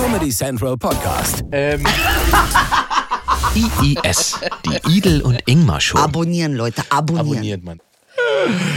Comedy 0.00 0.30
Central 0.30 0.78
Podcast. 0.78 1.44
Ähm, 1.52 1.84
IIS, 3.54 4.40
die 4.64 4.96
Idel 4.96 5.20
und 5.20 5.38
Ingmar 5.44 5.78
Show. 5.78 5.98
Abonnieren, 5.98 6.54
Leute, 6.54 6.82
abonnieren. 6.88 7.28
abonniert 7.28 7.64
man. 7.64 7.80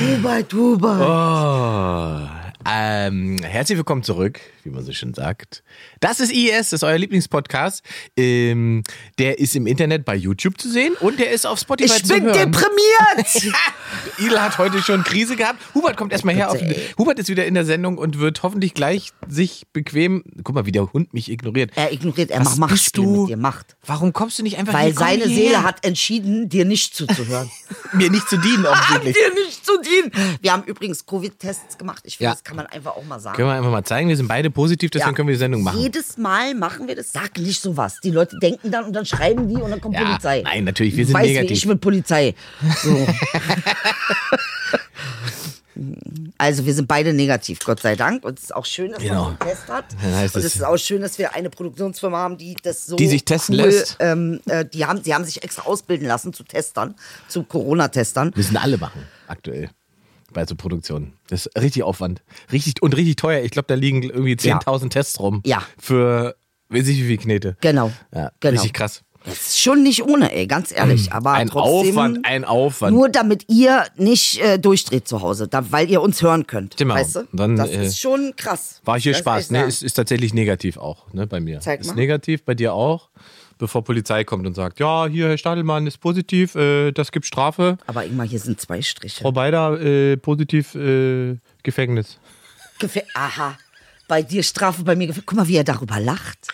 Hubert, 0.02 0.54
Hubert. 0.54 1.02
Oh, 1.02 2.43
ähm, 2.66 3.38
herzlich 3.44 3.78
willkommen 3.78 4.04
zurück, 4.04 4.40
wie 4.64 4.70
man 4.70 4.86
so 4.86 4.94
schön 4.94 5.14
sagt. 5.14 5.64
Das 6.00 6.20
ist 6.20 6.32
IS, 6.32 6.70
das 6.70 6.74
ist 6.74 6.84
euer 6.84 6.98
Lieblingspodcast. 6.98 7.84
Ähm, 8.16 8.84
der 9.20 9.40
ist 9.40 9.56
im 9.56 9.68
Internet 9.68 10.06
bei 10.06 10.16
YouTube 10.16 10.58
zu 10.60 10.70
sehen 10.70 10.94
und 11.02 11.20
der 11.20 11.32
ist 11.32 11.46
auf 11.46 11.60
Spotify 11.60 11.98
Ich 11.98 12.06
zu 12.06 12.14
bin 12.14 12.24
hören. 12.24 12.52
deprimiert. 12.52 13.54
Idel 14.20 14.42
hat 14.42 14.58
heute 14.58 14.82
schon 14.82 15.04
Krise 15.04 15.36
gehabt. 15.36 15.60
Hubert 15.76 15.98
kommt 15.98 16.12
erstmal 16.14 16.36
her. 16.36 16.52
Auf. 16.52 16.60
Hubert 16.98 17.20
ist 17.20 17.30
wieder 17.30 17.46
in 17.46 17.54
der 17.54 17.66
Sendung 17.66 17.98
und 17.98 18.20
wird 18.20 18.44
hoffentlich 18.44 18.74
gleich 18.74 19.12
sich 19.28 19.66
bequem. 19.74 20.24
Guck 20.44 20.56
mal, 20.56 20.66
wie 20.66 20.72
der 20.72 20.92
Hund 20.94 21.14
mich 21.14 21.30
ignoriert. 21.30 21.72
er 21.76 21.92
ignoriert, 21.92 22.32
er 22.32 22.40
Was 22.42 22.58
macht 22.58 22.72
Machtspiel 22.72 23.04
du? 23.04 23.22
mit 23.22 23.30
dir, 23.32 23.38
Macht. 23.38 23.76
Warum 23.86 24.14
kommst 24.14 24.40
du 24.40 24.44
nicht 24.44 24.58
einfach 24.58 24.74
Weil 24.74 24.94
seine 24.94 25.26
hierher. 25.26 25.36
Seele 25.50 25.64
hat 25.64 25.86
entschieden, 25.86 26.48
dir 26.50 26.64
nicht 26.66 26.96
zuzuhören. 26.96 27.50
mir 27.94 28.10
nicht 28.10 28.30
zu 28.30 28.38
dienen 28.38 28.66
offensichtlich. 28.68 29.16
dir 29.16 29.34
nicht 29.34 29.66
zu 29.66 29.74
dienen. 29.82 30.38
Wir 30.42 30.54
haben 30.54 30.64
übrigens 30.64 31.06
Covid-Tests 31.06 31.78
gemacht. 31.78 32.04
Ich 32.06 32.18
finde, 32.18 32.30
Ja. 32.30 32.32
das 32.32 32.44
kann 32.44 32.53
man 32.56 32.66
einfach 32.68 32.96
auch 32.96 33.04
mal 33.06 33.20
sagen. 33.20 33.36
Können 33.36 33.50
wir 33.50 33.54
einfach 33.56 33.72
mal 33.72 33.84
zeigen, 33.84 34.10
wir 34.10 34.18
sind 34.18 34.28
beide 34.28 34.50
positiv, 34.50 34.92
deswegen 34.92 35.10
Ja. 35.12 35.16
können 35.16 35.28
wir 35.28 35.36
die 35.36 35.40
Sendung 35.40 35.64
machen. 35.64 35.80
Jedes 35.80 36.18
Mal 36.18 36.54
machen 36.56 36.88
wir 36.88 36.96
das. 36.96 37.12
Sag 37.12 37.38
nicht 37.38 37.62
sowas. 37.62 38.00
Die 38.04 38.12
Leute 38.12 38.38
denken 38.42 38.72
dann 38.72 38.86
und 38.86 38.94
dann 38.94 39.06
schreiben 39.06 39.48
die 39.48 39.56
und 39.56 39.70
dann 39.72 39.82
kommt 39.82 39.96
Ja, 39.96 40.04
Polizei. 40.06 40.42
nein, 40.44 40.64
natürlich, 40.64 40.96
wir 40.96 41.06
sind 41.06 41.14
weißt, 41.16 41.28
negativ. 41.28 41.50
Wie 41.50 41.54
ich 41.54 41.66
mit 41.66 41.82
Polizei. 41.82 42.36
So. 42.84 43.08
also 46.38 46.66
wir 46.66 46.74
sind 46.74 46.88
beide 46.88 47.14
negativ, 47.14 47.60
Gott 47.60 47.80
sei 47.80 47.96
Dank. 47.96 48.24
Und 48.24 48.38
es 48.38 48.46
ist 48.46 48.56
auch 48.56 48.66
schön, 48.66 48.92
dass 48.92 49.02
Genau. 49.02 49.24
man 49.24 49.30
einen 49.32 49.40
Test 49.40 49.68
hat. 49.70 49.86
Und 50.04 50.14
es- 50.14 50.36
es 50.36 50.56
ist 50.56 50.64
auch 50.64 50.78
schön, 50.78 51.02
dass 51.02 51.18
wir 51.18 51.34
eine 51.34 51.50
Produktionsfirma 51.50 52.18
haben, 52.18 52.38
die 52.38 52.56
das 52.62 52.86
so 52.86 52.96
Die 52.96 53.08
sich 53.08 53.26
testen 53.26 53.56
cool, 53.60 53.66
lässt. 53.66 53.98
Ähm, 54.00 54.40
äh, 54.46 54.66
die 54.66 54.86
haben, 54.86 55.04
sie 55.04 55.14
haben 55.14 55.26
sich 55.26 55.44
extra 55.44 55.64
ausbilden 55.64 56.08
lassen 56.08 56.32
zu 56.34 56.44
Testern, 56.44 56.96
zu 57.28 57.44
Corona-Testern. 57.44 58.34
Müssen 58.36 58.58
alle 58.58 58.78
machen, 58.78 59.02
aktuell. 59.28 59.70
Bei 60.34 60.46
so 60.46 60.56
Produktionen. 60.56 61.14
Das 61.28 61.46
ist 61.46 61.62
richtig 61.62 61.84
Aufwand. 61.84 62.22
Richtig 62.52 62.82
und 62.82 62.96
richtig 62.96 63.16
teuer. 63.18 63.44
Ich 63.44 63.52
glaube, 63.52 63.68
da 63.68 63.76
liegen 63.76 64.04
irgendwie 64.04 64.34
10.000 64.34 64.90
Tests 64.90 65.20
rum. 65.20 65.42
Ja. 65.46 65.64
Für 65.78 66.36
weiß 66.70 66.88
ich 66.88 66.98
wie 66.98 67.08
viel 67.08 67.18
Knete. 67.18 67.58
Genau. 67.62 67.92
Ja, 68.14 68.32
genau. 68.40 68.54
richtig 68.54 68.74
krass. 68.74 69.04
Das 69.26 69.36
ist 69.36 69.62
schon 69.62 69.84
nicht 69.84 70.04
ohne, 70.04 70.34
ey, 70.34 70.48
ganz 70.48 70.74
ehrlich. 70.76 71.14
Aber 71.14 71.32
Ein 71.32 71.48
trotzdem, 71.48 71.92
Aufwand, 71.92 72.20
ein 72.26 72.44
Aufwand. 72.44 72.94
Nur 72.94 73.08
damit 73.08 73.46
ihr 73.48 73.86
nicht 73.96 74.42
äh, 74.42 74.60
durchdreht 74.60 75.08
zu 75.08 75.22
Hause, 75.22 75.48
da, 75.48 75.72
weil 75.72 75.90
ihr 75.90 76.02
uns 76.02 76.22
hören 76.22 76.46
könnt. 76.46 76.76
Genau. 76.76 76.96
Weißt 76.96 77.16
du? 77.16 77.28
Dann, 77.32 77.56
das 77.56 77.70
äh, 77.70 77.86
ist 77.86 78.00
schon 78.00 78.34
krass. 78.36 78.82
War 78.84 79.00
hier 79.00 79.14
Das 79.14 79.20
Spaß. 79.20 79.52
Ne, 79.52 79.64
ist, 79.64 79.82
ist 79.82 79.94
tatsächlich 79.94 80.34
negativ 80.34 80.78
auch, 80.78 81.14
ne, 81.14 81.26
bei 81.26 81.40
mir. 81.40 81.62
Zeig 81.62 81.80
ist 81.80 81.88
mal. 81.88 81.96
negativ, 81.96 82.44
bei 82.44 82.54
dir 82.54 82.74
auch. 82.74 83.10
Bevor 83.58 83.84
Polizei 83.84 84.24
kommt 84.24 84.46
und 84.48 84.54
sagt, 84.56 84.80
ja, 84.80 85.08
hier, 85.08 85.30
Herr 85.30 85.38
Stadelmann 85.38 85.88
ist 85.88 85.98
positiv, 86.00 86.56
äh, 86.56 86.92
das 86.92 87.12
gibt 87.12 87.26
Strafe. 87.26 87.78
Aber 87.88 88.06
Ingmar, 88.06 88.28
hier 88.28 88.40
sind 88.40 88.60
zwei 88.60 88.82
Striche. 88.82 89.22
Frau 89.22 89.32
Beider, 89.32 89.80
äh, 89.82 90.18
positiv, 90.18 90.76
äh, 90.76 91.38
Gefängnis. 91.64 92.20
Gefä 92.80 93.04
Aha. 93.14 93.58
Bei 94.08 94.22
dir 94.22 94.44
Strafe, 94.44 94.84
bei 94.84 94.96
mir 94.96 95.08
Gefängnis. 95.08 95.26
Guck 95.26 95.38
mal, 95.38 95.48
wie 95.48 95.56
er 95.56 95.64
darüber 95.64 96.00
lacht. 96.00 96.48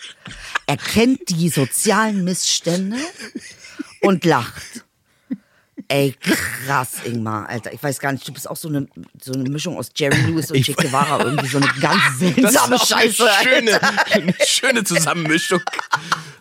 Er 0.66 0.76
kennt 0.76 1.28
die 1.30 1.48
sozialen 1.48 2.24
Missstände 2.24 2.96
und 4.02 4.24
lacht. 4.24 4.84
Ey, 5.92 6.14
krass, 6.66 6.98
Ingmar, 7.04 7.48
Alter. 7.48 7.72
Ich 7.72 7.82
weiß 7.82 7.98
gar 7.98 8.12
nicht, 8.12 8.26
du 8.26 8.32
bist 8.32 8.48
auch 8.48 8.54
so 8.56 8.68
eine, 8.68 8.86
so 9.20 9.32
eine 9.32 9.50
Mischung 9.50 9.76
aus 9.76 9.90
Jerry 9.96 10.16
Lewis 10.20 10.48
und 10.52 10.58
Ich- 10.58 10.66
Che 10.66 10.74
Guevara. 10.74 11.24
Irgendwie 11.24 11.48
so 11.48 11.58
eine 11.58 11.66
ganz 11.80 12.00
seltsame 12.20 12.78
Scheiße. 12.78 13.28
Eine 13.28 13.42
schöne, 13.42 13.80
eine 14.12 14.34
schöne 14.46 14.84
Zusammenmischung. 14.84 15.60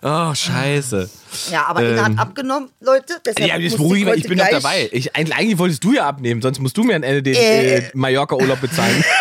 Oh, 0.03 0.35
scheiße. 0.35 1.09
Ja, 1.51 1.65
aber 1.65 1.81
Inge 1.81 1.99
hat 1.99 2.11
Ähm, 2.11 2.19
abgenommen, 2.19 2.69
Leute. 2.79 3.15
Deshalb 3.25 3.47
Ja, 3.49 3.57
jetzt 3.57 3.71
muss 3.71 3.79
beruhige 3.87 4.13
ich 4.13 4.21
ich 4.21 4.27
bin 4.29 4.37
gleich- 4.37 4.51
dabei. 4.51 4.87
Ich, 4.91 5.15
eigentlich, 5.15 5.35
eigentlich 5.35 5.57
wolltest 5.57 5.83
du 5.83 5.93
ja 5.93 6.07
abnehmen, 6.07 6.43
sonst 6.43 6.59
musst 6.59 6.77
du 6.77 6.83
mir 6.83 6.99
den, 6.99 7.23
den 7.23 7.33
Äh. 7.35 7.77
äh, 7.77 7.91
Mallorca-Urlaub 7.95 8.61
bezahlen. 8.61 9.03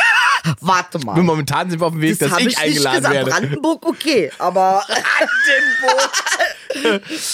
Warte 0.60 0.98
mal. 1.04 1.20
Momentan 1.22 1.70
sind 1.70 1.81
wir 1.81 1.86
auf 1.86 1.92
dem 1.92 2.00
Weg, 2.00 2.19
das 2.19 2.31
dass 2.31 2.31
habe 2.32 2.42
ich, 2.42 2.48
ich 2.48 2.56
nicht 2.56 2.86
eingeladen 2.86 2.97
gesagt. 2.97 3.14
werde. 3.14 3.31
Brandenburg, 3.31 3.86
okay, 3.86 4.31
aber 4.38 4.82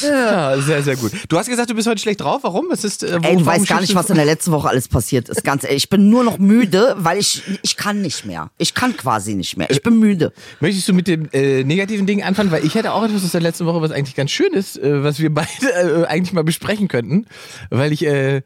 Ja, 0.02 0.58
sehr, 0.60 0.82
sehr 0.82 0.96
gut. 0.96 1.12
Du 1.28 1.38
hast 1.38 1.48
gesagt, 1.48 1.70
du 1.70 1.74
bist 1.74 1.88
heute 1.88 2.00
schlecht 2.00 2.20
drauf. 2.20 2.42
Warum? 2.44 2.66
Was 2.70 2.84
ist, 2.84 3.02
äh, 3.02 3.18
Ey, 3.22 3.36
du 3.36 3.44
weißt 3.44 3.66
gar 3.66 3.80
nicht, 3.80 3.94
was 3.94 4.08
in 4.10 4.16
der 4.16 4.24
letzten 4.24 4.52
Woche 4.52 4.68
alles 4.68 4.88
passiert 4.88 5.28
ist. 5.28 5.44
Ganz 5.44 5.64
ehrlich, 5.64 5.84
ich 5.84 5.88
bin 5.88 6.08
nur 6.08 6.24
noch 6.24 6.38
müde, 6.38 6.94
weil 6.98 7.18
ich 7.18 7.42
ich 7.62 7.76
kann 7.76 8.00
nicht 8.00 8.24
mehr. 8.24 8.50
Ich 8.58 8.74
kann 8.74 8.96
quasi 8.96 9.34
nicht 9.34 9.56
mehr. 9.56 9.70
Ich 9.70 9.82
bin 9.82 9.98
müde. 9.98 10.32
Möchtest 10.60 10.88
du 10.88 10.92
mit 10.92 11.08
dem 11.08 11.28
äh, 11.32 11.64
negativen 11.64 12.06
Ding 12.06 12.22
anfangen? 12.22 12.50
Weil 12.50 12.64
ich 12.64 12.74
hätte 12.74 12.92
auch 12.92 13.04
etwas 13.04 13.24
aus 13.24 13.32
der 13.32 13.40
letzten 13.40 13.66
Woche, 13.66 13.80
was 13.80 13.90
eigentlich 13.90 14.14
ganz 14.14 14.30
schön 14.30 14.52
ist, 14.52 14.78
äh, 14.78 15.02
was 15.02 15.18
wir 15.18 15.32
beide 15.32 15.48
äh, 15.72 16.06
eigentlich 16.06 16.32
mal 16.32 16.44
besprechen 16.44 16.88
könnten. 16.88 17.26
Weil 17.70 17.92
ich, 17.92 18.04
äh, 18.06 18.42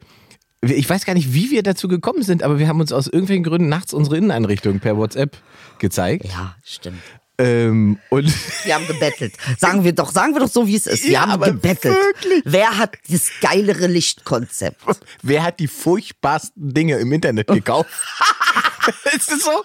ich 0.61 0.89
weiß 0.89 1.05
gar 1.05 1.13
nicht, 1.13 1.33
wie 1.33 1.51
wir 1.51 1.63
dazu 1.63 1.87
gekommen 1.87 2.21
sind, 2.23 2.43
aber 2.43 2.59
wir 2.59 2.67
haben 2.67 2.79
uns 2.81 2.91
aus 2.91 3.07
irgendwelchen 3.07 3.43
Gründen 3.43 3.69
nachts 3.69 3.93
unsere 3.93 4.17
Inneneinrichtung 4.17 4.79
per 4.79 4.97
WhatsApp 4.97 5.37
gezeigt. 5.79 6.25
Ja, 6.25 6.55
stimmt. 6.65 7.01
Ähm, 7.37 7.97
und 8.09 8.25
Wir 8.65 8.75
haben 8.75 8.85
gebettelt. 8.85 9.33
Sagen 9.57 9.85
wir 9.85 9.93
doch, 9.93 10.11
sagen 10.11 10.33
wir 10.33 10.41
doch 10.41 10.49
so, 10.49 10.67
wie 10.67 10.75
es 10.75 10.85
ist. 10.87 11.05
Wir 11.05 11.11
Ja, 11.13 11.27
haben 11.27 11.41
gebettelt. 11.41 11.95
wirklich. 11.95 12.41
Wer 12.43 12.77
hat 12.77 12.97
das 13.09 13.29
geilere 13.39 13.87
Lichtkonzept? 13.87 14.81
wer 15.23 15.43
hat 15.43 15.61
die 15.61 15.69
furchtbarsten 15.69 16.73
Dinge 16.73 16.97
im 16.97 17.13
Internet 17.13 17.47
gekauft? 17.47 17.89
ist 19.15 19.31
das 19.31 19.43
so? 19.43 19.63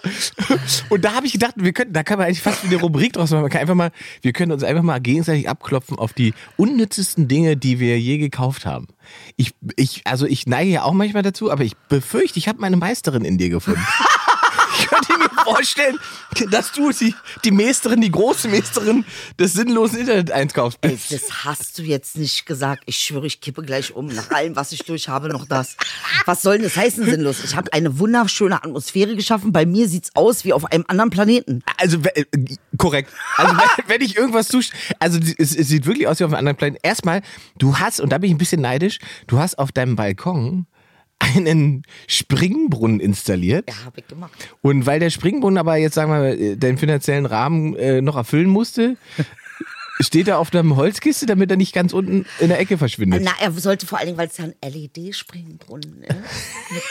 Und 0.89 1.05
da 1.05 1.13
habe 1.13 1.25
ich 1.25 1.33
gedacht, 1.33 1.53
wir 1.57 1.73
könnten, 1.73 1.93
da 1.93 2.03
kann 2.03 2.17
man 2.17 2.27
eigentlich 2.27 2.41
fast 2.41 2.63
eine 2.63 2.75
Rubrik 2.75 3.13
draus 3.13 3.31
machen. 3.31 3.41
Man 3.41 3.51
kann 3.51 3.61
einfach 3.61 3.75
mal, 3.75 3.91
wir 4.21 4.33
können 4.33 4.51
uns 4.51 4.63
einfach 4.63 4.83
mal 4.83 4.99
gegenseitig 4.99 5.49
abklopfen 5.49 5.97
auf 5.97 6.13
die 6.13 6.33
unnützesten 6.57 7.27
Dinge, 7.27 7.57
die 7.57 7.79
wir 7.79 7.99
je 7.99 8.17
gekauft 8.17 8.65
haben. 8.65 8.87
Ich, 9.35 9.53
ich, 9.75 10.01
also 10.05 10.25
ich 10.25 10.47
neige 10.47 10.71
ja 10.71 10.83
auch 10.83 10.93
manchmal 10.93 11.23
dazu, 11.23 11.51
aber 11.51 11.63
ich 11.63 11.75
befürchte, 11.89 12.39
ich 12.39 12.47
habe 12.47 12.59
meine 12.59 12.77
Meisterin 12.77 13.25
in 13.25 13.37
dir 13.37 13.49
gefunden. 13.49 13.85
Vorstellen, 15.45 15.99
dass 16.49 16.71
du 16.71 16.91
die, 16.91 17.13
die 17.43 17.51
Meisterin, 17.51 18.01
die 18.01 18.11
große 18.11 18.47
Meisterin 18.47 19.05
des 19.39 19.53
sinnlosen 19.53 19.99
Internet-Einkaufs 19.99 20.77
Ey, 20.81 20.91
bist. 20.91 21.11
das 21.11 21.45
hast 21.45 21.77
du 21.77 21.83
jetzt 21.83 22.17
nicht 22.17 22.45
gesagt. 22.45 22.83
Ich 22.87 22.97
schwöre, 22.97 23.27
ich 23.27 23.41
kippe 23.41 23.61
gleich 23.61 23.95
um. 23.95 24.07
Nach 24.07 24.31
allem, 24.31 24.55
was 24.55 24.71
ich 24.71 24.83
durch 24.83 25.07
habe, 25.07 25.29
noch 25.29 25.45
das. 25.45 25.77
Was 26.25 26.41
soll 26.41 26.55
denn 26.55 26.63
das 26.63 26.75
heißen, 26.75 27.05
sinnlos? 27.05 27.43
Ich 27.43 27.55
habe 27.55 27.71
eine 27.73 27.99
wunderschöne 27.99 28.55
Atmosphäre 28.55 29.15
geschaffen. 29.15 29.51
Bei 29.51 29.65
mir 29.65 29.87
sieht's 29.87 30.09
aus 30.15 30.45
wie 30.45 30.53
auf 30.53 30.65
einem 30.65 30.85
anderen 30.87 31.11
Planeten. 31.11 31.63
Also 31.77 31.99
äh, 32.15 32.25
korrekt. 32.77 33.11
Also 33.37 33.55
wenn, 33.87 34.01
ich 34.01 34.17
irgendwas 34.17 34.47
zusch... 34.47 34.71
Also 34.99 35.19
es, 35.37 35.55
es 35.55 35.67
sieht 35.67 35.85
wirklich 35.85 36.07
aus 36.07 36.19
wie 36.19 36.23
auf 36.23 36.31
einem 36.31 36.39
anderen 36.39 36.57
Planeten. 36.57 36.79
Erstmal, 36.81 37.21
du 37.57 37.77
hast, 37.77 37.99
und 37.99 38.09
da 38.09 38.17
bin 38.17 38.29
ich 38.29 38.35
ein 38.35 38.39
bisschen 38.39 38.61
neidisch, 38.61 38.99
du 39.27 39.37
hast 39.37 39.59
auf 39.59 39.71
deinem 39.71 39.95
Balkon 39.95 40.65
einen 41.19 41.83
Springbrunnen 42.07 42.99
installiert. 42.99 43.69
Ja, 43.69 43.85
habe 43.85 43.99
ich 44.01 44.07
gemacht. 44.07 44.31
Und 44.61 44.85
weil 44.85 44.99
der 44.99 45.09
Springbrunnen 45.09 45.57
aber 45.57 45.77
jetzt, 45.77 45.95
sagen 45.95 46.11
wir 46.11 46.19
mal, 46.19 46.39
äh, 46.39 46.55
den 46.55 46.77
finanziellen 46.77 47.25
Rahmen 47.25 47.75
äh, 47.75 48.01
noch 48.01 48.15
erfüllen 48.15 48.49
musste, 48.49 48.97
steht 50.01 50.27
er 50.27 50.39
auf 50.39 50.53
einer 50.53 50.75
Holzkiste, 50.75 51.25
damit 51.25 51.49
er 51.49 51.55
nicht 51.55 51.73
ganz 51.73 51.93
unten 51.93 52.25
in 52.39 52.49
der 52.49 52.59
Ecke 52.59 52.77
verschwindet. 52.77 53.21
Na, 53.23 53.31
er 53.39 53.49
sollte 53.53 53.85
vor 53.87 53.97
allen 53.97 54.07
Dingen, 54.07 54.17
weil 54.17 54.27
es 54.27 54.35
ja 54.37 54.43
ein 54.43 54.53
LED-Springbrunnen 54.61 56.03
ist, 56.03 56.15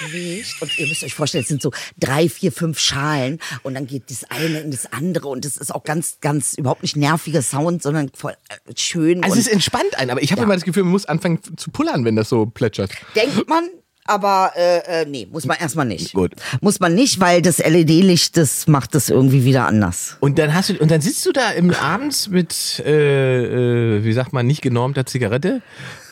mit 0.03 0.13
Licht. 0.13 0.63
Und 0.63 0.79
ihr 0.79 0.87
müsst 0.87 1.05
euch 1.05 1.13
vorstellen, 1.15 1.43
es 1.43 1.49
sind 1.49 1.61
so 1.61 1.71
drei, 1.99 2.31
vier, 2.31 2.51
fünf 2.51 2.79
Schalen. 2.79 3.41
Und 3.63 3.75
dann 3.75 3.87
geht 3.87 4.11
das 4.11 4.25
eine 4.31 4.61
in 4.61 4.71
das 4.71 4.91
andere. 4.91 5.29
Und 5.29 5.45
es 5.45 5.59
ist 5.59 5.75
auch 5.75 5.85
ganz, 5.85 6.17
ganz 6.23 6.55
überhaupt 6.55 6.81
nicht 6.83 6.97
nerviger 6.97 7.43
Sound, 7.43 7.83
sondern 7.83 8.11
voll 8.15 8.33
äh, 8.49 8.73
schön. 8.75 9.23
Also 9.23 9.39
es 9.39 9.49
entspannt 9.49 9.99
einen, 9.99 10.11
aber 10.11 10.23
ich 10.23 10.33
habe 10.33 10.41
Ja. 10.41 10.45
immer 10.47 10.55
das 10.55 10.65
Gefühl, 10.65 10.85
man 10.85 10.93
muss 10.93 11.05
anfangen 11.05 11.41
zu 11.59 11.71
pullern, 11.71 12.07
wenn 12.07 12.17
das 12.17 12.31
so 12.31 12.47
plätschert. 12.47 12.91
denkt 13.15 13.47
man, 13.51 13.69
aber 14.07 14.53
äh, 14.55 15.03
äh, 15.03 15.07
nee, 15.07 15.27
muss 15.31 15.47
man 15.47 15.57
erstmal 15.59 15.87
nicht. 15.87 16.13
Gut. 16.13 16.33
Muss 16.61 16.79
man 16.79 16.95
nicht, 16.95 17.21
weil 17.21 17.41
das 17.41 17.59
LED-Licht, 17.59 18.37
das 18.37 18.67
macht 18.67 18.95
das 18.95 19.09
irgendwie 19.09 19.45
wieder 19.45 19.67
anders. 19.67 20.17
Und 20.21 20.39
dann 20.39 20.55
hast 20.55 20.71
du 20.71 20.79
und 20.79 20.91
dann 20.91 21.01
sitzt 21.01 21.25
du 21.25 21.33
da 21.33 21.51
im 21.51 21.71
abends 21.71 22.29
mit 22.29 22.83
äh, 22.85 23.97
äh, 23.97 24.05
wie 24.05 24.13
sagt 24.13 24.33
man 24.33 24.47
nicht 24.47 24.61
genormter 24.61 25.07
Zigarette 25.07 25.63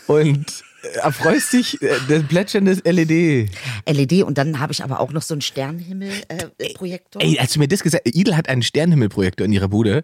und 0.06 0.46
äh, 0.82 0.98
erfreust 0.98 1.52
dich 1.52 1.82
äh, 1.82 1.98
des 2.08 2.24
Plätschern 2.24 2.64
des 2.64 2.82
LED. 2.84 3.50
LED 3.86 4.22
und 4.22 4.38
dann 4.38 4.58
habe 4.58 4.72
ich 4.72 4.82
aber 4.82 5.00
auch 5.00 5.12
noch 5.12 5.22
so 5.22 5.34
einen 5.34 5.42
Sternenhimmel-Projektor. 5.42 7.20
Ey, 7.20 7.38
als 7.38 7.52
du 7.52 7.58
mir 7.58 7.68
das 7.68 7.82
gesagt, 7.82 8.08
Idel 8.08 8.36
hat 8.36 8.48
einen 8.48 8.62
Sternenhimmelprojektor 8.62 9.44
in 9.44 9.52
ihrer 9.52 9.68
Bude. 9.68 10.02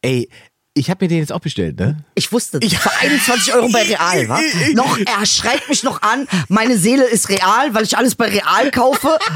Ey, 0.00 0.30
ich 0.76 0.90
habe 0.90 1.04
mir 1.04 1.08
den 1.08 1.18
jetzt 1.18 1.32
auch 1.32 1.40
bestellt, 1.40 1.78
ne? 1.78 1.96
Ich 2.14 2.30
wusste, 2.32 2.60
das 2.60 2.72
für 2.74 2.90
21 3.00 3.54
Euro 3.54 3.68
bei 3.72 3.82
Real, 3.82 4.28
wa? 4.28 4.38
Noch, 4.74 4.98
er 4.98 5.24
schreit 5.24 5.68
mich 5.68 5.82
noch 5.82 6.02
an, 6.02 6.28
meine 6.48 6.76
Seele 6.76 7.04
ist 7.04 7.28
real, 7.28 7.74
weil 7.74 7.84
ich 7.84 7.96
alles 7.96 8.14
bei 8.14 8.26
Real 8.26 8.70
kaufe. 8.70 9.18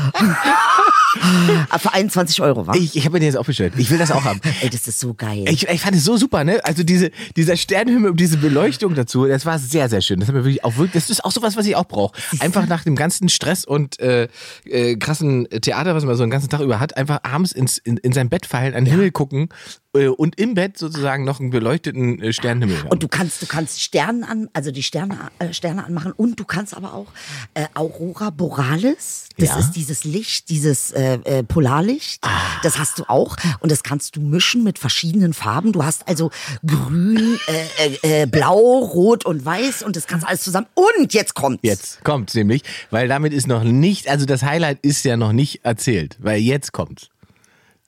Ah, 1.70 1.78
für 1.78 1.92
21 1.92 2.40
Euro, 2.40 2.68
wa? 2.68 2.74
Ich, 2.74 2.94
ich 2.94 3.04
habe 3.04 3.14
mir 3.14 3.20
den 3.20 3.26
jetzt 3.26 3.36
auch 3.36 3.44
bestellt. 3.44 3.74
Ich 3.76 3.90
will 3.90 3.98
das 3.98 4.12
auch 4.12 4.24
haben. 4.24 4.40
Ey, 4.60 4.70
das 4.70 4.86
ist 4.86 5.00
so 5.00 5.12
geil. 5.12 5.44
Ich, 5.48 5.68
ich 5.68 5.80
fand 5.80 5.96
es 5.96 6.04
so 6.04 6.16
super, 6.16 6.44
ne? 6.44 6.64
Also 6.64 6.84
diese, 6.84 7.10
dieser 7.36 7.56
Sternenhimmel 7.56 8.12
und 8.12 8.20
diese 8.20 8.36
Beleuchtung 8.36 8.94
dazu, 8.94 9.26
das 9.26 9.44
war 9.44 9.58
sehr, 9.58 9.88
sehr 9.88 10.02
schön. 10.02 10.20
Das 10.20 10.28
hat 10.28 10.36
mir 10.36 10.44
wirklich 10.44 10.62
auch 10.62 10.76
wirklich, 10.76 10.92
das 10.92 11.10
ist 11.10 11.24
auch 11.24 11.32
sowas, 11.32 11.56
was 11.56 11.66
ich 11.66 11.74
auch 11.74 11.86
brauche. 11.86 12.16
Einfach 12.38 12.66
nach 12.68 12.84
dem 12.84 12.94
ganzen 12.94 13.28
Stress 13.28 13.64
und 13.64 13.98
äh, 13.98 14.28
äh, 14.64 14.96
krassen 14.96 15.48
Theater, 15.48 15.96
was 15.96 16.04
man 16.04 16.14
so 16.14 16.22
den 16.22 16.30
ganzen 16.30 16.48
Tag 16.48 16.60
über 16.60 16.78
hat, 16.78 16.96
einfach 16.96 17.18
abends 17.24 17.50
ins, 17.50 17.78
in, 17.78 17.96
in 17.96 18.12
sein 18.12 18.28
Bett 18.28 18.46
fallen, 18.46 18.74
an 18.74 18.84
den 18.84 18.92
Himmel 18.92 19.10
gucken 19.10 19.48
und 19.92 20.38
im 20.38 20.54
Bett 20.54 20.78
sozusagen 20.78 21.24
noch 21.24 21.40
einen 21.40 21.50
beleuchteten 21.50 22.22
äh, 22.22 22.32
Sternenhimmel 22.32 22.78
haben. 22.78 22.88
Und 22.90 23.02
du 23.02 23.08
kannst, 23.08 23.42
du 23.42 23.46
kannst 23.46 23.80
Sterne 23.82 24.28
an, 24.28 24.48
also 24.52 24.70
die 24.70 24.84
Sterne, 24.84 25.18
äh, 25.40 25.52
Sterne 25.52 25.84
anmachen 25.84 26.12
und 26.12 26.38
du 26.38 26.44
kannst 26.44 26.76
aber 26.76 26.94
auch 26.94 27.08
äh, 27.54 27.66
Aurora 27.74 28.30
Borealis. 28.30 29.28
Das 29.36 29.48
Ja. 29.48 29.58
ist 29.58 29.72
dieses 29.72 30.04
Licht, 30.04 30.48
dieses 30.48 30.92
äh, 30.92 31.14
äh, 31.24 31.42
Polarlicht. 31.42 32.24
Das 32.62 32.78
hast 32.78 32.98
du 33.00 33.04
auch 33.08 33.36
und 33.60 33.72
das 33.72 33.82
kannst 33.82 34.14
du 34.14 34.20
mischen 34.20 34.62
mit 34.62 34.78
verschiedenen 34.78 35.34
Farben. 35.34 35.72
Du 35.72 35.84
hast 35.84 36.06
also 36.06 36.30
grün, 36.64 37.38
äh, 37.48 37.96
äh, 38.06 38.22
äh, 38.22 38.26
blau, 38.26 38.58
rot 38.78 39.24
und 39.24 39.44
weiß 39.44 39.82
und 39.82 39.96
das 39.96 40.06
kannst 40.06 40.26
alles 40.26 40.42
zusammen. 40.42 40.66
Und 40.74 41.12
jetzt 41.14 41.34
kommt's. 41.34 41.60
Jetzt 41.62 42.04
kommt's 42.04 42.34
nämlich, 42.34 42.62
weil 42.90 43.08
damit 43.08 43.32
ist 43.32 43.48
noch 43.48 43.64
nicht, 43.64 44.08
also 44.08 44.24
das 44.24 44.42
Highlight 44.44 44.78
ist 44.82 45.04
ja 45.04 45.16
noch 45.16 45.32
nicht 45.32 45.64
erzählt, 45.64 46.16
weil 46.20 46.38
jetzt 46.40 46.72
kommt's. 46.72 47.08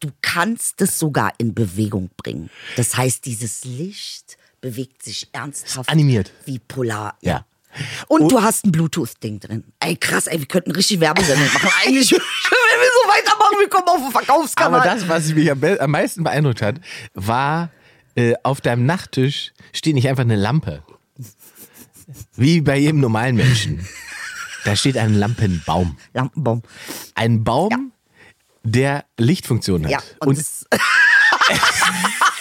Du 0.03 0.11
kannst 0.21 0.83
es 0.83 0.99
sogar 0.99 1.33
in 1.39 1.55
Bewegung 1.55 2.11
bringen. 2.17 2.51
Das 2.77 2.97
heißt, 2.97 3.25
dieses 3.25 3.65
Licht 3.65 4.37
bewegt 4.61 5.05
sich 5.05 5.29
ernsthaft. 5.33 5.89
animiert. 5.89 6.33
Wie 6.45 6.59
Polar. 6.59 7.17
Ja. 7.21 7.47
Und, 8.09 8.31
du 8.31 8.43
hast 8.43 8.65
ein 8.65 8.73
Bluetooth-Ding 8.73 9.39
drin. 9.39 9.65
Ey, 9.79 9.97
krass, 9.97 10.27
ey, 10.27 10.41
wir 10.41 10.47
könnten 10.47 10.73
richtig 10.73 10.99
Werbesendung 10.99 11.47
machen. 11.55 11.71
Eigentlich, 11.87 12.11
wenn 12.11 12.19
wir 12.19 12.91
so 12.93 13.09
weitermachen, 13.09 13.57
wir 13.61 13.69
kommen 13.69 13.87
auf 13.87 14.03
den 14.03 14.11
Verkaufskanal. 14.11 14.81
Aber 14.81 14.85
das, 14.85 15.09
was 15.09 15.33
mich 15.33 15.51
am, 15.51 15.91
meisten 15.93 16.25
beeindruckt 16.25 16.63
hat, 16.63 16.81
war, 17.15 17.71
äh, 18.17 18.35
auf 18.43 18.61
deinem 18.61 18.85
Nachttisch 18.85 19.53
steht 19.73 19.95
nicht 19.95 20.09
einfach 20.09 20.25
eine 20.25 20.37
Lampe. 20.37 20.83
Wie 22.35 22.61
bei 22.61 22.77
jedem 22.77 22.99
normalen 22.99 23.37
Menschen. 23.37 23.87
Da 24.65 24.75
steht 24.75 24.99
ein 24.99 25.15
Lampenbaum. 25.15 25.97
Lampenbaum. 26.13 26.63
Ein 27.15 27.45
Baum, 27.45 27.92
der 28.63 29.05
Lichtfunktion 29.19 29.85
hat. 29.85 29.91
Ja, 29.91 30.01
und, 30.21 30.39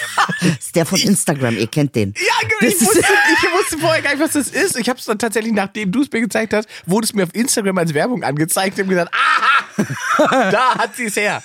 das 0.41 0.49
ist 0.59 0.75
der 0.75 0.85
von 0.85 0.99
Instagram, 0.99 1.57
ihr 1.57 1.67
kennt 1.67 1.95
den. 1.95 2.13
Ja, 2.17 2.47
genau. 2.47 2.71
ich 2.71 2.81
wusste, 2.81 2.99
ich 3.33 3.59
wusste 3.59 3.77
vorher 3.77 4.01
gar 4.01 4.11
nicht, 4.11 4.21
was 4.23 4.31
das 4.33 4.47
ist. 4.49 4.77
Ich 4.77 4.89
habe 4.89 4.99
es 4.99 5.05
dann 5.05 5.19
tatsächlich, 5.19 5.53
nachdem 5.53 5.91
du 5.91 6.01
es 6.01 6.11
mir 6.11 6.21
gezeigt 6.21 6.53
hast, 6.53 6.67
wurde 6.85 7.05
es 7.05 7.13
mir 7.13 7.23
auf 7.23 7.33
Instagram 7.35 7.77
als 7.77 7.93
Werbung 7.93 8.23
angezeigt. 8.23 8.77
Habe 8.79 8.87
gesagt, 8.89 9.11
aha, 9.13 9.91
da 10.51 10.75
hat 10.75 10.95
sie 10.95 11.05
es 11.05 11.15
her. 11.15 11.41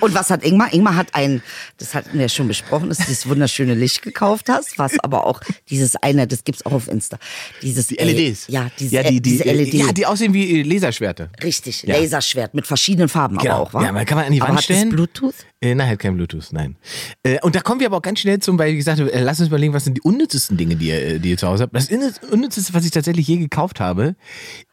Und 0.00 0.14
was 0.14 0.30
hat 0.30 0.44
Ingmar? 0.44 0.72
Ingmar 0.72 0.96
hat 0.96 1.14
ein, 1.14 1.42
das 1.78 1.94
hatten 1.94 2.14
wir 2.14 2.22
ja 2.22 2.28
schon 2.28 2.48
besprochen, 2.48 2.88
dass 2.88 2.98
du 2.98 3.04
dieses 3.04 3.28
wunderschöne 3.28 3.74
Licht 3.74 4.02
gekauft 4.02 4.48
hast, 4.48 4.78
was 4.78 4.98
aber 5.00 5.26
auch 5.26 5.40
dieses 5.70 5.96
eine, 5.96 6.26
das 6.26 6.44
gibt's 6.44 6.64
auch 6.66 6.72
auf 6.72 6.88
Insta. 6.88 7.18
Dieses 7.62 7.88
Die 7.88 7.96
LEDs. 7.96 8.46
Ja, 8.48 8.70
diese, 8.78 8.94
ja, 8.94 9.02
die, 9.02 9.20
die, 9.20 9.38
diese 9.38 9.44
LED. 9.44 9.74
Ja, 9.74 9.92
die 9.92 10.06
aussehen 10.06 10.32
wie 10.32 10.60
äh, 10.60 10.62
Laserschwerte. 10.62 11.30
Richtig, 11.42 11.82
Ja. 11.82 11.96
Laserschwert 11.98 12.54
mit 12.54 12.66
verschiedenen 12.66 13.08
Farben 13.08 13.38
Genau. 13.38 13.54
aber 13.54 13.62
auch, 13.62 13.74
wa? 13.74 13.84
Ja, 13.84 13.92
man 13.92 14.06
kann 14.06 14.16
man 14.16 14.26
an 14.26 14.32
die 14.32 14.40
aber 14.40 14.48
Wand 14.50 14.58
hat 14.58 14.64
stellen. 14.64 14.90
Das 14.90 14.96
Bluetooth? 14.96 15.34
Äh, 15.60 15.74
nein, 15.74 15.88
hat 15.88 15.98
kein 15.98 16.14
Bluetooth, 16.16 16.52
nein. 16.52 16.76
Äh, 17.22 17.40
und 17.40 17.53
da 17.54 17.60
kommen 17.60 17.78
wir 17.78 17.86
aber 17.86 17.98
auch 17.98 18.02
ganz 18.02 18.18
schnell 18.18 18.40
zum, 18.40 18.58
weil 18.58 18.70
ich 18.70 18.78
gesagt 18.78 18.98
habe, 18.98 19.12
äh, 19.12 19.20
lass 19.20 19.38
uns 19.38 19.48
überlegen, 19.48 19.72
was 19.72 19.84
sind 19.84 19.96
die 19.96 20.02
unnützesten 20.02 20.56
Dinge, 20.56 20.74
die 20.74 20.88
ihr, 20.88 21.06
äh, 21.06 21.18
die 21.20 21.30
ihr 21.30 21.38
zu 21.38 21.46
Hause 21.46 21.62
habt. 21.62 21.74
Das 21.74 21.88
unnützeste, 22.30 22.74
was 22.74 22.84
ich 22.84 22.90
tatsächlich 22.90 23.28
je 23.28 23.36
gekauft 23.36 23.78
habe, 23.78 24.16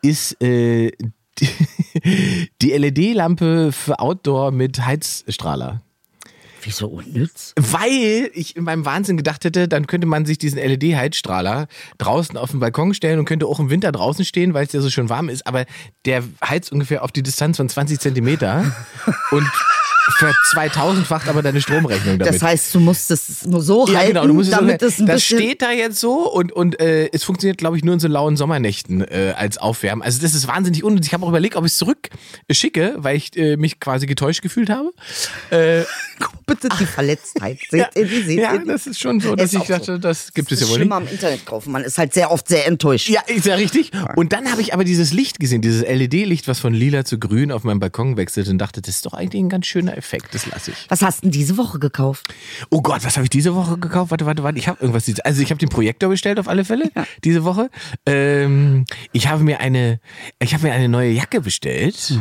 ist 0.02 0.42
äh, 0.42 0.92
die, 1.40 2.50
die 2.62 2.72
LED-Lampe 2.72 3.72
für 3.72 4.00
Outdoor 4.00 4.52
mit 4.52 4.84
Heizstrahler. 4.84 5.82
Wieso 6.64 6.88
unnütz? 6.88 7.54
Weil 7.56 8.30
ich 8.34 8.56
in 8.56 8.64
meinem 8.64 8.86
Wahnsinn 8.86 9.18
gedacht 9.18 9.46
hätte, 9.46 9.68
dann 9.68 9.86
könnte 9.88 10.08
man 10.08 10.26
sich 10.26 10.40
diesen 10.40 10.58
LED-Heizstrahler 10.58 11.68
draußen 12.00 12.36
auf 12.38 12.52
den 12.52 12.60
Balkon 12.60 12.94
stellen 12.96 13.20
und 13.20 13.26
könnte 13.26 13.46
auch 13.46 13.60
im 13.60 13.70
Winter 13.70 13.92
draußen 13.92 14.26
stehen, 14.26 14.54
weil 14.54 14.66
es 14.66 14.74
ja 14.74 14.82
so 14.82 14.90
schön 14.90 15.10
warm 15.10 15.30
ist. 15.30 15.46
Aber 15.46 15.66
der 16.06 16.24
heizt 16.44 16.72
ungefähr 16.72 17.04
auf 17.04 17.12
die 17.12 17.24
Distanz 17.24 17.58
von 17.58 17.70
20 17.70 18.00
Zentimeter 18.00 18.76
und 19.32 19.48
für 20.18 20.32
2000-facht 20.56 21.28
aber 21.28 21.42
deine 21.42 21.62
Stromrechnung 21.62 22.20
damit. 22.20 22.34
Das 22.34 22.42
heißt, 22.42 22.74
du 22.76 22.80
musst 22.80 23.12
es 23.12 23.46
nur 23.46 23.62
so 23.62 23.88
ja, 23.88 24.00
halten, 24.00 24.14
genau. 24.14 24.28
Du 24.28 24.34
musst 24.34 24.52
es 24.52 24.58
damit 24.58 24.82
so, 24.82 24.88
es 24.88 25.00
ein 25.00 25.06
das 25.06 25.24
steht 25.24 25.62
da 25.62 25.72
jetzt 25.72 26.00
so 26.00 26.32
und, 26.32 26.52
und 26.52 26.80
äh, 26.80 27.10
es 27.12 27.24
funktioniert, 27.24 27.58
glaube 27.58 27.78
ich, 27.78 27.84
nur 27.84 27.94
in 27.94 28.00
so 28.00 28.08
lauen 28.08 28.38
Sommernächten 28.38 29.02
äh, 29.02 29.34
als 29.36 29.58
Aufwärmen. 29.58 30.04
Also 30.04 30.22
das 30.22 30.34
ist 30.34 30.48
wahnsinnig 30.48 30.84
unnütz. 30.84 31.08
Ich 31.08 31.14
habe 31.14 31.26
auch 31.26 31.30
überlegt, 31.30 31.56
ob 31.56 31.66
ich 31.66 31.72
es 31.72 31.78
zurückschicke, 31.78 32.96
weil 32.98 33.18
ich 33.18 33.36
äh, 33.38 33.58
mich 33.58 33.80
quasi 33.80 34.06
getäuscht 34.06 34.42
gefühlt 34.42 34.70
habe. 34.70 34.92
Äh, 35.50 35.84
Bitte 36.46 36.70
die 36.80 36.86
Verletztheit. 36.86 37.60
Seht 37.70 37.88
ihr 37.96 38.06
die? 38.06 38.22
Seht 38.22 38.40
ja, 38.40 38.54
ihr 38.54 38.60
die? 38.60 38.68
das 38.68 38.88
ist 38.88 39.00
schon 39.00 39.20
so, 39.20 39.36
dass 39.36 39.48
Ist 39.48 39.54
ich 39.54 39.60
auch 39.62 39.66
so. 39.66 39.74
dachte, 39.74 40.00
das 40.00 40.34
gibt 40.34 40.52
es 40.52 40.62
ja 40.62 40.68
wohl 40.68 40.76
schlimmer 40.76 41.00
nicht. 41.00 41.10
am 41.10 41.14
Internet 41.14 41.46
kaufen. 41.46 41.72
Man 41.72 41.84
ist 41.84 41.98
halt 41.98 42.14
sehr 42.14 42.32
oft 42.32 42.48
sehr 42.48 42.68
enttäuscht. 42.68 43.10
Ja, 43.10 43.22
ist 43.28 43.46
ja 43.46 43.56
richtig. 43.56 43.92
Und 44.16 44.34
dann 44.34 44.52
habe 44.52 44.62
ich 44.62 44.74
aber 44.74 44.84
dieses 44.84 45.14
Licht 45.14 45.40
gesehen, 45.40 45.62
dieses 45.62 45.82
LED-Licht, 45.82 46.48
was 46.48 46.60
von 46.60 46.74
lila 46.74 47.06
zu 47.06 47.20
grün 47.20 47.52
auf 47.52 47.64
meinem 47.64 47.80
Balkon 47.80 48.18
wechselt 48.18 48.48
und 48.50 48.58
dachte, 48.58 48.82
das 48.82 48.96
ist 48.96 49.06
doch 49.06 49.14
eigentlich 49.14 49.42
ein 49.42 49.50
ganz 49.50 49.66
schöner 49.66 49.96
Effekt, 50.02 50.34
das 50.34 50.48
lasse 50.48 50.72
ich. 50.72 50.86
Was 50.90 51.04
hast 51.04 51.20
du 51.20 51.22
denn 51.28 51.32
diese 51.32 51.58
Woche 51.58 51.78
gekauft? 51.78 52.34
Oh 52.72 52.82
Gott, 52.82 53.04
was 53.04 53.18
habe 53.18 53.26
ich 53.26 53.30
diese 53.30 53.54
Woche 53.54 53.78
gekauft? 53.78 54.10
Warte, 54.10 54.26
warte, 54.26 54.42
warte. 54.44 54.58
Ich 54.58 54.68
habe 54.68 54.80
irgendwas. 54.82 55.12
Also 55.24 55.44
ich 55.44 55.52
habe 55.52 55.60
den 55.60 55.70
Projektor 55.70 56.10
bestellt 56.10 56.40
auf 56.40 56.48
alle 56.48 56.66
Fälle 56.66 56.90
diese 57.24 57.44
Woche. 57.44 57.70
Ähm, 58.08 58.86
ich 59.12 59.28
habe 59.28 59.44
mir 59.44 59.60
eine, 59.60 60.00
ich 60.40 60.54
habe 60.56 60.64
mir 60.68 60.74
eine 60.74 60.90
neue 60.90 61.12
Jacke 61.12 61.42
bestellt, 61.42 62.18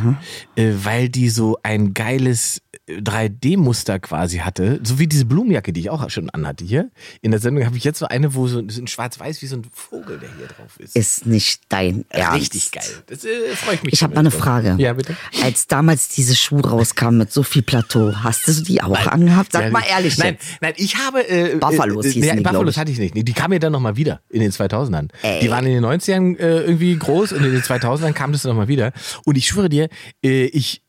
äh, 0.55 0.71
weil 0.83 1.09
die 1.09 1.29
so 1.29 1.57
ein 1.63 1.93
geiles 1.95 2.61
3D-Muster 2.99 3.99
quasi 3.99 4.37
hatte, 4.39 4.79
so 4.83 4.99
wie 4.99 5.07
diese 5.07 5.25
Blumenjacke, 5.25 5.73
die 5.73 5.81
ich 5.81 5.89
auch 5.89 6.09
schon 6.09 6.29
anhatte 6.29 6.65
hier. 6.65 6.89
In 7.21 7.31
der 7.31 7.39
Sendung 7.39 7.65
habe 7.65 7.77
ich 7.77 7.83
jetzt 7.83 7.99
so 7.99 8.07
eine, 8.07 8.33
wo 8.35 8.47
so, 8.47 8.59
ein 8.59 8.87
Schwarz-Weiß 8.87 9.41
wie 9.41 9.47
so 9.47 9.55
ein 9.57 9.65
Vogel, 9.71 10.19
der 10.19 10.29
hier 10.37 10.47
drauf 10.47 10.79
ist. 10.79 10.95
Ist 10.95 11.25
nicht 11.25 11.61
dein 11.69 12.05
Ernst. 12.09 12.41
Richtig 12.41 12.71
geil. 12.71 12.83
Das 13.07 13.23
äh, 13.23 13.55
freue 13.55 13.75
ich 13.75 13.83
mich. 13.83 13.93
Ich 13.93 14.03
habe 14.03 14.13
mal 14.13 14.21
eine. 14.21 14.31
Frage. 14.31 14.75
Ja, 14.79 14.93
bitte. 14.93 15.15
Als 15.43 15.67
damals 15.67 16.07
diese 16.09 16.35
Schuhe 16.35 16.61
rauskamen 16.61 17.17
mit 17.17 17.31
so 17.31 17.43
viel 17.43 17.61
Plateau, 17.61 18.13
hast 18.15 18.47
du 18.47 18.53
die 18.53 18.81
auch 18.81 19.07
angehabt? 19.07 19.51
Sag 19.51 19.65
Ja, 19.65 19.69
mal 19.71 19.83
ehrlich 19.87 20.17
Nein, 20.17 20.33
jetzt. 20.39 20.61
nein, 20.61 20.73
ich 20.77 20.95
habe. 20.97 21.27
Äh, 21.27 21.57
Buffalos 21.57 22.05
äh, 22.05 22.11
hießen 22.11 22.23
ja, 22.29 22.35
die, 22.35 22.41
Buffalos 22.41 22.73
ich. 22.75 22.79
hatte 22.79 22.91
ich 22.91 22.99
nicht. 22.99 23.15
Nee, 23.15 23.23
die 23.23 23.33
kamen 23.33 23.53
ja 23.53 23.59
dann 23.59 23.71
nochmal 23.73 23.97
wieder 23.97 24.21
in 24.29 24.39
den 24.41 24.51
2000ern. 24.51 25.09
Ey. 25.21 25.41
Die 25.41 25.49
waren 25.49 25.65
in 25.65 25.73
den 25.73 25.85
90ern 25.85 26.37
äh, 26.37 26.61
irgendwie 26.61 26.97
groß 26.97 27.33
und 27.33 27.43
in 27.43 27.51
den 27.51 27.61
2000ern 27.61 28.13
kam 28.13 28.31
das 28.31 28.43
nochmal 28.43 28.67
wieder. 28.67 28.93
Und 29.25 29.37
ich 29.37 29.47
schwöre 29.47 29.69
dir, 29.69 29.89
äh, 30.23 30.45
ich, 30.45 30.80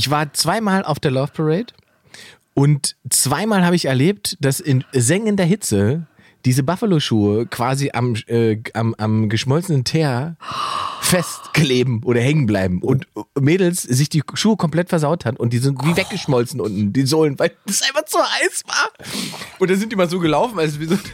ich 0.00 0.08
war 0.08 0.32
zweimal 0.32 0.82
auf 0.82 0.98
der 0.98 1.10
Love 1.10 1.30
Parade 1.34 1.74
und 2.54 2.96
zweimal 3.10 3.66
habe 3.66 3.76
ich 3.76 3.84
erlebt, 3.84 4.38
dass 4.40 4.58
in 4.58 4.82
sengender 4.92 5.44
Hitze 5.44 6.06
diese 6.46 6.62
Buffalo-Schuhe 6.62 7.44
quasi 7.44 7.90
am, 7.92 8.14
äh, 8.26 8.56
am, 8.72 8.94
am 8.96 9.28
geschmolzenen 9.28 9.84
Teer 9.84 10.36
festkleben 11.02 12.02
oder 12.02 12.22
hängen 12.22 12.46
bleiben 12.46 12.80
und 12.80 13.08
Mädels 13.38 13.82
sich 13.82 14.08
die 14.08 14.22
Schuhe 14.32 14.56
komplett 14.56 14.88
versaut 14.88 15.26
hat 15.26 15.38
und 15.38 15.52
die 15.52 15.58
sind 15.58 15.84
wie 15.84 15.94
weggeschmolzen 15.94 16.62
unten, 16.62 16.94
die 16.94 17.04
Sohlen, 17.04 17.38
weil 17.38 17.52
es 17.66 17.82
einfach 17.82 18.06
zu 18.06 18.16
heiß 18.20 18.62
war. 18.68 18.88
Und 19.58 19.68
dann 19.70 19.78
sind 19.78 19.92
die 19.92 19.96
mal 19.96 20.08
so 20.08 20.18
gelaufen, 20.18 20.58
als 20.58 20.80
wie 20.80 20.86
so. 20.86 20.96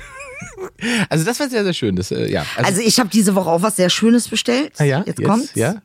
Also 1.09 1.25
das 1.25 1.40
war 1.40 1.49
sehr, 1.49 1.64
sehr 1.64 1.73
schön. 1.73 1.97
Das, 1.97 2.12
äh, 2.12 2.31
ja. 2.31 2.45
Also 2.57 2.83
ich 2.83 3.00
habe 3.00 3.09
diese 3.09 3.35
Woche 3.35 3.50
auch 3.50 3.62
was 3.62 3.76
sehr 3.76 3.88
Schönes 3.88 4.28
bestellt. 4.28 4.75
ah, 4.78 4.85
ja, 4.85 5.02
jetzt, 5.07 5.25
kommt's. 5.25 5.55
Ja. 5.55 5.81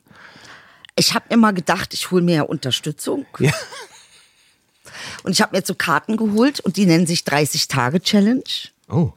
Ich 0.96 1.14
habe 1.14 1.24
immer 1.30 1.52
gedacht, 1.52 1.94
ich 1.94 2.10
hole 2.10 2.22
mir 2.22 2.34
ja 2.36 2.42
Unterstützung. 2.42 3.26
Ja. 3.38 3.52
Und 5.22 5.32
ich 5.32 5.40
habe 5.40 5.56
mir 5.56 5.62
so 5.64 5.74
Karten 5.74 6.16
geholt 6.16 6.60
und 6.60 6.76
die 6.76 6.84
nennen 6.86 7.06
sich 7.06 7.24
30 7.24 7.68
Tage 7.68 8.00
Challenge. 8.00 8.42
Oh. 8.88 9.12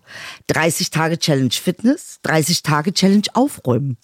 30 0.47 0.89
Tage 0.91 1.17
Challenge 1.17 1.51
Fitness, 1.51 2.19
30 2.23 2.63
Tage 2.63 2.93
Challenge 2.93 3.23
Aufräumen. 3.33 3.97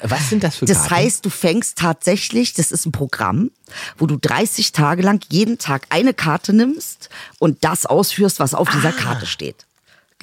Was 0.00 0.30
sind 0.30 0.42
das 0.44 0.56
für 0.56 0.64
Das 0.66 0.78
Karten? 0.88 0.94
heißt, 0.94 1.24
du 1.26 1.30
fängst 1.30 1.78
tatsächlich, 1.78 2.54
das 2.54 2.72
ist 2.72 2.86
ein 2.86 2.92
Programm, 2.92 3.50
wo 3.98 4.06
du 4.06 4.16
30 4.16 4.72
Tage 4.72 5.02
lang 5.02 5.20
jeden 5.30 5.58
Tag 5.58 5.86
eine 5.90 6.14
Karte 6.14 6.52
nimmst 6.52 7.10
und 7.38 7.62
das 7.64 7.84
ausführst, 7.86 8.40
was 8.40 8.54
auf 8.54 8.68
Ah. 8.68 8.72
dieser 8.72 8.92
Karte 8.92 9.26
steht. 9.26 9.66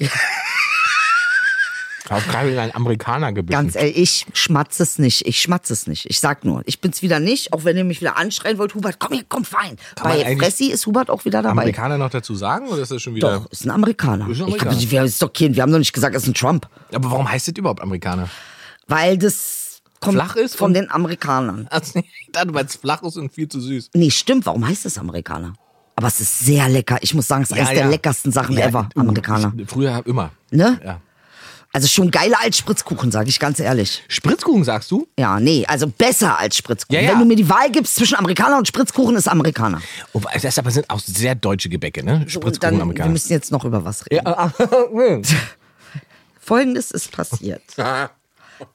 Ich 2.04 2.10
habe 2.10 2.22
gerade 2.22 2.50
in 2.52 2.58
einen 2.58 2.74
Amerikaner 2.74 3.32
gebissen. 3.32 3.58
Ganz 3.62 3.76
ehrlich, 3.76 3.96
ich 3.96 4.26
schmatze 4.34 4.82
es 4.82 4.98
nicht. 4.98 5.26
Ich 5.26 5.40
schmatze 5.40 5.72
es 5.72 5.86
nicht. 5.86 6.04
Ich 6.10 6.20
sag 6.20 6.44
nur, 6.44 6.62
ich 6.66 6.80
bin's 6.80 7.00
wieder 7.00 7.18
nicht, 7.18 7.52
auch 7.54 7.64
wenn 7.64 7.78
ihr 7.78 7.84
mich 7.84 8.00
wieder 8.02 8.18
anschreien 8.18 8.58
wollt, 8.58 8.74
Hubert, 8.74 8.98
komm 8.98 9.14
hier, 9.14 9.24
komm 9.26 9.44
fein. 9.44 9.76
Kann 9.96 10.10
Bei 10.12 10.36
Fressi 10.36 10.66
ist 10.66 10.84
Hubert 10.86 11.08
auch 11.08 11.24
wieder 11.24 11.40
dabei. 11.40 11.52
Amerikaner 11.62 11.96
noch 11.96 12.10
dazu 12.10 12.34
sagen 12.34 12.68
oder 12.68 12.82
ist 12.82 12.90
das 12.90 13.00
schon 13.00 13.14
wieder? 13.14 13.40
Doch, 13.40 13.50
ist 13.50 13.64
ein 13.64 13.70
Amerikaner. 13.70 14.28
Ist 14.28 14.32
ein 14.32 14.34
Ich 14.34 14.42
Amerikaner. 14.42 14.76
glaub, 14.76 14.90
wir, 14.90 15.04
ist 15.04 15.22
doch 15.22 15.32
kein, 15.32 15.56
wir 15.56 15.62
haben 15.62 15.72
doch 15.72 15.78
nicht 15.78 15.94
gesagt, 15.94 16.14
es 16.14 16.24
ist 16.24 16.28
ein 16.28 16.34
Trump. 16.34 16.68
Aber 16.92 17.10
warum 17.10 17.30
heißt 17.30 17.48
das 17.48 17.54
überhaupt 17.56 17.80
Amerikaner? 17.80 18.28
Weil 18.86 19.16
das 19.16 19.80
kommt 20.00 20.16
Flach 20.16 20.36
ist 20.36 20.56
von 20.56 20.74
den 20.74 20.90
Amerikanern. 20.90 21.68
Also, 21.70 22.00
ich 22.00 22.06
weil 22.34 22.66
es 22.66 22.76
flach 22.76 23.02
ist 23.02 23.16
und 23.16 23.32
viel 23.32 23.48
zu 23.48 23.60
süß. 23.60 23.90
Nee, 23.94 24.10
stimmt. 24.10 24.44
Warum 24.44 24.66
heißt 24.66 24.84
es 24.84 24.98
Amerikaner? 24.98 25.54
Aber 25.96 26.08
es 26.08 26.20
ist 26.20 26.40
sehr 26.40 26.68
lecker. 26.68 26.98
Ich 27.00 27.14
muss 27.14 27.28
sagen, 27.28 27.44
es 27.44 27.50
ist 27.50 27.56
eines 27.56 27.70
der 27.70 27.88
leckersten 27.88 28.32
Sachen 28.32 28.56
Ja, 28.58 28.66
ever. 28.66 28.88
Amerikaner. 28.94 29.52
Ich, 29.56 29.68
früher 29.68 30.02
immer. 30.06 30.32
Ne? 30.50 30.80
Ja. 30.84 31.00
Also 31.74 31.88
schon 31.88 32.12
geiler 32.12 32.36
als 32.40 32.56
Spritzkuchen, 32.56 33.10
sage 33.10 33.28
ich 33.28 33.40
ganz 33.40 33.58
ehrlich. 33.58 34.04
Spritzkuchen 34.06 34.62
sagst 34.62 34.92
du? 34.92 35.08
Ja, 35.18 35.40
nee, 35.40 35.64
also 35.66 35.88
besser 35.88 36.38
als 36.38 36.56
Spritzkuchen. 36.56 37.02
Ja, 37.02 37.08
ja. 37.08 37.12
Wenn 37.12 37.18
du 37.18 37.24
mir 37.24 37.34
die 37.34 37.48
Wahl 37.48 37.68
gibst 37.68 37.96
zwischen 37.96 38.14
Amerikaner 38.14 38.58
und 38.58 38.68
Spritzkuchen, 38.68 39.16
ist 39.16 39.26
Amerikaner. 39.26 39.82
Oh, 40.12 40.20
das 40.40 40.56
aber 40.56 40.70
sind 40.70 40.88
auch 40.88 41.00
sehr 41.00 41.34
deutsche 41.34 41.68
Gebäcke, 41.68 42.04
ne? 42.04 42.26
Spritzkuchen 42.28 42.60
dann, 42.60 42.76
wir 42.76 42.82
Amerikaner. 42.82 43.10
müssen 43.10 43.32
jetzt 43.32 43.50
noch 43.50 43.64
über 43.64 43.84
was 43.84 44.04
reden. 44.08 44.24
Folgendes 46.40 46.92
ist 46.92 47.10
passiert. 47.10 47.62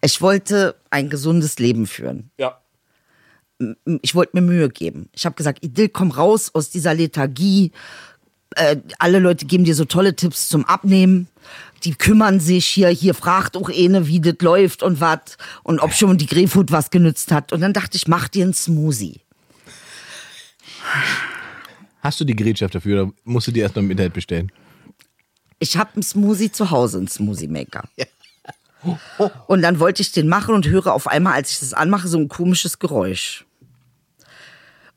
Ich 0.02 0.22
wollte 0.22 0.76
ein 0.90 1.10
gesundes 1.10 1.58
Leben 1.58 1.88
führen. 1.88 2.32
ja. 2.38 2.60
Ich 4.02 4.14
wollte 4.14 4.32
mir 4.36 4.42
Mühe 4.42 4.70
geben. 4.70 5.10
Ich 5.14 5.26
habe 5.26 5.36
gesagt, 5.36 5.64
Idyll, 5.64 5.88
komm 5.90 6.12
raus 6.12 6.52
aus 6.54 6.70
dieser 6.70 6.94
Lethargie. 6.94 7.72
Äh, 8.56 8.78
alle 8.98 9.20
Leute 9.20 9.46
geben 9.46 9.64
dir 9.64 9.76
so 9.76 9.86
tolle 9.86 10.16
Tipps 10.16 10.50
zum 10.50 10.66
Abnehmen. 10.66 11.28
Die 11.84 11.96
kümmern 11.96 12.40
sich 12.40 12.66
hier, 12.66 12.90
hier 12.90 13.14
fragt 13.14 13.56
auch 13.56 13.70
eine, 13.70 14.08
wie 14.08 14.20
das 14.20 14.36
läuft 14.42 14.84
und 14.84 15.00
was 15.00 15.38
und 15.64 15.80
ob 15.80 15.94
schon 15.94 16.18
die 16.18 16.26
Greyfood 16.26 16.72
was 16.72 16.90
genützt 16.90 17.32
hat. 17.32 17.54
Und 17.54 17.62
dann 17.62 17.74
dachte 17.74 17.96
ich, 17.96 18.08
mach 18.08 18.28
dir 18.28 18.44
einen 18.44 18.54
Smoothie. 18.54 19.22
Hast 22.02 22.20
du 22.20 22.26
die 22.26 22.36
Gerätschaft 22.36 22.76
dafür 22.76 23.04
oder 23.04 23.14
musst 23.24 23.48
du 23.48 23.52
die 23.52 23.60
erst 23.60 23.76
noch 23.76 23.84
im 23.84 23.92
Internet 23.92 24.14
bestellen? 24.14 24.52
Ich 25.60 25.78
habe 25.78 25.92
einen 25.94 26.04
Smoothie 26.04 26.52
zu 26.52 26.72
Hause, 26.72 26.98
einen 26.98 27.08
Smoothie 27.08 27.48
Maker. 27.48 27.84
Und 29.48 29.62
dann 29.62 29.80
wollte 29.80 30.02
ich 30.02 30.14
den 30.14 30.30
machen 30.30 30.56
und 30.56 30.66
höre 30.68 30.94
auf 30.94 31.08
einmal, 31.08 31.34
als 31.34 31.52
ich 31.52 31.60
das 31.60 31.74
anmache, 31.74 32.08
so 32.08 32.18
ein 32.18 32.30
komisches 32.30 32.80
Geräusch. 32.80 33.46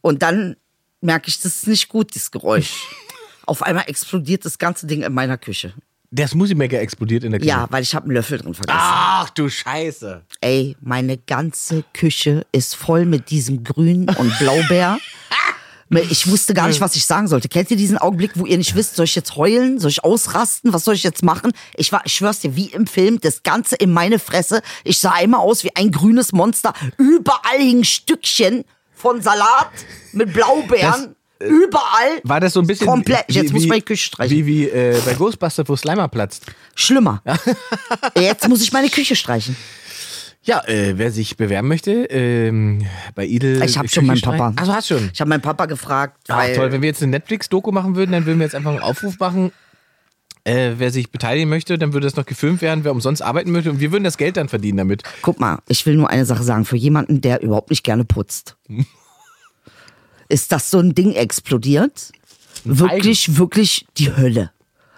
Und 0.00 0.22
dann 0.22 0.54
merke 1.00 1.28
ich, 1.28 1.40
das 1.40 1.56
ist 1.56 1.66
nicht 1.66 1.88
gut, 1.88 2.14
das 2.14 2.30
Geräusch. 2.30 2.86
Auf 3.46 3.62
einmal 3.62 3.84
explodiert 3.86 4.44
das 4.44 4.58
ganze 4.58 4.86
Ding 4.86 5.02
in 5.02 5.12
meiner 5.12 5.38
Küche. 5.38 5.74
Der 6.10 6.28
Smoothie 6.28 6.54
Maker 6.54 6.78
explodiert 6.78 7.24
in 7.24 7.30
der 7.30 7.40
Küche. 7.40 7.48
Ja, 7.48 7.66
weil 7.70 7.82
ich 7.82 7.94
habe 7.94 8.04
einen 8.04 8.14
Löffel 8.14 8.36
drin 8.38 8.52
vergessen. 8.52 8.78
Ach 8.78 9.30
du 9.30 9.48
Scheiße. 9.48 10.22
Ey, 10.42 10.76
meine 10.82 11.16
ganze 11.16 11.84
Küche 11.94 12.44
ist 12.52 12.74
voll 12.74 13.06
mit 13.06 13.30
diesem 13.30 13.64
Grün 13.64 14.08
und 14.10 14.38
Blaubeer. 14.38 14.98
Ich 16.10 16.26
wusste 16.30 16.54
gar 16.54 16.68
nicht, 16.68 16.80
was 16.80 16.96
ich 16.96 17.04
sagen 17.04 17.28
sollte. 17.28 17.50
Kennt 17.50 17.70
ihr 17.70 17.76
diesen 17.76 17.98
Augenblick, 17.98 18.30
wo 18.36 18.46
ihr 18.46 18.56
nicht 18.56 18.74
wisst, 18.74 18.96
soll 18.96 19.04
ich 19.04 19.14
jetzt 19.14 19.36
heulen? 19.36 19.78
Soll 19.78 19.90
ich 19.90 20.02
ausrasten? 20.02 20.72
Was 20.72 20.84
soll 20.84 20.94
ich 20.94 21.02
jetzt 21.02 21.22
machen? 21.22 21.52
Ich 21.74 21.92
war, 21.92 22.00
ich 22.06 22.14
schwör's 22.14 22.40
dir, 22.40 22.56
wie 22.56 22.68
im 22.68 22.86
Film, 22.86 23.20
das 23.20 23.42
Ganze 23.42 23.76
in 23.76 23.92
meine 23.92 24.18
Fresse. 24.18 24.62
Ich 24.84 24.98
sah 25.00 25.18
immer 25.18 25.40
aus 25.40 25.64
wie 25.64 25.76
ein 25.76 25.90
grünes 25.90 26.32
Monster. 26.32 26.72
Überall 26.96 27.58
hingen 27.58 27.84
Stückchen 27.84 28.64
von 28.94 29.20
Salat 29.20 29.70
mit 30.12 30.32
Blaubeeren. 30.32 31.14
Überall. 31.48 32.20
War 32.24 32.40
das 32.40 32.52
so 32.52 32.60
ein 32.60 32.66
bisschen. 32.66 32.86
Komplett. 32.86 33.24
wie- 33.28 33.34
Jetzt 33.34 33.52
muss 33.52 33.62
ich 33.62 33.68
meine 33.68 33.82
Küche 33.82 34.06
streichen. 34.06 34.36
Wie, 34.36 34.46
wie 34.46 34.68
äh, 34.68 34.98
bei 35.04 35.14
Ghostbuster, 35.14 35.66
wo 35.68 35.76
Slimer 35.76 36.08
platzt. 36.08 36.46
Schlimmer. 36.74 37.22
Jetzt 38.18 38.48
muss 38.48 38.62
ich 38.62 38.72
meine 38.72 38.88
Küche 38.88 39.16
streichen. 39.16 39.56
Ja, 40.44 40.60
äh, 40.66 40.98
wer 40.98 41.12
sich 41.12 41.36
bewerben 41.36 41.68
möchte, 41.68 41.92
ähm, 42.06 42.84
bei 43.14 43.24
Idel. 43.26 43.62
Ich 43.62 43.78
hab 43.78 43.88
schon 43.88 44.06
meinen 44.06 44.20
Papa. 44.20 44.52
Also 44.56 44.74
hast 44.74 44.88
schon. 44.88 45.08
Ich 45.14 45.20
habe 45.20 45.28
meinen 45.28 45.40
Papa 45.42 45.66
gefragt, 45.66 46.18
Ach, 46.28 46.44
toll, 46.56 46.72
wenn 46.72 46.82
wir 46.82 46.88
jetzt 46.88 47.00
eine 47.02 47.12
Netflix-Doku 47.12 47.70
machen 47.70 47.94
würden, 47.94 48.10
dann 48.10 48.26
würden 48.26 48.38
wir 48.40 48.46
jetzt 48.46 48.54
einfach 48.56 48.72
einen 48.72 48.80
Aufruf 48.80 49.20
machen. 49.20 49.52
Äh, 50.44 50.72
wer 50.78 50.90
sich 50.90 51.12
beteiligen 51.12 51.48
möchte, 51.48 51.78
dann 51.78 51.92
würde 51.92 52.08
das 52.08 52.16
noch 52.16 52.26
gefilmt 52.26 52.60
werden, 52.62 52.82
wer 52.82 52.90
umsonst 52.90 53.22
arbeiten 53.22 53.52
möchte 53.52 53.70
und 53.70 53.78
wir 53.78 53.92
würden 53.92 54.02
das 54.02 54.16
Geld 54.18 54.36
dann 54.36 54.48
verdienen 54.48 54.78
damit. 54.78 55.04
Guck 55.22 55.38
mal, 55.38 55.60
ich 55.68 55.86
will 55.86 55.94
nur 55.94 56.10
eine 56.10 56.24
Sache 56.26 56.42
sagen. 56.42 56.64
Für 56.64 56.76
jemanden, 56.76 57.20
der 57.20 57.40
überhaupt 57.42 57.70
nicht 57.70 57.84
gerne 57.84 58.04
putzt, 58.04 58.56
ist 60.32 60.50
das 60.50 60.70
so 60.70 60.78
ein 60.78 60.94
Ding 60.94 61.12
explodiert. 61.12 62.10
Wirklich, 62.64 63.36
wirklich 63.36 63.86
die 63.98 64.16
Hölle. 64.16 64.50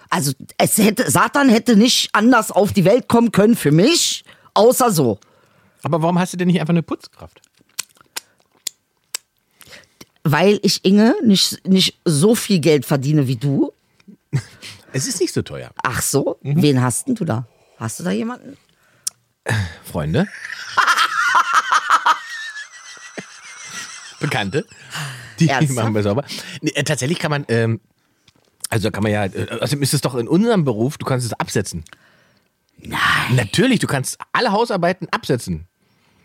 Also, 0.09 0.31
es 0.57 0.77
hätte, 0.77 1.09
Satan 1.11 1.49
hätte 1.49 1.75
nicht 1.75 2.09
anders 2.13 2.51
auf 2.51 2.71
die 2.71 2.85
Welt 2.85 3.07
kommen 3.07 3.31
können 3.31 3.55
für 3.55 3.71
mich, 3.71 4.23
außer 4.53 4.91
so. 4.91 5.19
Aber 5.83 6.01
warum 6.01 6.17
hast 6.17 6.33
du 6.33 6.37
denn 6.37 6.47
nicht 6.47 6.61
einfach 6.61 6.73
eine 6.73 6.83
Putzkraft? 6.83 7.41
Weil 10.23 10.59
ich, 10.63 10.85
Inge, 10.85 11.15
nicht, 11.23 11.67
nicht 11.67 11.99
so 12.05 12.33
viel 12.33 12.59
Geld 12.59 12.85
verdiene 12.85 13.27
wie 13.27 13.35
du. 13.35 13.73
Es 14.93 15.07
ist 15.07 15.19
nicht 15.19 15.33
so 15.33 15.41
teuer. 15.41 15.71
Ach 15.83 16.01
so? 16.01 16.39
Wen 16.41 16.81
hast 16.81 17.07
denn 17.07 17.15
du 17.15 17.25
da? 17.25 17.47
Hast 17.77 17.99
du 17.99 18.03
da 18.03 18.11
jemanden? 18.11 18.57
Freunde. 19.83 20.27
Bekannte. 24.19 24.65
Die 25.39 25.49
Ernsthaft? 25.49 25.75
machen 25.75 25.95
wir 25.95 26.03
sauber. 26.03 26.23
Nee, 26.61 26.71
äh, 26.71 26.83
tatsächlich 26.83 27.19
kann 27.19 27.31
man, 27.31 27.45
ähm, 27.49 27.81
also 28.69 28.91
kann 28.91 29.03
man 29.03 29.11
ja, 29.11 29.25
äh, 29.25 29.47
außerdem 29.59 29.81
ist 29.83 29.93
es 29.93 30.01
doch 30.01 30.15
in 30.15 30.27
unserem 30.27 30.63
Beruf, 30.63 30.97
du 30.97 31.05
kannst 31.05 31.25
es 31.25 31.33
absetzen. 31.33 31.83
Nein. 32.77 32.99
Natürlich, 33.35 33.79
du 33.79 33.87
kannst 33.87 34.17
alle 34.31 34.51
Hausarbeiten 34.51 35.07
absetzen. 35.09 35.67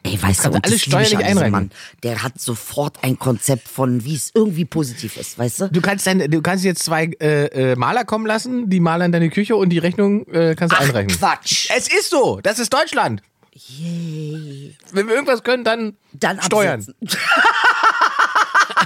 Ey, 0.03 0.21
weißt 0.21 0.47
du, 0.47 0.51
und 0.51 0.65
alles 0.65 0.83
steuerlich 0.83 1.19
einreichen. 1.19 1.51
Mann. 1.51 1.71
Der 2.03 2.23
hat 2.23 2.41
sofort 2.41 3.05
ein 3.05 3.19
Konzept 3.19 3.69
von, 3.69 4.03
wie 4.03 4.15
es 4.15 4.31
irgendwie 4.35 4.65
positiv 4.65 5.19
ist, 5.19 5.39
weißt 5.39 5.61
du? 5.61 5.69
Du 5.69 5.83
kannst, 5.83 6.07
deine, 6.07 6.29
du 6.29 6.41
kannst 6.41 6.65
jetzt 6.65 6.83
zwei 6.83 7.11
äh, 7.21 7.73
äh, 7.73 7.77
Maler 7.77 8.07
kommen 8.07 8.25
lassen, 8.25 8.71
die 8.71 8.81
malern 8.81 9.13
deine 9.13 9.29
Küche 9.29 9.57
und 9.57 9.69
die 9.69 9.79
Rechnung 9.79 10.27
äh, 10.29 10.55
kannst 10.55 10.75
du 10.75 10.79
Ach, 10.79 10.85
einreichen. 10.85 11.09
Quatsch. 11.09 11.69
Es 11.77 11.89
ist 11.89 12.09
so, 12.09 12.41
das 12.43 12.59
ist 12.59 12.73
Deutschland. 12.73 13.23
Yay. 13.53 14.75
Wenn 14.93 15.07
wir 15.07 15.15
irgendwas 15.15 15.43
können, 15.43 15.65
dann, 15.65 15.97
Dann 16.15 16.41
steuern. 16.41 16.87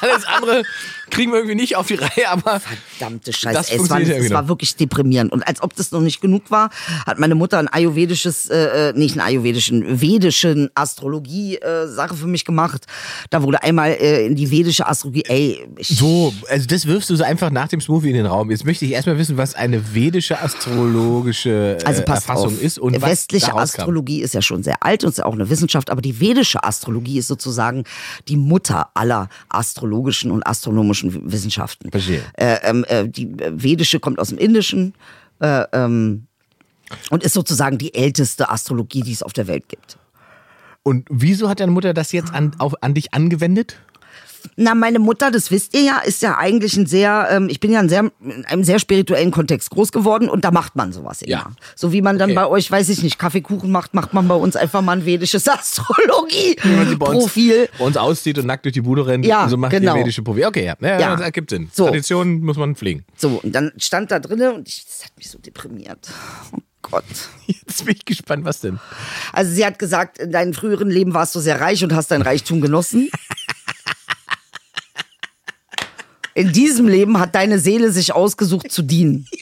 Alles 0.05 0.25
andere 0.27 0.63
kriegen 1.11 1.31
wir 1.33 1.39
irgendwie 1.39 1.57
nicht 1.57 1.77
auf 1.77 1.87
die 1.87 1.95
Reihe, 1.95 2.29
aber 2.29 2.61
Verdammte 2.61 3.33
Scheiße. 3.33 3.55
Das 3.57 3.71
Ey, 3.71 3.79
es, 3.81 3.91
war, 3.91 4.01
es 4.01 4.31
war 4.31 4.49
wirklich 4.49 4.77
deprimierend. 4.77 5.33
Und 5.33 5.47
als 5.47 5.63
ob 5.63 5.75
das 5.77 5.91
noch 5.93 6.01
nicht 6.01 6.21
genug 6.21 6.51
war, 6.51 6.71
hat 7.07 7.19
meine 7.19 7.35
Mutter 7.35 7.59
ein 7.59 7.69
ayurvedisches, 7.69 8.49
äh, 8.49 8.91
äh, 8.91 8.93
nicht 8.95 9.17
ein 9.17 9.21
ayurvedischen, 9.21 10.01
vedischen 10.01 10.71
Astrologie-Sache 10.75 12.15
für 12.15 12.27
mich 12.27 12.45
gemacht. 12.45 12.87
Da 13.31 13.43
wurde 13.43 13.63
einmal 13.63 13.91
äh, 13.93 14.27
in 14.27 14.35
die 14.35 14.51
vedische 14.51 14.87
Astrologie, 14.87 15.25
ey, 15.27 15.69
ich, 15.77 15.89
So, 15.89 16.33
also 16.49 16.67
das 16.67 16.87
wirfst 16.87 17.11
du 17.11 17.17
so 17.17 17.25
einfach 17.25 17.51
nach 17.51 17.69
dem 17.69 17.81
Smoothie 17.81 18.11
in 18.11 18.17
den 18.17 18.27
Raum. 18.27 18.51
Jetzt 18.51 18.65
möchte 18.65 18.85
ich 18.85 18.93
erstmal 18.93 19.19
wissen, 19.19 19.37
was 19.37 19.55
eine 19.55 19.95
vedische 19.95 20.41
astrologische 20.41 21.79
äh, 21.81 21.85
Also 21.85 22.03
Erfassung 22.03 22.47
auf. 22.47 22.63
ist 22.63 22.79
und 22.79 23.01
was 23.01 23.11
Westliche 23.11 23.49
kam. 23.49 23.59
Astrologie 23.59 24.23
ist 24.23 24.35
ja 24.35 24.43
schon 24.43 24.63
sehr 24.63 24.83
alt 24.83 25.05
und 25.05 25.11
ist 25.11 25.19
ja 25.19 25.27
auch 25.27 25.33
eine 25.35 25.49
Wissenschaft, 25.51 25.91
aber 25.91 26.03
die 26.03 26.21
vedische 26.21 26.63
Astrologie 26.65 27.19
ist 27.19 27.29
sozusagen 27.29 27.85
die 28.29 28.37
Mutter 28.37 28.89
aller 28.95 29.29
astrologischen 29.49 30.31
und 30.31 30.47
astronomischen 30.47 30.94
Wissenschaften. 31.03 31.91
Verstehe. 31.91 32.23
Äh, 32.35 32.59
ähm, 32.63 32.85
äh, 32.89 33.09
die 33.09 33.25
äh, 33.25 33.53
vedische 33.55 34.01
kommt 34.01 34.19
aus 34.19 34.29
dem 34.29 34.39
Indischen 34.39 34.95
äh, 35.41 35.65
ähm, 35.73 36.27
und 37.11 37.23
ist 37.23 37.35
sozusagen 37.35 37.79
die 37.79 37.95
älteste 37.95 38.51
Astrologie, 38.51 39.03
die 39.03 39.13
es 39.13 39.23
auf 39.23 39.33
der 39.33 39.47
Welt 39.47 39.69
gibt. 39.69 39.99
Und 40.83 41.07
wieso 41.11 41.49
hat 41.49 41.61
deine 41.61 41.73
Mutter 41.73 41.95
das 41.95 42.13
jetzt 42.13 42.33
an, 42.33 42.55
auf, 42.59 42.75
an 42.83 42.95
dich 42.95 43.15
angewendet? 43.15 43.81
Na, 44.57 44.75
meine 44.75 44.99
Mutter, 44.99 45.31
das 45.31 45.51
wisst 45.51 45.75
ihr 45.75 45.83
ja, 45.83 45.99
ist 45.99 46.23
ja 46.23 46.37
eigentlich 46.39 46.77
ein 46.77 46.87
sehr, 46.87 47.29
ähm, 47.31 47.49
ich 47.51 47.61
bin 47.61 47.73
ja 47.73 47.81
in, 47.81 47.89
sehr, 47.89 48.11
in 48.23 48.45
einem 48.47 48.65
sehr 48.65 48.79
spirituellen 48.79 49.31
Kontext 49.31 49.71
groß 49.71 49.93
geworden 49.93 50.29
und 50.29 50.45
da 50.45 50.51
macht 50.51 50.77
man 50.77 50.93
sowas 50.93 51.23
immer. 51.23 51.31
Ja. 51.31 51.47
So 51.77 51.93
wie 51.93 52.03
man 52.03 52.19
dann 52.19 52.31
Okay. 52.31 52.35
bei 52.37 52.47
euch, 52.47 52.71
weiß 52.71 52.89
ich 52.89 53.03
nicht, 53.03 53.19
Kaffeekuchen 53.19 53.71
macht, 53.71 53.95
macht 53.95 54.13
man 54.15 54.29
bei 54.29 54.35
uns 54.35 54.57
einfach 54.57 54.83
mal 54.83 54.93
ein 54.99 55.07
vedisches 55.07 55.45
sie 55.45 55.51
bei 55.51 55.55
uns, 55.55 55.61
Astrologie-Profil. 55.61 57.69
bei 57.79 57.85
uns 57.85 57.97
auszieht 57.97 58.39
und 58.39 58.47
nackt 58.47 58.65
durch 58.65 58.73
die 58.75 58.81
Bude 58.81 59.07
rennt, 59.07 59.25
Ja, 59.27 59.49
so 59.49 59.57
macht 59.57 59.73
genau. 59.73 59.95
ihr 59.95 60.01
vedische 60.01 60.23
Profil. 60.23 60.47
Okay, 60.47 60.65
ja, 60.67 60.77
ja, 60.81 61.01
Ja. 61.01 61.11
das 61.13 61.21
ergibt 61.23 61.51
Sinn. 61.51 61.71
So. 61.73 61.87
Tradition 61.87 62.41
muss 62.41 62.57
man 62.57 62.75
pflegen. 62.77 63.05
So, 63.17 63.41
und 63.43 63.53
dann 63.55 63.73
stand 63.79 64.11
da 64.11 64.19
drinne 64.19 64.53
und 64.55 64.69
ich, 64.69 64.85
das 64.85 65.05
hat 65.07 65.17
mich 65.17 65.31
so 65.31 65.39
deprimiert. 65.39 66.09
Oh 66.53 66.59
Gott. 66.83 67.05
Jetzt 67.47 67.85
bin 67.85 67.95
ich 67.97 68.05
gespannt, 68.05 68.45
was 68.45 68.61
denn? 68.61 68.79
Also 69.33 69.53
sie 69.53 69.65
hat 69.65 69.79
gesagt, 69.79 70.19
in 70.19 70.33
deinem 70.33 70.55
früheren 70.55 70.91
Leben 70.91 71.15
warst 71.15 71.35
du 71.35 71.41
sehr 71.41 71.61
reich 71.61 71.83
und 71.83 71.95
hast 71.95 72.11
dein 72.11 72.23
Reichtum 72.23 72.61
genossen. 72.61 73.09
In 76.35 76.53
diesem 76.53 76.89
Leben 76.89 77.19
hat 77.19 77.35
deine 77.35 77.59
Seele 77.59 77.93
sich 77.93 78.13
ausgesucht 78.15 78.71
zu 78.73 78.83
dienen. 78.83 79.27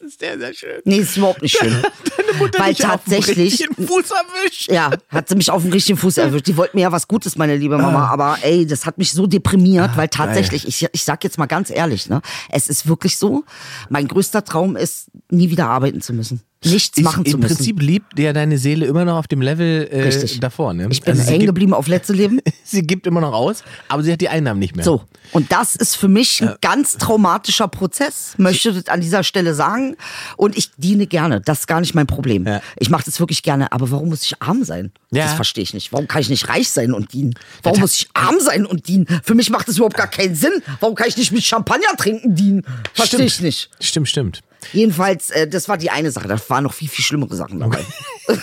Das 0.00 0.12
ist 0.12 0.20
sehr, 0.20 0.38
sehr 0.38 0.54
schön. 0.54 0.80
Nee, 0.84 0.98
ist 0.98 1.16
überhaupt 1.16 1.42
nicht 1.42 1.56
schön. 1.58 1.82
Weil 2.58 2.74
Dich 2.74 2.84
auf 2.86 3.02
den 3.04 3.10
tatsächlich, 3.12 3.60
richtigen 3.60 3.86
Fuß 3.86 4.10
erwischt. 4.10 4.70
ja, 4.70 4.90
hat 5.08 5.28
sie 5.28 5.34
mich 5.34 5.50
auf 5.50 5.62
den 5.62 5.72
richtigen 5.72 5.98
Fuß 5.98 6.18
erwischt. 6.18 6.46
Die 6.46 6.56
wollte 6.56 6.76
mir 6.76 6.82
ja 6.82 6.92
was 6.92 7.08
Gutes, 7.08 7.36
meine 7.36 7.56
liebe 7.56 7.76
Mama. 7.76 8.06
Aber 8.08 8.38
ey, 8.42 8.66
das 8.66 8.86
hat 8.86 8.98
mich 8.98 9.10
so 9.12 9.26
deprimiert, 9.26 9.96
weil 9.96 10.08
tatsächlich, 10.08 10.68
ich, 10.68 10.86
ich 10.92 11.02
sag 11.04 11.24
jetzt 11.24 11.38
mal 11.38 11.46
ganz 11.46 11.70
ehrlich, 11.70 12.08
ne, 12.08 12.20
es 12.50 12.68
ist 12.68 12.86
wirklich 12.86 13.16
so, 13.16 13.44
mein 13.88 14.06
größter 14.06 14.44
Traum 14.44 14.76
ist, 14.76 15.06
nie 15.30 15.50
wieder 15.50 15.68
arbeiten 15.68 16.00
zu 16.00 16.12
müssen. 16.12 16.40
Nichts 16.64 16.98
Ich, 16.98 17.04
machen 17.04 17.24
zu 17.24 17.34
Im 17.34 17.40
müssen. 17.40 17.56
Prinzip 17.56 17.80
liebt 17.80 18.18
ja 18.18 18.32
deine 18.32 18.58
Seele 18.58 18.86
immer 18.86 19.04
noch 19.04 19.16
auf 19.16 19.28
dem 19.28 19.40
Level 19.40 19.88
äh, 19.90 20.02
Richtig. 20.02 20.40
davor. 20.40 20.72
Ne? 20.72 20.88
ich 20.90 21.02
bin 21.02 21.18
Also 21.18 21.30
hängen 21.30 21.46
geblieben 21.46 21.74
auf 21.74 21.86
letzte 21.86 22.12
Leben. 22.12 22.40
sie 22.64 22.82
gibt 22.82 23.06
immer 23.06 23.20
noch 23.20 23.32
aus, 23.32 23.62
aber 23.88 24.02
sie 24.02 24.12
hat 24.12 24.20
die 24.20 24.28
Einnahmen 24.28 24.58
nicht 24.58 24.74
mehr. 24.74 24.84
So. 24.84 25.02
Und 25.32 25.52
das 25.52 25.76
ist 25.76 25.96
für 25.96 26.08
mich 26.08 26.42
ein 26.42 26.54
ganz 26.60 26.96
traumatischer 26.96 27.68
Prozess, 27.68 28.34
möchte 28.38 28.72
das 28.72 28.86
an 28.86 29.00
dieser 29.00 29.22
Stelle 29.22 29.54
sagen. 29.54 29.96
Und 30.36 30.56
ich 30.56 30.70
diene 30.76 31.06
gerne. 31.06 31.40
Das 31.40 31.60
ist 31.60 31.66
gar 31.66 31.80
nicht 31.80 31.94
mein 31.94 32.06
Problem. 32.06 32.46
Ja. 32.46 32.60
Ich 32.76 32.90
mache 32.90 33.04
das 33.04 33.20
wirklich 33.20 33.42
gerne. 33.42 33.72
Aber 33.72 33.90
warum 33.90 34.08
muss 34.08 34.22
ich 34.22 34.40
arm 34.40 34.64
sein? 34.64 34.92
Ja. 35.10 35.24
Das 35.24 35.34
verstehe 35.34 35.62
ich 35.62 35.74
nicht. 35.74 35.92
Warum 35.92 36.08
kann 36.08 36.20
ich 36.20 36.30
nicht 36.30 36.48
reich 36.48 36.70
sein 36.70 36.92
und 36.92 37.12
dienen? 37.12 37.34
Warum 37.62 37.80
muss 37.80 37.94
ich 37.94 38.08
arm 38.14 38.40
sein 38.40 38.66
und 38.66 38.88
dienen? 38.88 39.06
Für 39.22 39.34
mich 39.34 39.50
macht 39.50 39.68
das 39.68 39.76
überhaupt 39.76 39.96
gar 39.96 40.08
keinen 40.08 40.34
Sinn. 40.34 40.52
Warum 40.80 40.94
kann 40.94 41.08
ich 41.08 41.16
nicht 41.16 41.32
mit 41.32 41.44
Champagner 41.44 41.96
trinken 41.96 42.34
dienen? 42.34 42.62
Verstehe 42.94 43.24
ich 43.24 43.40
nicht. 43.40 43.70
Stimmt, 43.80 44.08
stimmt. 44.08 44.42
Jedenfalls, 44.72 45.30
äh, 45.30 45.46
das 45.46 45.68
war 45.68 45.78
die 45.78 45.90
eine 45.90 46.10
Sache. 46.10 46.26
Waren 46.48 46.64
noch 46.64 46.74
viel, 46.74 46.88
viel 46.88 47.04
schlimmere 47.04 47.34
Sachen 47.34 47.60
dabei. 47.60 47.84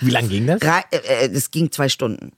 Wie 0.00 0.10
lange 0.10 0.28
ging 0.28 0.46
das? 0.46 0.60
Äh, 0.62 1.24
äh, 1.24 1.28
das 1.30 1.50
ging 1.50 1.70
zwei 1.72 1.88
Stunden. 1.88 2.32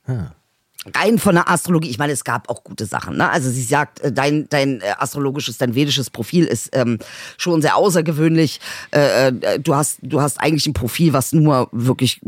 rein 0.94 1.18
von 1.18 1.34
der 1.34 1.50
Astrologie, 1.50 1.90
ich 1.90 1.98
meine, 1.98 2.12
es 2.12 2.24
gab 2.24 2.48
auch 2.48 2.64
gute 2.64 2.86
Sachen. 2.86 3.18
Ne? 3.18 3.28
Also 3.28 3.50
sie 3.50 3.62
sagt, 3.62 4.00
äh, 4.00 4.12
dein, 4.12 4.48
dein 4.48 4.80
äh, 4.80 4.94
astrologisches, 4.98 5.58
dein 5.58 5.74
vedisches 5.74 6.08
Profil 6.08 6.46
ist 6.46 6.70
ähm, 6.72 6.98
schon 7.36 7.60
sehr 7.60 7.76
außergewöhnlich. 7.76 8.60
Äh, 8.90 9.28
äh, 9.28 9.58
du 9.58 9.74
hast, 9.74 9.98
du 10.02 10.20
hast 10.22 10.40
eigentlich 10.40 10.66
ein 10.66 10.72
Profil, 10.72 11.12
was 11.12 11.32
nur 11.32 11.68
wirklich 11.72 12.20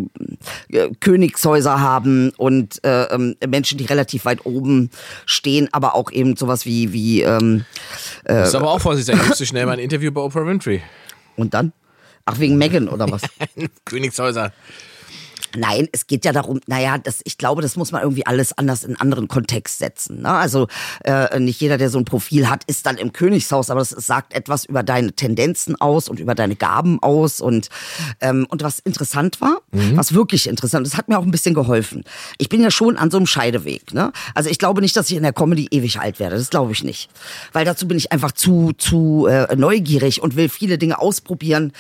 äh, 0.69 0.91
Königshäuser 1.01 1.81
haben 1.81 2.31
und 2.37 2.85
äh, 2.85 3.05
ähm, 3.05 3.37
Menschen, 3.47 3.79
die 3.79 3.87
relativ 3.87 4.27
weit 4.27 4.45
oben 4.45 4.91
stehen, 5.25 5.69
aber 5.73 5.95
auch 5.95 6.11
eben 6.11 6.37
sowas 6.37 6.67
wie 6.67 6.93
wie 6.93 7.23
ähm, 7.23 7.65
äh, 8.25 8.43
ist 8.43 8.55
aber 8.55 8.71
auch 8.71 8.81
vorsichtig, 8.81 9.17
sein. 9.17 9.25
Gibst 9.25 9.41
du 9.41 9.47
schnell 9.47 9.65
mal 9.67 9.73
ein 9.73 9.79
Interview 9.79 10.13
bei 10.13 10.21
Oprah 10.21 10.45
Winfrey. 10.45 10.83
Und 11.37 11.55
dann? 11.55 11.73
Ach, 12.25 12.39
wegen 12.39 12.57
Megan 12.59 12.89
oder 12.89 13.11
was? 13.11 13.23
Königshäuser. 13.85 14.53
Nein, 15.57 15.89
es 15.93 16.07
geht 16.07 16.25
ja 16.25 16.33
darum, 16.33 16.61
naja, 16.67 16.99
das, 16.99 17.21
ich 17.25 17.37
glaube, 17.37 17.63
das 17.63 17.77
muss 17.77 17.93
man 17.93 18.03
irgendwie 18.03 18.27
alles 18.27 18.57
anders 18.57 18.85
in 18.85 18.91
einen 18.91 19.01
anderen 19.01 19.29
Kontext 19.29 19.79
setzen. 19.79 20.23
Ne? 20.23 20.31
Also 20.31 20.69
äh, 21.05 21.39
nicht 21.39 21.61
jeder, 21.61 21.79
der 21.79 21.91
so 21.91 21.99
ein 21.99 22.05
Profil 22.05 22.49
hat, 22.49 22.65
ist 22.65 22.87
dann 22.87 22.97
im 22.97 23.13
Königshaus, 23.13 23.71
aber 23.71 23.81
das 23.81 23.91
sagt 23.91 24.35
etwas 24.35 24.65
über 24.65 24.83
deine 24.83 25.13
Tendenzen 25.13 25.79
aus 25.81 26.09
und 26.09 26.21
über 26.21 26.35
deine 26.35 26.57
Gaben 26.57 27.03
aus. 27.03 27.41
Und, 27.41 27.69
ähm, 28.21 28.47
und 28.49 28.63
was 28.63 28.79
interessant 28.79 29.41
war, 29.41 29.61
mhm. 29.73 29.97
was 29.97 30.15
wirklich 30.15 30.49
interessant, 30.49 30.87
das 30.87 30.97
hat 30.97 31.09
mir 31.09 31.19
auch 31.19 31.25
ein 31.25 31.31
bisschen 31.31 31.55
geholfen. 31.55 32.05
Ich 32.39 32.49
bin 32.49 32.63
ja 32.63 32.71
schon 32.71 32.97
an 32.97 33.11
so 33.11 33.19
einem 33.19 33.27
Scheideweg. 33.27 33.93
Ne? 33.93 34.13
Also 34.35 34.49
ich 34.49 34.59
glaube 34.59 34.81
nicht, 34.81 34.97
dass 34.97 35.11
ich 35.11 35.17
in 35.17 35.23
der 35.23 35.33
Comedy 35.33 35.69
ewig 35.71 36.01
alt 36.01 36.19
werde. 36.19 36.37
Das 36.37 36.51
glaube 36.51 36.73
ich 36.73 36.83
nicht. 36.83 37.11
Weil 37.53 37.65
dazu 37.65 37.87
bin 37.87 37.99
ich 37.99 38.11
einfach 38.11 38.33
zu, 38.33 38.73
zu 38.79 39.27
äh, 39.27 39.55
neugierig 39.55 40.23
und 40.23 40.37
will 40.37 40.49
viele 40.49 40.79
Dinge 40.79 40.99
ausprobieren. 40.99 41.73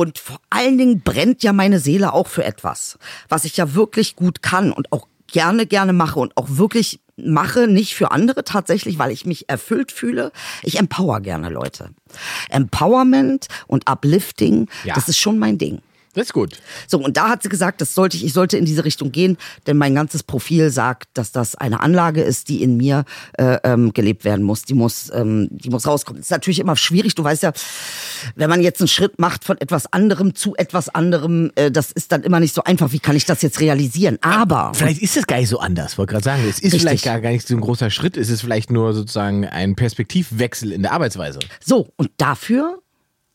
Und 0.00 0.18
vor 0.18 0.40
allen 0.48 0.78
Dingen 0.78 1.02
brennt 1.02 1.42
ja 1.42 1.52
meine 1.52 1.78
Seele 1.78 2.14
auch 2.14 2.26
für 2.26 2.42
etwas, 2.42 2.98
was 3.28 3.44
ich 3.44 3.58
ja 3.58 3.74
wirklich 3.74 4.16
gut 4.16 4.40
kann 4.40 4.72
und 4.72 4.90
auch 4.92 5.06
gerne, 5.26 5.66
gerne 5.66 5.92
mache 5.92 6.18
und 6.18 6.34
auch 6.38 6.46
wirklich 6.48 7.00
mache, 7.18 7.66
nicht 7.66 7.94
für 7.94 8.10
andere 8.10 8.42
tatsächlich, 8.44 8.98
weil 8.98 9.10
ich 9.10 9.26
mich 9.26 9.50
erfüllt 9.50 9.92
fühle. 9.92 10.32
Ich 10.62 10.78
empower 10.78 11.20
gerne 11.20 11.50
Leute. 11.50 11.90
Empowerment 12.48 13.48
und 13.66 13.90
Uplifting, 13.90 14.68
ja. 14.84 14.94
das 14.94 15.10
ist 15.10 15.18
schon 15.18 15.38
mein 15.38 15.58
Ding. 15.58 15.82
Das 16.14 16.26
ist 16.26 16.32
gut. 16.32 16.58
So, 16.88 16.98
und 16.98 17.16
da 17.16 17.28
hat 17.28 17.44
sie 17.44 17.48
gesagt, 17.48 17.80
das 17.80 17.94
sollte 17.94 18.16
ich, 18.16 18.24
ich 18.24 18.32
sollte 18.32 18.56
in 18.56 18.64
diese 18.64 18.84
Richtung 18.84 19.12
gehen, 19.12 19.36
denn 19.68 19.76
mein 19.76 19.94
ganzes 19.94 20.24
Profil 20.24 20.70
sagt, 20.70 21.08
dass 21.14 21.30
das 21.30 21.54
eine 21.54 21.80
Anlage 21.80 22.22
ist, 22.22 22.48
die 22.48 22.64
in 22.64 22.76
mir 22.76 23.04
äh, 23.38 23.58
ähm, 23.62 23.92
gelebt 23.92 24.24
werden 24.24 24.44
muss. 24.44 24.62
Die 24.62 24.74
muss, 24.74 25.10
ähm, 25.14 25.48
die 25.52 25.70
muss 25.70 25.86
rauskommen. 25.86 26.20
Das 26.20 26.26
ist 26.26 26.32
natürlich 26.32 26.58
immer 26.58 26.76
schwierig. 26.76 27.14
Du 27.14 27.22
weißt 27.22 27.44
ja, 27.44 27.52
wenn 28.34 28.50
man 28.50 28.60
jetzt 28.60 28.80
einen 28.80 28.88
Schritt 28.88 29.20
macht 29.20 29.44
von 29.44 29.56
etwas 29.60 29.92
anderem 29.92 30.34
zu 30.34 30.56
etwas 30.56 30.88
anderem, 30.88 31.52
äh, 31.54 31.70
das 31.70 31.92
ist 31.92 32.10
dann 32.10 32.24
immer 32.24 32.40
nicht 32.40 32.54
so 32.54 32.64
einfach. 32.64 32.90
Wie 32.90 32.98
kann 32.98 33.14
ich 33.14 33.24
das 33.24 33.40
jetzt 33.42 33.60
realisieren? 33.60 34.18
Aber. 34.20 34.72
Vielleicht 34.74 35.02
ist 35.02 35.16
es 35.16 35.28
gar 35.28 35.38
nicht 35.38 35.48
so 35.48 35.60
anders, 35.60 35.96
wollte 35.96 36.14
gerade 36.14 36.24
sagen. 36.24 36.42
Es 36.42 36.56
ist 36.56 36.64
richtig. 36.64 36.80
vielleicht 36.80 37.04
gar, 37.04 37.20
gar 37.20 37.30
nicht 37.30 37.46
so 37.46 37.54
ein 37.54 37.60
großer 37.60 37.90
Schritt. 37.90 38.16
Es 38.16 38.30
ist 38.30 38.40
vielleicht 38.40 38.72
nur 38.72 38.94
sozusagen 38.94 39.46
ein 39.46 39.76
Perspektivwechsel 39.76 40.72
in 40.72 40.82
der 40.82 40.90
Arbeitsweise. 40.90 41.38
So, 41.64 41.88
und 41.96 42.10
dafür 42.16 42.82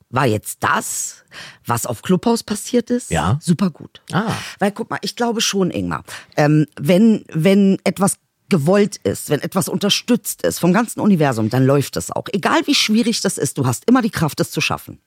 war 0.10 0.26
jetzt 0.26 0.64
das, 0.64 1.24
was 1.66 1.86
auf 1.86 2.02
Clubhaus 2.02 2.44
passiert 2.44 2.90
ist, 2.90 3.12
ja. 3.12 3.38
super 3.42 3.70
gut. 3.70 4.02
Ah. 4.12 4.34
Weil 4.60 4.72
guck 4.72 4.90
mal, 4.90 5.00
ich 5.02 5.16
glaube 5.16 5.42
schon, 5.42 5.72
Ingmar, 5.72 6.04
ähm, 6.38 6.68
wenn, 6.80 7.26
wenn 7.34 7.80
etwas 7.84 8.18
gewollt 8.50 8.98
ist, 8.98 9.30
wenn 9.30 9.42
etwas 9.42 9.68
unterstützt 9.68 10.44
ist 10.44 10.60
vom 10.60 10.72
ganzen 10.72 11.00
Universum, 11.00 11.50
dann 11.50 11.66
läuft 11.66 11.98
es 11.98 12.12
auch. 12.12 12.26
Egal 12.32 12.62
wie 12.66 12.76
schwierig 12.76 13.22
das 13.22 13.38
ist, 13.38 13.58
du 13.58 13.66
hast 13.66 13.90
immer 13.90 14.02
die 14.02 14.12
Kraft, 14.12 14.40
es 14.40 14.52
zu 14.52 14.62
schaffen. 14.62 15.00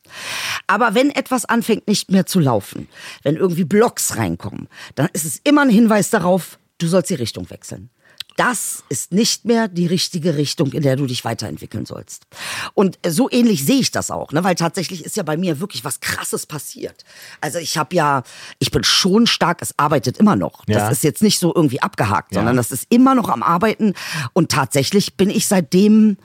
Aber 0.66 0.94
wenn 0.94 1.10
etwas 1.10 1.44
anfängt 1.44 1.86
nicht 1.86 2.10
mehr 2.10 2.26
zu 2.26 2.40
laufen, 2.40 2.88
wenn 3.22 3.36
irgendwie 3.36 3.64
Blocks 3.64 4.16
reinkommen, 4.16 4.68
dann 4.96 5.08
ist 5.12 5.24
es 5.24 5.40
immer 5.44 5.62
ein 5.62 5.70
Hinweis 5.70 6.10
darauf, 6.10 6.58
du 6.78 6.88
sollst 6.88 7.10
die 7.10 7.14
Richtung 7.14 7.48
wechseln 7.50 7.90
das 8.38 8.84
ist 8.88 9.10
nicht 9.12 9.44
mehr 9.44 9.66
die 9.66 9.86
richtige 9.86 10.36
Richtung, 10.36 10.72
in 10.72 10.82
der 10.82 10.94
du 10.94 11.06
dich 11.06 11.24
weiterentwickeln 11.24 11.86
sollst. 11.86 12.24
Und 12.72 12.96
so 13.04 13.28
ähnlich 13.30 13.66
sehe 13.66 13.80
ich 13.80 13.90
das 13.90 14.12
auch, 14.12 14.30
ne? 14.30 14.44
weil 14.44 14.54
tatsächlich 14.54 15.04
ist 15.04 15.16
ja 15.16 15.24
bei 15.24 15.36
mir 15.36 15.58
wirklich 15.58 15.84
was 15.84 15.98
Krasses 15.98 16.46
passiert. 16.46 17.04
Also 17.40 17.58
ich 17.58 17.76
habe 17.76 17.96
ja, 17.96 18.22
ich 18.60 18.70
bin 18.70 18.84
schon 18.84 19.26
stark, 19.26 19.60
es 19.60 19.74
arbeitet 19.76 20.18
immer 20.18 20.36
noch. 20.36 20.62
Ja. 20.68 20.78
Das 20.78 20.92
ist 20.92 21.02
jetzt 21.02 21.20
nicht 21.20 21.40
so 21.40 21.52
irgendwie 21.52 21.82
abgehakt, 21.82 22.32
ja. 22.32 22.38
sondern 22.38 22.56
das 22.56 22.70
ist 22.70 22.86
immer 22.90 23.16
noch 23.16 23.28
am 23.28 23.42
Arbeiten. 23.42 23.94
Und 24.34 24.52
tatsächlich 24.52 25.16
bin 25.16 25.30
ich 25.30 25.48
seitdem 25.48 26.16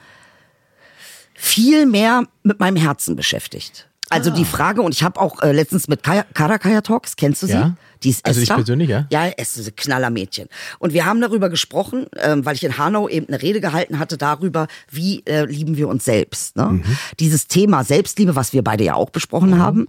viel 1.34 1.84
mehr 1.84 2.28
mit 2.44 2.60
meinem 2.60 2.76
Herzen 2.76 3.16
beschäftigt. 3.16 3.88
Also 4.10 4.30
ah. 4.30 4.34
die 4.34 4.44
Frage, 4.44 4.82
und 4.82 4.94
ich 4.94 5.02
habe 5.02 5.20
auch 5.20 5.42
äh, 5.42 5.52
letztens 5.52 5.88
mit 5.88 6.02
Karakaya 6.02 6.80
Talks, 6.82 7.16
kennst 7.16 7.42
du 7.42 7.46
sie? 7.46 7.52
Ja. 7.54 7.76
Die 8.02 8.10
ist 8.10 8.24
also 8.26 8.40
Esther. 8.40 8.54
ich 8.54 8.58
persönlich, 8.58 8.90
ja? 8.90 9.06
Ja, 9.10 9.30
es 9.36 9.56
ist 9.56 9.66
ein 9.66 9.76
Knallermädchen. 9.76 10.48
Und 10.78 10.92
wir 10.92 11.06
haben 11.06 11.22
darüber 11.22 11.48
gesprochen, 11.48 12.06
ähm, 12.18 12.44
weil 12.44 12.54
ich 12.54 12.62
in 12.62 12.76
Hanau 12.76 13.08
eben 13.08 13.28
eine 13.28 13.40
Rede 13.40 13.60
gehalten 13.60 13.98
hatte 13.98 14.18
darüber, 14.18 14.66
wie 14.90 15.24
äh, 15.24 15.46
lieben 15.46 15.78
wir 15.78 15.88
uns 15.88 16.04
selbst. 16.04 16.56
Ne? 16.56 16.66
Mhm. 16.66 16.84
Dieses 17.18 17.48
Thema 17.48 17.82
Selbstliebe, 17.82 18.36
was 18.36 18.52
wir 18.52 18.62
beide 18.62 18.84
ja 18.84 18.94
auch 18.94 19.08
besprochen 19.08 19.52
mhm. 19.52 19.58
haben, 19.58 19.88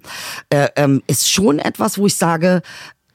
äh, 0.50 0.70
ähm, 0.78 1.04
ist 1.08 1.30
schon 1.30 1.60
etwas, 1.60 1.98
wo 1.98 2.08
ich 2.08 2.16
sage, 2.16 2.62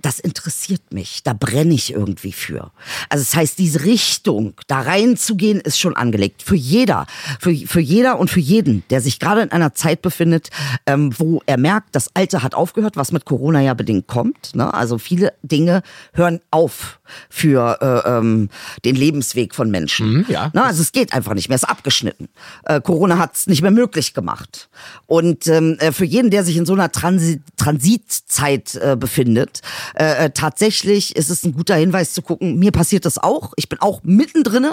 das 0.03 0.21
interessiert 0.21 0.93
mich, 0.93 1.23
da 1.23 1.33
brenne 1.33 1.75
ich 1.75 1.93
irgendwie 1.93 2.33
für. 2.33 2.71
Also 3.09 3.25
das 3.25 3.35
heißt, 3.35 3.59
diese 3.59 3.85
Richtung, 3.85 4.55
da 4.67 4.81
reinzugehen, 4.81 5.61
ist 5.61 5.79
schon 5.79 5.97
angelegt. 5.97 6.43
Für 6.43 6.57
jeder, 6.57 7.07
für, 7.39 7.55
für 7.55 7.81
jeder 7.81 8.19
und 8.19 8.31
für 8.31 8.41
jeden, 8.41 8.85
der 8.91 9.01
sich 9.01 9.19
gerade 9.19 9.43
in 9.43 9.53
einer 9.53 9.75
Zeit 9.75 10.03
befindet, 10.03 10.51
ähm, 10.87 11.13
wo 11.19 11.43
er 11.47 11.59
merkt, 11.59 11.95
das 11.95 12.11
Alte 12.15 12.43
hat 12.43 12.55
aufgehört, 12.55 12.97
was 12.97 13.13
mit 13.13 13.25
Corona 13.25 13.61
ja 13.61 13.75
bedingt 13.75 14.07
kommt. 14.07 14.55
Ne? 14.55 14.73
Also 14.73 14.99
viele 14.99 15.33
Dinge 15.43 15.83
hören 16.13 16.41
auf 16.51 17.01
für 17.29 17.79
äh, 17.81 18.09
ähm, 18.09 18.49
den 18.85 18.97
Lebensweg 18.97 19.55
von 19.55 19.71
Menschen. 19.71 20.13
Mhm, 20.13 20.27
ja. 20.29 20.51
Ne? 20.55 20.63
Also 20.65 20.83
es 20.83 20.93
geht 20.93 21.13
einfach 21.13 21.35
nicht 21.35 21.49
mehr, 21.49 21.57
es 21.57 21.63
ist 21.63 21.69
abgeschnitten. 21.69 22.29
Äh, 22.65 22.81
Corona 22.81 23.19
hat 23.19 23.35
es 23.35 23.47
nicht 23.47 23.63
mehr 23.63 23.71
möglich 23.71 24.15
gemacht. 24.15 24.69
Und 25.07 25.47
ähm, 25.47 25.77
äh, 25.81 25.93
für 25.93 26.05
jeden, 26.05 26.31
der 26.31 26.45
sich 26.45 26.57
in 26.57 26.67
so 26.67 26.73
einer 26.73 26.91
Transi 26.91 27.41
Transitzeit 27.57 28.75
äh, 28.77 28.97
befindet, 28.97 29.61
äh, 29.95 30.27
äh, 30.27 30.31
tatsächlich 30.31 31.17
ist 31.17 31.31
es 31.31 31.45
ein 31.45 31.53
guter 31.53 31.75
Hinweis 31.75 32.13
zu 32.13 32.23
gucken, 32.23 32.59
mir 32.59 32.73
passiert 32.73 33.05
das 33.05 33.19
auch. 33.19 33.53
Ich 33.57 33.69
bin 33.69 33.81
auch 33.81 34.01
mittendrin 34.03 34.67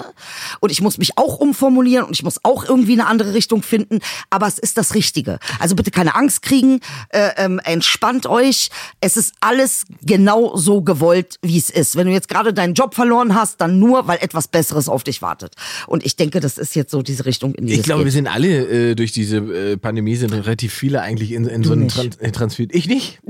und 0.60 0.70
ich 0.70 0.80
muss 0.80 0.98
mich 0.98 1.16
auch 1.16 1.38
umformulieren 1.38 2.04
und 2.06 2.12
ich 2.12 2.22
muss 2.22 2.44
auch 2.44 2.68
irgendwie 2.68 2.92
eine 2.92 3.06
andere 3.06 3.34
Richtung 3.34 3.62
finden. 3.62 4.00
Aber 4.30 4.46
es 4.46 4.58
ist 4.58 4.76
das 4.76 4.94
Richtige. 4.94 5.38
Also 5.58 5.74
bitte 5.74 5.90
keine 5.90 6.14
Angst 6.14 6.42
kriegen, 6.42 6.80
äh, 7.10 7.30
ähm, 7.36 7.60
entspannt 7.64 8.26
euch. 8.26 8.70
Es 9.00 9.16
ist 9.16 9.34
alles 9.40 9.84
genau 10.02 10.56
so 10.56 10.82
gewollt, 10.82 11.36
wie 11.42 11.58
es 11.58 11.70
ist. 11.70 11.96
Wenn 11.96 12.06
du 12.06 12.12
jetzt 12.12 12.28
gerade 12.28 12.52
deinen 12.52 12.74
Job 12.74 12.94
verloren 12.94 13.34
hast, 13.34 13.60
dann 13.60 13.78
nur, 13.78 14.06
weil 14.06 14.18
etwas 14.20 14.48
Besseres 14.48 14.88
auf 14.88 15.04
dich 15.04 15.22
wartet. 15.22 15.54
Und 15.86 16.04
ich 16.04 16.16
denke, 16.16 16.40
das 16.40 16.58
ist 16.58 16.74
jetzt 16.74 16.90
so 16.90 17.02
diese 17.02 17.24
Richtung, 17.24 17.54
in 17.54 17.66
die 17.66 17.74
Ich 17.74 17.82
glaube, 17.82 18.00
geht. 18.00 18.06
wir 18.06 18.12
sind 18.12 18.26
alle 18.26 18.90
äh, 18.90 18.94
durch 18.94 19.12
diese 19.12 19.38
äh, 19.38 19.76
Pandemie 19.76 20.16
sind 20.16 20.32
relativ 20.32 20.72
viele 20.72 21.02
eigentlich 21.02 21.32
in, 21.32 21.46
in 21.46 21.64
so 21.64 21.72
einem 21.72 21.88
Trans 21.88 22.16
Transfer. 22.32 22.66
Ich 22.70 22.88
nicht. 22.88 23.18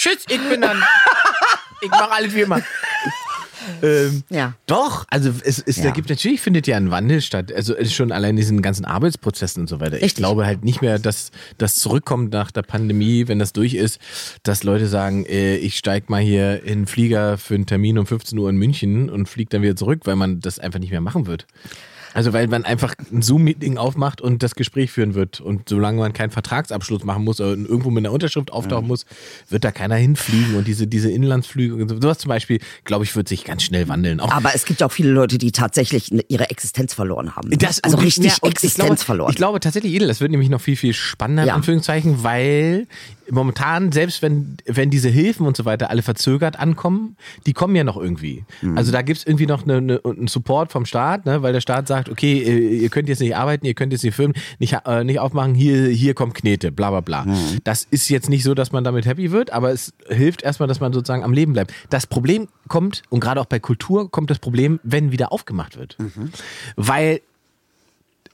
Tschüss, 0.00 0.24
ich 0.30 0.40
bin 0.48 0.62
dann. 0.62 0.82
ich 1.82 1.90
mache 1.90 2.10
alles 2.10 2.34
wie 2.34 2.40
immer. 2.40 2.62
Ähm, 3.82 4.22
ja. 4.30 4.54
Doch, 4.64 5.04
also 5.10 5.30
es, 5.44 5.58
es 5.58 5.76
Ja. 5.76 5.84
da 5.84 5.90
gibt 5.90 6.08
natürlich 6.08 6.40
findet 6.40 6.66
ja 6.66 6.78
ein 6.78 6.90
Wandel 6.90 7.20
statt. 7.20 7.52
Also 7.52 7.74
es 7.76 7.88
ist 7.88 7.94
schon 7.94 8.10
allein 8.10 8.34
diesen 8.34 8.62
ganzen 8.62 8.86
Arbeitsprozessen 8.86 9.60
und 9.60 9.66
so 9.68 9.78
weiter. 9.78 9.96
Ich 9.98 10.02
Richtig. 10.04 10.16
glaube 10.22 10.46
halt 10.46 10.64
nicht 10.64 10.80
mehr, 10.80 10.98
dass 10.98 11.32
das 11.58 11.74
zurückkommt 11.74 12.32
nach 12.32 12.50
der 12.50 12.62
Pandemie, 12.62 13.28
wenn 13.28 13.38
das 13.38 13.52
durch 13.52 13.74
ist, 13.74 14.00
dass 14.42 14.62
Leute 14.62 14.86
sagen, 14.86 15.26
äh, 15.26 15.56
ich 15.56 15.76
steig 15.76 16.08
mal 16.08 16.22
hier 16.22 16.62
in 16.64 16.80
den 16.80 16.86
Flieger 16.86 17.36
für 17.36 17.54
einen 17.54 17.66
Termin 17.66 17.98
um 17.98 18.06
15 18.06 18.38
Uhr 18.38 18.48
in 18.48 18.56
München 18.56 19.10
und 19.10 19.28
flieg 19.28 19.50
dann 19.50 19.60
wieder 19.60 19.76
zurück, 19.76 20.00
weil 20.04 20.16
man 20.16 20.40
das 20.40 20.58
einfach 20.58 20.78
nicht 20.78 20.92
mehr 20.92 21.02
machen 21.02 21.26
wird. 21.26 21.46
Also 22.12 22.32
weil 22.32 22.48
man 22.48 22.64
einfach 22.64 22.94
ein 23.12 23.22
Zoom-Meeting 23.22 23.78
aufmacht 23.78 24.20
und 24.20 24.42
das 24.42 24.54
Gespräch 24.54 24.90
führen 24.90 25.14
wird. 25.14 25.40
Und 25.40 25.68
solange 25.68 25.98
man 25.98 26.12
keinen 26.12 26.30
Vertragsabschluss 26.30 27.04
machen 27.04 27.24
muss 27.24 27.40
oder 27.40 27.50
irgendwo 27.50 27.90
mit 27.90 28.04
einer 28.04 28.12
Unterschrift 28.12 28.52
auftauchen 28.52 28.88
muss, 28.88 29.06
wird 29.48 29.64
da 29.64 29.70
keiner 29.70 29.94
hinfliegen. 29.96 30.56
Und 30.56 30.66
diese, 30.66 30.86
diese 30.86 31.10
Inlandsflüge 31.10 31.74
und 31.74 31.88
so- 31.88 32.00
sowas 32.00 32.18
zum 32.18 32.28
Beispiel, 32.30 32.58
glaube 32.84 33.04
ich, 33.04 33.14
wird 33.14 33.28
sich 33.28 33.44
ganz 33.44 33.62
schnell 33.62 33.88
wandeln. 33.88 34.20
Auch 34.20 34.32
Aber 34.32 34.54
es 34.54 34.64
gibt 34.64 34.80
ja 34.80 34.86
auch 34.86 34.92
viele 34.92 35.10
Leute, 35.10 35.38
die 35.38 35.52
tatsächlich 35.52 36.10
ihre 36.28 36.50
Existenz 36.50 36.94
verloren 36.94 37.36
haben. 37.36 37.48
ne? 37.48 37.56
Das, 37.56 37.82
also 37.84 37.96
richtig 37.98 38.38
ja, 38.42 38.48
Existenz 38.48 38.64
ich 38.64 38.74
glaube, 38.74 38.96
verloren. 38.96 39.30
Ich 39.30 39.36
glaube 39.36 39.60
tatsächlich, 39.60 39.94
Edel, 39.94 40.08
das 40.08 40.20
wird 40.20 40.30
nämlich 40.30 40.50
noch 40.50 40.60
viel, 40.60 40.76
viel 40.76 40.94
spannender, 40.94 41.42
in 41.42 41.48
Ja. 41.48 41.54
Anführungszeichen, 41.54 42.24
weil 42.24 42.86
momentan, 43.30 43.92
selbst 43.92 44.22
wenn, 44.22 44.56
wenn 44.66 44.90
diese 44.90 45.08
Hilfen 45.08 45.46
und 45.46 45.56
so 45.56 45.64
weiter 45.64 45.90
alle 45.90 46.02
verzögert 46.02 46.58
ankommen, 46.58 47.16
die 47.46 47.52
kommen 47.52 47.76
ja 47.76 47.84
noch 47.84 47.96
irgendwie. 47.96 48.44
Mhm. 48.62 48.76
Also 48.76 48.90
da 48.90 49.02
gibt's 49.02 49.24
irgendwie 49.24 49.46
noch 49.46 49.62
eine, 49.62 49.76
eine, 49.76 50.00
einen 50.04 50.26
Support 50.26 50.72
vom 50.72 50.84
Staat, 50.84 51.26
ne, 51.26 51.42
weil 51.42 51.52
der 51.52 51.60
Staat 51.60 51.86
sagt, 51.86 51.99
okay, 52.08 52.38
äh, 52.38 52.78
ihr 52.78 52.88
könnt 52.88 53.08
jetzt 53.08 53.20
nicht 53.20 53.36
arbeiten, 53.36 53.66
ihr 53.66 53.74
könnt 53.74 53.92
jetzt 53.92 54.02
die 54.02 54.12
Firmen 54.12 54.36
nicht, 54.58 54.76
äh, 54.86 55.04
nicht 55.04 55.18
aufmachen, 55.18 55.54
hier, 55.54 55.88
hier 55.88 56.14
kommt 56.14 56.34
Knete, 56.34 56.72
bla 56.72 56.90
bla 56.90 57.00
bla. 57.00 57.24
Mhm. 57.24 57.58
Das 57.64 57.86
ist 57.90 58.08
jetzt 58.08 58.28
nicht 58.28 58.44
so, 58.44 58.54
dass 58.54 58.72
man 58.72 58.84
damit 58.84 59.06
happy 59.06 59.30
wird, 59.30 59.52
aber 59.52 59.72
es 59.72 59.92
hilft 60.08 60.42
erstmal, 60.42 60.68
dass 60.68 60.80
man 60.80 60.92
sozusagen 60.92 61.24
am 61.24 61.32
Leben 61.32 61.52
bleibt. 61.52 61.72
Das 61.90 62.06
Problem 62.06 62.48
kommt, 62.68 63.02
und 63.10 63.20
gerade 63.20 63.40
auch 63.40 63.46
bei 63.46 63.58
Kultur 63.58 64.10
kommt 64.10 64.30
das 64.30 64.38
Problem, 64.38 64.80
wenn 64.82 65.12
wieder 65.12 65.32
aufgemacht 65.32 65.76
wird. 65.76 65.96
Mhm. 65.98 66.30
Weil 66.76 67.20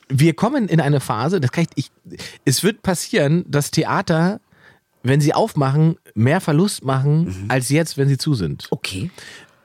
wir 0.08 0.34
kommen 0.34 0.68
in 0.68 0.80
eine 0.80 1.00
Phase, 1.00 1.40
das 1.40 1.50
kann 1.50 1.66
ich, 1.74 1.90
ich, 2.10 2.20
es 2.44 2.62
wird 2.62 2.82
passieren, 2.82 3.44
dass 3.48 3.70
Theater 3.72 4.40
wenn 5.06 5.20
sie 5.20 5.34
aufmachen, 5.34 5.96
mehr 6.14 6.40
Verlust 6.40 6.84
machen 6.84 7.46
als 7.48 7.68
jetzt, 7.68 7.96
wenn 7.96 8.08
sie 8.08 8.18
zu 8.18 8.34
sind. 8.34 8.66
Okay. 8.70 9.10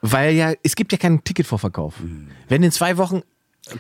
Weil 0.02 0.34
ja, 0.34 0.54
es 0.64 0.76
gibt 0.76 0.92
ja 0.92 0.98
keinen 0.98 1.24
Ticketvorverkauf. 1.24 1.96
Wenn 2.48 2.64
in 2.64 2.72
zwei 2.72 2.98
Wochen 2.98 3.22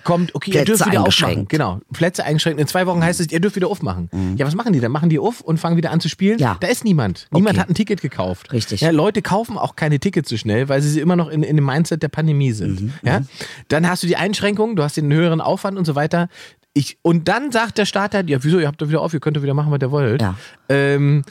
kommt, 0.03 0.33
okay, 0.35 0.51
ihr 0.51 0.53
Plätze 0.63 0.65
dürft 0.77 0.85
wieder 0.87 1.01
aufmachen. 1.05 1.47
Genau, 1.47 1.79
Plätze 1.93 2.23
eingeschränkt. 2.23 2.59
In 2.59 2.67
zwei 2.67 2.85
Wochen 2.87 3.03
heißt 3.03 3.19
es, 3.19 3.31
ihr 3.31 3.39
dürft 3.39 3.55
wieder 3.55 3.67
aufmachen. 3.67 4.09
Ja, 4.37 4.45
was 4.45 4.55
machen 4.55 4.73
die 4.73 4.79
dann? 4.79 4.91
Machen 4.91 5.09
die 5.09 5.19
auf 5.19 5.41
und 5.41 5.59
fangen 5.59 5.77
wieder 5.77 5.91
an 5.91 5.99
zu 5.99 6.09
spielen? 6.09 6.39
Ja. 6.39 6.57
Da 6.59 6.67
ist 6.67 6.83
niemand. 6.83 7.27
Niemand 7.31 7.55
Okay. 7.55 7.61
hat 7.61 7.69
ein 7.69 7.75
Ticket 7.75 8.01
gekauft. 8.01 8.51
Richtig. 8.53 8.81
Ja, 8.81 8.91
Leute 8.91 9.21
kaufen 9.21 9.57
auch 9.57 9.75
keine 9.75 9.99
Tickets 9.99 10.29
so 10.29 10.37
schnell, 10.37 10.69
weil 10.69 10.81
sie 10.81 10.99
immer 10.99 11.15
noch 11.15 11.29
in, 11.29 11.43
in 11.43 11.55
dem 11.55 11.65
Mindset 11.65 12.01
der 12.03 12.09
Pandemie 12.09 12.51
sind. 12.51 12.81
Mhm, 12.81 12.93
Ja? 13.03 13.21
Dann 13.67 13.87
hast 13.89 14.03
du 14.03 14.07
die 14.07 14.15
Einschränkungen, 14.17 14.75
du 14.75 14.83
hast 14.83 14.97
den 14.97 15.11
höheren 15.11 15.41
Aufwand 15.41 15.77
und 15.77 15.85
so 15.85 15.95
weiter. 15.95 16.27
Ich, 16.73 16.97
und 17.01 17.27
dann 17.27 17.51
sagt 17.51 17.77
der 17.77 17.85
Staat 17.85 18.13
halt, 18.13 18.29
ja, 18.29 18.41
wieso, 18.43 18.57
ihr 18.59 18.67
habt 18.67 18.81
doch 18.81 18.87
wieder 18.87 19.01
auf, 19.01 19.13
ihr 19.13 19.19
könnt 19.19 19.35
doch 19.35 19.43
wieder 19.43 19.53
machen, 19.53 19.71
was 19.71 19.79
ihr 19.81 19.91
wollt. 19.91 20.21
Ja. 20.21 20.35
Ähm, 20.69 21.23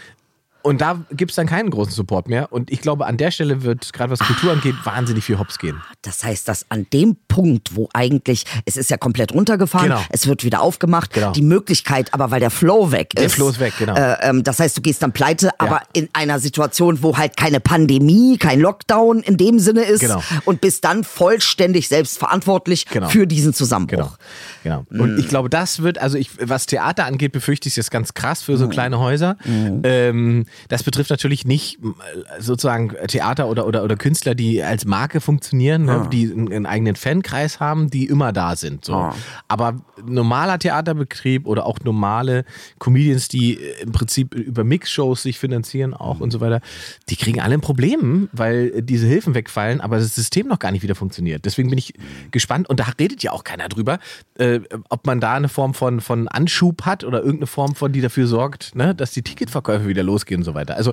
und 0.62 0.80
da 0.80 1.00
gibt 1.10 1.32
es 1.32 1.36
dann 1.36 1.46
keinen 1.46 1.70
großen 1.70 1.92
Support 1.92 2.28
mehr. 2.28 2.52
Und 2.52 2.70
ich 2.70 2.80
glaube, 2.80 3.06
an 3.06 3.16
der 3.16 3.30
Stelle 3.30 3.62
wird, 3.62 3.92
gerade 3.92 4.10
was 4.10 4.18
Kultur 4.20 4.52
angeht, 4.52 4.74
wahnsinnig 4.84 5.24
viel 5.24 5.38
Hops 5.38 5.58
gehen. 5.58 5.80
Das 6.02 6.22
heißt, 6.24 6.46
dass 6.48 6.66
an 6.70 6.86
dem 6.92 7.16
Punkt, 7.28 7.74
wo 7.76 7.88
eigentlich, 7.92 8.44
es 8.64 8.76
ist 8.76 8.90
ja 8.90 8.96
komplett 8.96 9.32
runtergefahren, 9.32 9.88
Genau. 9.90 10.00
es 10.10 10.26
wird 10.26 10.44
wieder 10.44 10.60
aufgemacht, 10.60 11.12
Genau. 11.12 11.32
die 11.32 11.42
Möglichkeit, 11.42 12.12
aber 12.14 12.30
weil 12.30 12.40
der 12.40 12.50
Flow 12.50 12.92
weg 12.92 13.14
ist. 13.14 13.22
Der 13.22 13.30
Flow 13.30 13.48
ist 13.48 13.60
weg, 13.60 13.74
genau. 13.78 13.94
Äh, 13.96 14.16
ähm, 14.22 14.42
das 14.44 14.58
heißt, 14.60 14.76
du 14.76 14.82
gehst 14.82 15.02
dann 15.02 15.12
pleite, 15.12 15.50
aber 15.58 15.82
in 15.92 16.08
einer 16.12 16.38
Situation, 16.38 17.02
wo 17.02 17.16
halt 17.16 17.36
keine 17.36 17.60
Pandemie, 17.60 18.38
kein 18.38 18.60
Lockdown 18.60 19.20
in 19.20 19.36
dem 19.36 19.58
Sinne 19.58 19.82
ist 19.82 20.00
Genau. 20.00 20.22
und 20.44 20.60
bist 20.60 20.84
dann 20.84 21.04
vollständig 21.04 21.88
selbstverantwortlich 21.88 22.86
Genau. 22.86 23.08
für 23.08 23.26
diesen 23.26 23.54
Zusammenbruch. 23.54 24.16
Genau. 24.62 24.84
Genau. 24.90 25.04
Und 25.04 25.18
ich 25.18 25.28
glaube, 25.28 25.48
das 25.48 25.82
wird, 25.82 25.98
also 25.98 26.18
ich, 26.18 26.30
was 26.40 26.66
Theater 26.66 27.04
angeht, 27.04 27.32
befürchte 27.32 27.68
ich 27.68 27.72
es 27.72 27.76
jetzt 27.76 27.90
ganz 27.90 28.14
krass 28.14 28.42
für 28.42 28.56
so 28.56 28.68
kleine 28.68 28.98
Häuser. 28.98 29.36
Ähm, 29.84 30.46
das 30.68 30.82
betrifft 30.82 31.10
natürlich 31.10 31.44
nicht 31.44 31.78
m, 31.82 31.94
sozusagen 32.38 32.94
Theater 33.08 33.48
oder, 33.48 33.66
oder, 33.66 33.84
oder 33.84 33.96
Künstler, 33.96 34.34
die 34.34 34.62
als 34.62 34.84
Marke 34.84 35.20
funktionieren, 35.20 35.84
ne, 35.84 36.08
die 36.12 36.30
einen, 36.30 36.52
einen 36.52 36.66
eigenen 36.66 36.96
Fankreis 36.96 37.60
haben, 37.60 37.90
die 37.90 38.06
immer 38.06 38.32
da 38.32 38.56
sind. 38.56 38.84
So. 38.84 38.94
Ah. 38.94 39.14
Aber 39.48 39.80
normaler 40.04 40.58
Theaterbetrieb 40.58 41.46
oder 41.46 41.66
auch 41.66 41.78
normale 41.84 42.44
Comedians, 42.78 43.28
die 43.28 43.54
äh, 43.54 43.82
im 43.82 43.92
Prinzip 43.92 44.34
über 44.34 44.64
Mixshows 44.64 45.22
sich 45.22 45.38
finanzieren 45.38 45.94
auch 45.94 46.20
und 46.20 46.30
so 46.30 46.40
weiter, 46.40 46.60
die 47.08 47.16
kriegen 47.16 47.40
alle 47.40 47.54
ein 47.54 47.60
Problem, 47.60 48.28
weil 48.32 48.82
diese 48.82 49.06
Hilfen 49.06 49.34
wegfallen, 49.34 49.80
aber 49.80 49.98
das 49.98 50.14
System 50.14 50.48
noch 50.48 50.58
gar 50.58 50.72
nicht 50.72 50.82
wieder 50.82 50.94
funktioniert. 50.94 51.44
Deswegen 51.44 51.70
bin 51.70 51.78
ich 51.78 51.94
gespannt 52.30 52.68
und 52.68 52.80
da 52.80 52.86
redet 52.98 53.22
ja 53.22 53.32
auch 53.32 53.44
keiner 53.44 53.68
drüber, 53.68 53.98
äh, 54.38 54.49
ob 54.88 55.06
man 55.06 55.20
da 55.20 55.34
eine 55.34 55.48
Form 55.48 55.74
von, 55.74 56.00
von 56.00 56.28
Anschub 56.28 56.82
hat 56.82 57.04
oder 57.04 57.18
irgendeine 57.20 57.46
Form 57.46 57.74
von, 57.74 57.92
die 57.92 58.00
dafür 58.00 58.26
sorgt, 58.26 58.74
ne, 58.74 58.94
dass 58.94 59.12
die 59.12 59.22
Ticketverkäufe 59.22 59.86
wieder 59.86 60.02
losgehen 60.02 60.40
und 60.40 60.44
so 60.44 60.54
weiter. 60.54 60.76
Also 60.76 60.92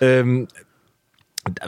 ähm, 0.00 0.48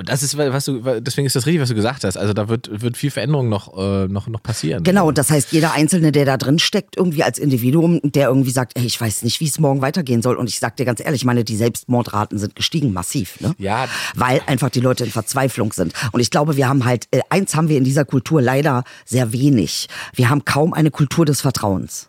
das 0.05 0.23
ist, 0.23 0.37
was 0.37 0.65
du, 0.65 1.01
deswegen 1.01 1.27
ist 1.27 1.37
das 1.37 1.47
richtig, 1.47 1.63
was 1.63 1.69
du 1.69 1.75
gesagt 1.75 2.05
hast. 2.05 2.17
Also 2.17 2.33
da 2.33 2.49
wird, 2.49 2.69
wird 2.83 2.97
viel 2.97 3.11
Veränderung 3.11 3.49
noch, 3.49 3.77
äh, 3.79 4.09
noch, 4.09 4.27
noch 4.29 4.43
passieren. 4.43 4.83
Genau, 4.83 5.09
und 5.09 5.19
das 5.19 5.31
heißt, 5.31 5.53
jeder 5.53 5.73
Einzelne, 5.73 6.13
der 6.13 6.25
da 6.25 6.37
drin 6.37 6.59
steckt, 6.59 6.97
irgendwie 6.97 7.23
als 7.23 7.39
Individuum, 7.39 8.01
der 8.03 8.29
irgendwie 8.29 8.51
sagt, 8.51 8.77
ey, 8.77 8.85
ich 8.85 9.01
weiß 9.01 9.23
nicht, 9.23 9.41
wie 9.41 9.47
es 9.47 9.59
morgen 9.59 9.81
weitergehen 9.81 10.23
soll. 10.23 10.37
Und 10.37 10.49
ich 10.49 10.59
sag 10.59 10.77
dir 10.77 10.85
ganz 10.85 11.01
ehrlich, 11.01 11.23
ich 11.23 11.25
meine, 11.25 11.45
die 11.45 11.57
Selbstmordraten 11.57 12.39
sind 12.39 12.55
gestiegen, 12.55 12.93
massiv, 12.93 13.41
ne? 13.41 13.55
Ja. 13.59 13.87
Weil 14.15 14.41
einfach 14.47 14.71
die 14.71 14.81
Leute 14.81 15.05
in 15.05 15.11
Verzweiflung 15.11 15.73
sind. 15.73 15.93
Und 16.13 16.21
ich 16.21 16.31
glaube, 16.31 16.57
wir 16.57 16.69
haben 16.69 16.85
halt, 16.85 17.07
äh, 17.11 17.21
eins 17.31 17.55
haben 17.55 17.69
wir 17.69 17.79
in 17.79 17.85
dieser 17.85 18.05
Kultur 18.05 18.43
leider 18.43 18.85
sehr 19.05 19.33
wenig. 19.33 19.89
Wir 20.15 20.31
haben 20.31 20.45
kaum 20.45 20.73
eine 20.73 20.91
Kultur 20.91 21.25
des 21.25 21.41
Vertrauens. 21.41 22.09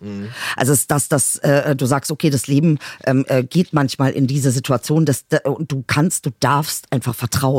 Also 0.55 0.73
es 0.73 0.81
ist 0.81 0.91
das, 0.91 1.07
dass 1.07 1.35
äh, 1.37 1.75
du 1.75 1.85
sagst, 1.85 2.11
okay, 2.11 2.29
das 2.29 2.47
Leben 2.47 2.79
ähm, 3.05 3.25
äh, 3.27 3.43
geht 3.43 3.73
manchmal 3.73 4.11
in 4.11 4.27
diese 4.27 4.51
Situation, 4.51 5.05
dass 5.05 5.25
du 5.27 5.83
kannst, 5.87 6.25
du 6.25 6.31
darfst 6.39 6.91
einfach 6.91 7.15
vertrauen. 7.15 7.58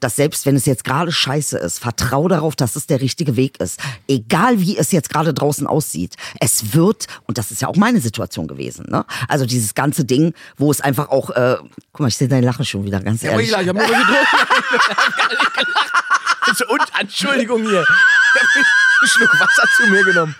Dass 0.00 0.16
selbst 0.16 0.46
wenn 0.46 0.56
es 0.56 0.66
jetzt 0.66 0.84
gerade 0.84 1.12
scheiße 1.12 1.58
ist, 1.58 1.78
vertrau 1.78 2.28
darauf, 2.28 2.56
dass 2.56 2.76
es 2.76 2.86
der 2.86 3.00
richtige 3.00 3.36
Weg 3.36 3.60
ist. 3.60 3.80
Egal 4.08 4.60
wie 4.60 4.76
es 4.76 4.92
jetzt 4.92 5.10
gerade 5.10 5.34
draußen 5.34 5.66
aussieht. 5.66 6.14
Es 6.40 6.74
wird, 6.74 7.06
und 7.26 7.38
das 7.38 7.50
ist 7.50 7.62
ja 7.62 7.68
auch 7.68 7.76
meine 7.76 8.00
Situation 8.00 8.48
gewesen, 8.48 8.86
ne? 8.88 9.04
Also 9.28 9.46
dieses 9.46 9.74
ganze 9.74 10.04
Ding, 10.04 10.34
wo 10.56 10.70
es 10.70 10.80
einfach 10.80 11.08
auch, 11.08 11.30
äh, 11.30 11.56
guck 11.92 12.00
mal, 12.00 12.08
ich 12.08 12.16
sehe 12.16 12.28
deine 12.28 12.46
Lache 12.46 12.64
schon 12.64 12.84
wieder, 12.84 13.00
ganz 13.00 13.22
Ja, 13.22 13.32
ehrlich. 13.32 13.48
ich 13.48 13.54
habe 13.56 13.74
nur 13.74 13.86
getrunken. 13.86 14.14
Und 16.68 16.82
Entschuldigung 17.00 17.62
hier. 17.62 17.82
Ich 17.82 18.40
habe 18.40 18.48
einen 19.00 19.08
Schluck 19.08 19.40
Wasser 19.40 19.64
zu 19.76 19.86
mir 19.90 20.04
genommen. 20.04 20.34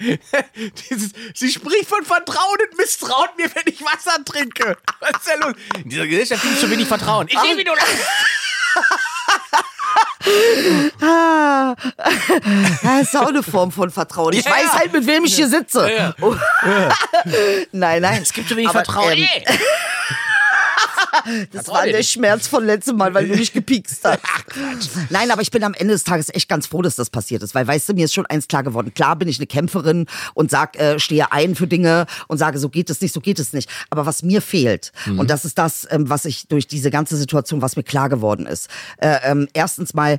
Dieses, 0.90 1.10
sie 1.34 1.50
spricht 1.50 1.88
von 1.88 2.04
Vertrauen 2.04 2.58
und 2.70 2.78
misstraut 2.78 3.36
mir, 3.36 3.46
wenn 3.54 3.72
ich 3.72 3.80
Wasser 3.82 4.22
trinke. 4.24 4.76
Was 5.00 5.10
ist 5.10 5.28
denn 5.28 5.40
los? 5.40 5.54
In 5.82 5.90
dieser 5.90 6.06
Gesellschaft 6.06 6.42
gibt 6.42 6.54
es 6.54 6.60
zu 6.60 6.70
wenig 6.70 6.86
Vertrauen. 6.88 7.28
Ich 7.28 7.38
sehe, 7.38 7.56
wie 7.56 7.64
du 7.64 7.72
Ah, 11.00 11.74
das 12.82 13.02
ist 13.02 13.16
auch 13.16 13.28
eine 13.28 13.42
Form 13.42 13.72
von 13.72 13.90
Vertrauen. 13.90 14.32
Ich 14.34 14.44
Ja, 14.44 14.52
weiß 14.52 14.64
ja. 14.64 14.72
halt, 14.78 14.92
mit 14.92 15.06
wem 15.06 15.24
ich 15.24 15.34
hier 15.34 15.48
sitze. 15.48 16.14
Oh. 16.20 16.34
nein, 17.72 18.02
nein. 18.02 18.22
Es 18.22 18.32
gibt 18.32 18.48
zu 18.48 18.56
wenig 18.56 18.68
Aber, 18.70 18.84
Vertrauen. 18.84 19.12
ähm, 19.18 19.26
Ey. 19.44 19.58
Das 21.52 21.68
war 21.68 21.84
der 21.86 22.02
Schmerz 22.02 22.48
von 22.48 22.64
letztem 22.64 22.96
Mal, 22.96 23.12
weil 23.14 23.28
du 23.28 23.36
mich 23.36 23.52
gepiekst 23.52 24.04
hast. 24.04 24.20
Nein, 25.10 25.30
aber 25.30 25.42
ich 25.42 25.50
bin 25.50 25.62
am 25.64 25.74
Ende 25.74 25.92
des 25.92 26.04
Tages 26.04 26.28
echt 26.32 26.48
ganz 26.48 26.66
froh, 26.66 26.82
dass 26.82 26.96
das 26.96 27.10
passiert 27.10 27.42
ist, 27.42 27.54
weil 27.54 27.66
weißt 27.66 27.88
du, 27.88 27.94
mir 27.94 28.06
ist 28.06 28.14
schon 28.14 28.26
eins 28.26 28.48
klar 28.48 28.62
geworden. 28.62 28.92
Klar 28.94 29.16
bin 29.16 29.28
ich 29.28 29.38
eine 29.38 29.46
Kämpferin 29.46 30.06
und 30.34 30.50
sag, 30.50 30.78
äh, 30.78 30.98
stehe 30.98 31.32
ein 31.32 31.54
für 31.54 31.66
Dinge 31.66 32.06
und 32.28 32.38
sage, 32.38 32.58
so 32.58 32.68
geht 32.68 32.90
es 32.90 33.00
nicht, 33.00 33.12
so 33.12 33.20
geht 33.20 33.38
es 33.38 33.52
nicht. 33.52 33.68
Aber 33.90 34.06
was 34.06 34.22
mir 34.22 34.42
fehlt, 34.42 34.92
und 35.06 35.30
das 35.30 35.44
ist 35.44 35.58
das, 35.58 35.86
ähm, 35.90 36.08
was 36.08 36.24
ich 36.24 36.48
durch 36.48 36.66
diese 36.66 36.90
ganze 36.90 37.16
Situation, 37.16 37.62
was 37.62 37.76
mir 37.76 37.82
klar 37.82 38.08
geworden 38.08 38.46
ist. 38.46 38.68
Äh, 38.98 39.18
ähm, 39.24 39.48
erstens 39.52 39.94
mal, 39.94 40.18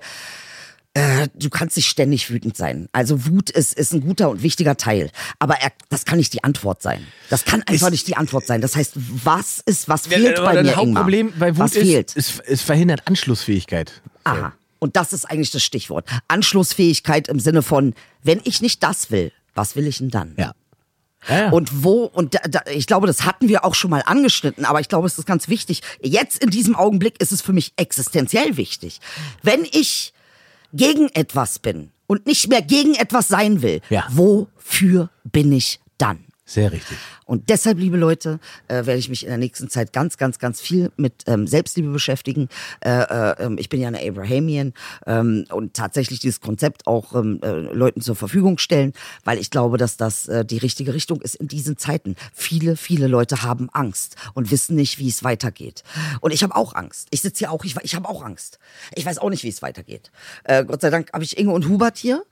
äh, 0.96 1.28
du 1.34 1.50
kannst 1.50 1.76
nicht 1.76 1.88
ständig 1.88 2.30
wütend 2.30 2.56
sein. 2.56 2.88
Also 2.92 3.26
Wut 3.26 3.50
ist, 3.50 3.74
ist 3.74 3.94
ein 3.94 4.02
guter 4.02 4.30
und 4.30 4.44
wichtiger 4.44 4.78
Teil. 4.78 5.10
Aber 5.40 5.56
er, 5.56 5.72
das 5.90 6.06
kann 6.06 6.18
nicht 6.18 6.34
die 6.34 6.44
Antwort 6.44 6.82
sein. 6.84 7.06
Das 7.30 7.46
kann 7.46 7.64
einfach 7.64 7.90
nicht 7.90 8.08
die 8.08 8.16
Antwort 8.16 8.46
sein. 8.46 8.62
Das 8.62 8.76
heißt, 8.76 8.94
was 8.96 9.60
ist, 9.66 9.90
was 9.90 10.08
fehlt 10.08 10.38
Aber 10.38 10.54
bei 10.54 10.64
mir, 10.64 10.76
Hauptproblem 10.76 11.28
Ingmar? 11.28 11.40
bei 11.40 11.56
Wut 11.56 11.60
was 11.60 11.74
fehlt? 11.74 12.16
ist, 12.16 12.40
es, 12.40 12.40
es 12.48 12.62
verhindert 12.62 13.08
Anschlussfähigkeit. 13.08 14.02
Aha. 14.24 14.54
Und 14.78 14.96
das 14.96 15.14
ist 15.14 15.26
eigentlich 15.26 15.50
das 15.50 15.64
Stichwort. 15.64 16.08
Anschlussfähigkeit 16.28 17.28
im 17.28 17.40
Sinne 17.40 17.64
von, 17.64 17.96
wenn 18.22 18.42
ich 18.44 18.62
nicht 18.62 18.84
das 18.84 19.10
will, 19.10 19.32
was 19.56 19.76
will 19.76 19.88
ich 19.88 19.98
denn 19.98 20.10
dann? 20.10 20.36
Ja. 20.38 20.54
Ja, 21.30 21.38
ja. 21.38 21.50
Und 21.52 21.84
wo, 21.84 22.04
und 22.04 22.36
da, 22.36 22.40
da, 22.50 22.62
ich 22.70 22.86
glaube, 22.86 23.08
das 23.08 23.26
hatten 23.26 23.48
wir 23.48 23.64
auch 23.64 23.76
schon 23.76 23.90
mal 23.90 24.04
angeschnitten, 24.06 24.66
aber 24.66 24.82
ich 24.82 24.90
glaube, 24.90 25.08
es 25.08 25.18
ist 25.18 25.26
ganz 25.26 25.48
wichtig. 25.48 25.82
Jetzt 26.02 26.44
in 26.44 26.50
diesem 26.50 26.76
Augenblick 26.76 27.22
ist 27.22 27.32
es 27.32 27.42
für 27.42 27.54
mich 27.54 27.72
existenziell 27.78 28.58
wichtig. 28.58 29.00
Wenn 29.42 29.64
ich 29.64 30.14
gegen 30.74 31.08
etwas 31.14 31.60
bin 31.60 31.92
und 32.08 32.26
nicht 32.26 32.50
mehr 32.50 32.62
gegen 32.62 32.96
etwas 32.96 33.28
sein 33.28 33.62
will, 33.62 33.82
Ja. 33.90 34.06
wofür 34.10 35.10
bin 35.24 35.52
ich 35.52 35.80
dann? 35.98 36.26
Sehr 36.46 36.72
richtig. 36.72 36.98
Und 37.26 37.50
deshalb, 37.50 37.80
liebe 37.80 37.98
Leute, 37.98 38.40
äh, 38.68 38.86
werde 38.86 38.98
ich 38.98 39.10
mich 39.10 39.24
in 39.24 39.30
der 39.30 39.38
nächsten 39.38 39.70
Zeit 39.70 39.94
ganz, 39.94 40.18
ganz, 40.18 40.40
ganz 40.40 40.62
viel 40.62 40.92
mit 40.98 41.14
ähm, 41.28 41.48
Selbstliebe 41.48 41.90
beschäftigen. 41.90 42.50
Äh, 42.82 42.90
äh, 42.90 43.46
ähm, 43.46 43.58
ich 43.58 43.70
bin 43.70 43.82
ja 43.82 43.88
eine 43.88 44.02
Abrahamian 44.02 44.74
ähm, 45.06 45.46
und 45.52 45.74
tatsächlich 45.74 46.20
dieses 46.20 46.42
Konzept 46.42 46.88
auch 46.88 47.16
ähm, 47.16 47.40
äh, 47.44 47.52
Leuten 47.52 48.02
zur 48.02 48.16
Verfügung 48.16 48.58
stellen, 48.58 48.94
weil 49.24 49.38
ich 49.40 49.52
glaube, 49.52 49.78
dass 49.78 49.98
das 49.98 50.28
äh, 50.28 50.46
die 50.46 50.58
richtige 50.58 50.94
Richtung 50.94 51.22
ist 51.22 51.36
in 51.36 51.48
diesen 51.48 51.78
Zeiten. 51.78 52.16
Viele, 52.34 52.76
viele 52.76 53.08
Leute 53.08 53.44
haben 53.44 53.70
Angst 53.72 54.16
und 54.34 54.52
wissen 54.52 54.76
nicht, 54.76 55.00
wie 55.00 55.10
es 55.10 55.24
weitergeht. 55.24 55.84
Und 56.22 56.34
ich 56.34 56.44
habe 56.44 56.56
auch 56.56 56.74
Angst. 56.76 57.08
Ich 57.12 57.22
sitze 57.22 57.40
hier 57.40 57.52
auch, 57.52 57.64
ich, 57.64 57.76
ich 57.84 57.96
habe 57.96 58.08
auch 58.08 58.24
Angst. 58.24 58.60
Ich 58.96 59.06
weiß 59.06 59.18
auch 59.20 59.30
nicht, 59.30 59.44
wie 59.44 59.50
es 59.50 59.62
weitergeht. 59.62 60.12
Äh, 60.44 60.66
Gott 60.66 60.82
sei 60.82 60.90
Dank 60.90 61.12
habe 61.14 61.24
ich 61.24 61.38
Inge 61.38 61.52
und 61.52 61.68
Hubert 61.68 61.98
hier. 61.98 62.24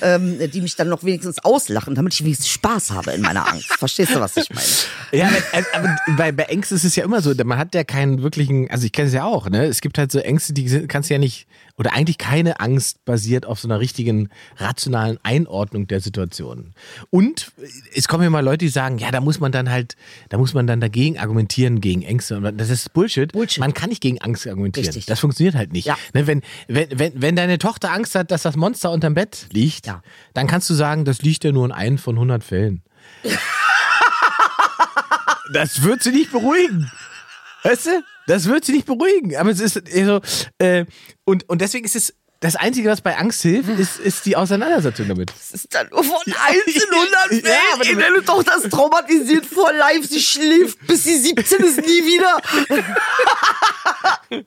ähm, 0.00 0.38
die 0.50 0.60
mich 0.60 0.76
dann 0.76 0.88
noch 0.88 1.04
wenigstens 1.04 1.38
auslachen, 1.44 1.94
damit 1.94 2.14
ich 2.14 2.24
wenigstens 2.24 2.48
Spaß 2.48 2.92
habe 2.92 3.12
in 3.12 3.20
meiner 3.20 3.46
Angst. 3.46 3.66
Verstehst 3.66 4.14
du, 4.14 4.20
was 4.20 4.33
ich 4.36 4.50
meine? 4.50 4.66
Ja, 5.12 5.28
aber, 5.28 5.36
äh, 5.36 5.62
aber 5.74 5.96
bei, 6.16 6.32
bei 6.32 6.42
Ängsten 6.44 6.76
ist 6.76 6.82
es 6.82 6.96
ja 6.96 7.04
immer 7.04 7.22
so, 7.22 7.32
man 7.44 7.56
hat 7.56 7.72
ja 7.76 7.84
keinen 7.84 8.22
wirklichen, 8.24 8.68
also 8.68 8.84
ich 8.84 8.90
kenne 8.90 9.06
es 9.06 9.14
ja 9.14 9.22
auch, 9.22 9.48
ne? 9.48 9.64
Es 9.66 9.80
gibt 9.80 9.96
halt 9.96 10.10
so 10.10 10.18
Ängste, 10.18 10.52
die 10.54 10.88
kannst 10.88 11.08
du 11.08 11.14
ja 11.14 11.20
nicht, 11.20 11.46
oder 11.76 11.92
eigentlich 11.92 12.18
keine 12.18 12.58
Angst 12.58 13.04
basiert 13.04 13.46
auf 13.46 13.60
so 13.60 13.68
einer 13.68 13.78
richtigen 13.78 14.28
rationalen 14.56 15.18
Einordnung 15.22 15.86
der 15.86 16.00
Situation. 16.00 16.74
Und 17.10 17.52
es 17.94 18.08
kommen 18.08 18.24
ja 18.24 18.30
mal 18.30 18.40
Leute, 18.44 18.58
die 18.64 18.68
sagen, 18.70 18.98
ja, 18.98 19.12
da 19.12 19.20
muss 19.20 19.38
man 19.38 19.52
dann 19.52 19.70
halt, 19.70 19.94
da 20.30 20.38
muss 20.38 20.52
man 20.52 20.66
dann 20.66 20.80
dagegen 20.80 21.16
argumentieren 21.18 21.80
gegen 21.80 22.02
Ängste. 22.02 22.36
Und 22.38 22.58
das 22.58 22.70
ist 22.70 22.92
Bullshit. 22.92 23.30
Bullshit. 23.32 23.58
Man 23.60 23.72
kann 23.72 23.90
nicht 23.90 24.00
gegen 24.02 24.20
Angst 24.20 24.46
argumentieren. 24.48 24.86
Richtig. 24.86 25.06
Das 25.06 25.20
funktioniert 25.20 25.54
halt 25.54 25.72
nicht. 25.72 25.86
Ja. 25.86 25.96
Ne, 26.12 26.26
wenn, 26.26 26.42
wenn, 26.66 26.88
wenn, 26.98 27.12
wenn 27.22 27.36
deine 27.36 27.58
Tochter 27.58 27.92
Angst 27.92 28.16
hat, 28.16 28.32
dass 28.32 28.42
das 28.42 28.56
Monster 28.56 28.90
unterm 28.90 29.14
Bett 29.14 29.46
liegt, 29.52 29.86
Ja. 29.86 30.02
dann 30.32 30.48
kannst 30.48 30.68
du 30.70 30.74
sagen, 30.74 31.04
das 31.04 31.22
liegt 31.22 31.44
ja 31.44 31.52
nur 31.52 31.64
in 31.66 31.72
einem 31.72 31.98
von 31.98 32.16
100 32.16 32.42
Fällen. 32.42 32.82
Das 35.54 35.82
wird 35.82 36.02
sie 36.02 36.10
nicht 36.10 36.32
beruhigen. 36.32 36.90
Weißt 37.62 37.86
du? 37.86 38.02
Das 38.26 38.46
wird 38.46 38.64
sie 38.64 38.72
nicht 38.72 38.86
beruhigen. 38.86 39.36
Aber 39.36 39.50
es 39.50 39.60
ist 39.60 39.80
so, 39.88 40.20
äh, 40.58 40.84
und, 41.24 41.48
und 41.48 41.60
deswegen 41.60 41.84
ist 41.84 41.96
es, 41.96 42.14
das 42.40 42.56
Einzige, 42.56 42.90
was 42.90 43.00
bei 43.00 43.16
Angst 43.16 43.40
hilft, 43.40 43.70
ist, 43.70 43.98
ist 43.98 44.26
die 44.26 44.36
Auseinandersetzung 44.36 45.08
damit. 45.08 45.30
Das 45.30 45.52
ist 45.52 45.74
dann 45.74 45.88
nur 45.88 46.04
von 46.04 46.20
1 46.26 46.34
in 46.66 46.82
100 47.32 47.46
Ja, 47.46 47.54
aber 47.72 47.86
Ey, 47.86 47.94
Deine 47.94 48.22
Tochter 48.22 48.58
ist 48.58 48.70
traumatisiert 48.70 49.46
vor 49.46 49.72
live. 49.72 50.06
Sie 50.06 50.20
schläft, 50.20 50.86
bis 50.86 51.04
sie 51.04 51.16
17 51.16 51.60
ist, 51.60 51.80
nie 51.80 52.04
wieder. 52.04 52.36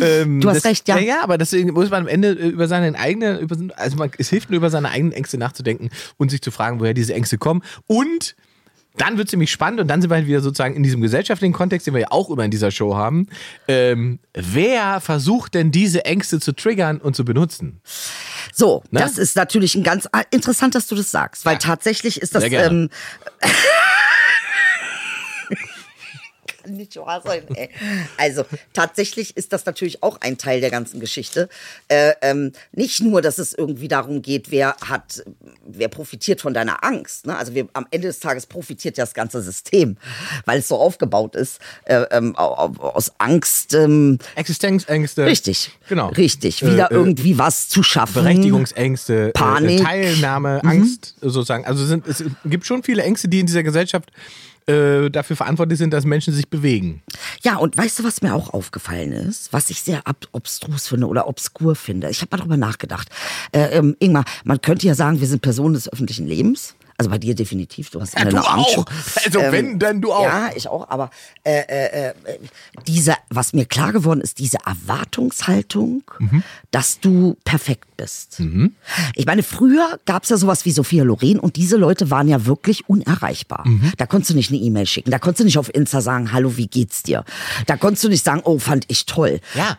Ähm, 0.00 0.40
Du 0.40 0.48
hast 0.48 0.58
das, 0.58 0.64
recht, 0.64 0.86
ja. 0.88 0.98
Ja, 0.98 1.22
aber 1.22 1.38
deswegen 1.38 1.72
muss 1.72 1.90
man 1.90 2.02
am 2.02 2.08
Ende 2.08 2.28
äh, 2.28 2.48
über 2.48 2.68
seine 2.68 2.96
eigene, 2.96 3.38
über, 3.38 3.56
also 3.76 3.96
man, 3.96 4.10
es 4.16 4.28
hilft 4.28 4.50
nur 4.50 4.58
über 4.58 4.70
seine 4.70 4.90
eigenen 4.90 5.12
Ängste 5.12 5.38
nachzudenken 5.38 5.90
und 6.18 6.30
sich 6.30 6.40
zu 6.40 6.50
fragen, 6.50 6.78
woher 6.78 6.94
diese 6.94 7.14
Ängste 7.14 7.36
kommen. 7.36 7.62
Und 7.86 8.36
dann 8.96 9.18
wird 9.18 9.28
es 9.28 9.32
nämlich 9.32 9.50
spannend 9.50 9.80
und 9.80 9.88
dann 9.88 10.00
sind 10.00 10.10
wir 10.10 10.16
halt 10.16 10.26
wieder 10.26 10.40
sozusagen 10.40 10.74
in 10.76 10.82
diesem 10.82 11.00
gesellschaftlichen 11.00 11.52
Kontext, 11.52 11.86
den 11.86 11.94
wir 11.94 12.02
ja 12.02 12.06
auch 12.10 12.30
immer 12.30 12.44
in 12.44 12.50
dieser 12.50 12.70
Show 12.70 12.94
haben. 12.94 13.28
Ähm, 13.66 14.20
wer 14.34 15.00
versucht 15.00 15.54
denn 15.54 15.70
diese 15.72 16.04
Ängste 16.04 16.38
zu 16.40 16.52
triggern 16.52 16.98
und 16.98 17.16
zu 17.16 17.24
benutzen? 17.24 17.80
So, 18.52 18.82
Ne? 18.90 19.00
das 19.00 19.18
ist 19.18 19.34
natürlich 19.36 19.74
ein 19.74 19.82
ganz 19.82 20.08
interessant, 20.30 20.74
dass 20.76 20.86
du 20.86 20.94
das 20.94 21.10
sagst, 21.10 21.44
weil 21.44 21.54
Ja. 21.54 21.58
tatsächlich 21.58 22.20
ist 22.22 22.34
das. 22.34 22.44
Ähm, 22.44 22.88
kann 26.64 26.74
nicht 26.76 26.96
wahr 26.96 27.22
sein, 27.24 27.42
ey. 27.54 27.68
Also 28.16 28.44
tatsächlich 28.72 29.36
ist 29.36 29.52
das 29.52 29.66
natürlich 29.66 30.02
auch 30.02 30.20
ein 30.20 30.38
Teil 30.38 30.60
der 30.60 30.70
ganzen 30.70 31.00
Geschichte. 31.00 31.48
Äh, 31.88 32.12
ähm, 32.22 32.52
nicht 32.72 33.00
nur, 33.02 33.22
dass 33.22 33.38
es 33.38 33.52
irgendwie 33.54 33.88
darum 33.88 34.22
geht, 34.22 34.50
wer 34.50 34.76
hat, 34.84 35.22
wer 35.66 35.88
profitiert 35.88 36.40
von 36.40 36.54
deiner 36.54 36.82
Angst. 36.84 37.26
Ne? 37.26 37.36
Also 37.36 37.54
wir, 37.54 37.68
am 37.72 37.86
Ende 37.90 38.08
des 38.08 38.20
Tages 38.20 38.46
profitiert 38.46 38.96
ja 38.96 39.04
das 39.04 39.14
ganze 39.14 39.42
System, 39.42 39.96
weil 40.46 40.58
es 40.60 40.68
so 40.68 40.76
aufgebaut 40.76 41.34
ist 41.36 41.58
äh, 41.84 42.02
ähm, 42.10 42.36
au- 42.36 42.54
au- 42.54 42.82
aus 42.88 43.12
Angst. 43.18 43.74
Ähm, 43.74 44.18
Existenzängste. 44.34 45.26
richtig, 45.26 45.70
Genau. 45.88 46.08
richtig, 46.08 46.62
Äh, 46.62 46.72
wieder 46.72 46.90
äh, 46.90 46.94
irgendwie 46.94 47.38
was 47.38 47.68
zu 47.68 47.82
schaffen. 47.82 48.14
Berechtigungsängste, 48.24 49.30
Panik. 49.34 49.80
Äh, 49.80 49.84
Teilnahme, 49.84 50.62
Angst, 50.64 51.14
sozusagen. 51.20 51.64
Also 51.66 51.84
sind, 51.84 52.06
es 52.06 52.24
gibt 52.44 52.66
schon 52.66 52.82
viele 52.82 53.02
Ängste, 53.02 53.28
die 53.28 53.40
in 53.40 53.46
dieser 53.46 53.62
Gesellschaft 53.62 54.10
äh, 54.66 55.10
dafür 55.10 55.36
verantwortlich 55.36 55.78
sind, 55.78 55.92
dass 55.92 56.04
Menschen 56.04 56.32
sich 56.32 56.48
bewegen. 56.48 57.02
Ja, 57.42 57.56
und 57.56 57.76
weißt 57.76 57.98
du, 57.98 58.04
was 58.04 58.22
mir 58.22 58.34
auch 58.34 58.54
aufgefallen 58.54 59.12
ist, 59.12 59.52
was 59.52 59.70
ich 59.70 59.82
sehr 59.82 60.06
ab 60.06 60.26
obstrus 60.32 60.88
finde 60.88 61.06
oder 61.06 61.28
obskur 61.28 61.76
finde? 61.76 62.10
Ich 62.10 62.20
habe 62.20 62.30
mal 62.30 62.38
darüber 62.38 62.56
nachgedacht. 62.56 63.08
Äh, 63.52 63.76
ähm, 63.76 63.96
Ingmar, 63.98 64.24
man 64.44 64.60
könnte 64.60 64.86
ja 64.86 64.94
sagen, 64.94 65.20
wir 65.20 65.26
sind 65.26 65.42
Personen 65.42 65.74
des 65.74 65.92
öffentlichen 65.92 66.26
Lebens. 66.26 66.74
Also 66.96 67.10
bei 67.10 67.18
dir 67.18 67.34
definitiv, 67.34 67.90
du 67.90 68.00
hast 68.00 68.14
Ja, 68.14 68.20
eine 68.20 68.30
du 68.30 68.38
auch. 68.38 68.84
Also 69.24 69.40
wenn, 69.50 69.78
dann 69.80 70.00
du 70.00 70.12
auch. 70.12 70.22
Ja, 70.24 70.50
ich 70.54 70.68
auch. 70.68 70.88
Aber 70.88 71.10
äh, 71.42 71.60
äh, 71.68 72.08
äh, 72.10 72.14
diese, 72.86 73.14
was 73.30 73.52
mir 73.52 73.64
klar 73.66 73.92
geworden 73.92 74.20
ist, 74.20 74.38
diese 74.38 74.58
Erwartungshaltung, 74.64 76.02
Mhm. 76.18 76.42
dass 76.70 77.00
du 77.00 77.36
perfekt 77.44 77.96
bist. 77.96 78.40
Ich 79.14 79.26
meine, 79.26 79.42
früher 79.42 79.98
gab 80.04 80.24
es 80.24 80.28
ja 80.30 80.36
sowas 80.36 80.64
wie 80.64 80.72
Sophia 80.72 81.04
Loren 81.04 81.38
und 81.38 81.56
diese 81.56 81.76
Leute 81.76 82.10
waren 82.10 82.28
ja 82.28 82.46
wirklich 82.46 82.88
unerreichbar. 82.88 83.66
Mhm. 83.66 83.92
Da 83.96 84.06
konntest 84.06 84.30
du 84.30 84.34
nicht 84.34 84.50
eine 84.50 84.60
E-Mail 84.60 84.86
schicken, 84.86 85.10
da 85.10 85.18
konntest 85.18 85.40
du 85.40 85.44
nicht 85.44 85.58
auf 85.58 85.72
Insta 85.74 86.00
sagen, 86.00 86.32
hallo, 86.32 86.56
wie 86.56 86.66
geht's 86.66 87.02
dir? 87.02 87.24
Da 87.66 87.76
konntest 87.76 88.04
du 88.04 88.08
nicht 88.08 88.24
sagen, 88.24 88.40
oh, 88.44 88.58
fand 88.58 88.84
ich 88.88 89.06
toll. 89.06 89.40
Ja, 89.54 89.78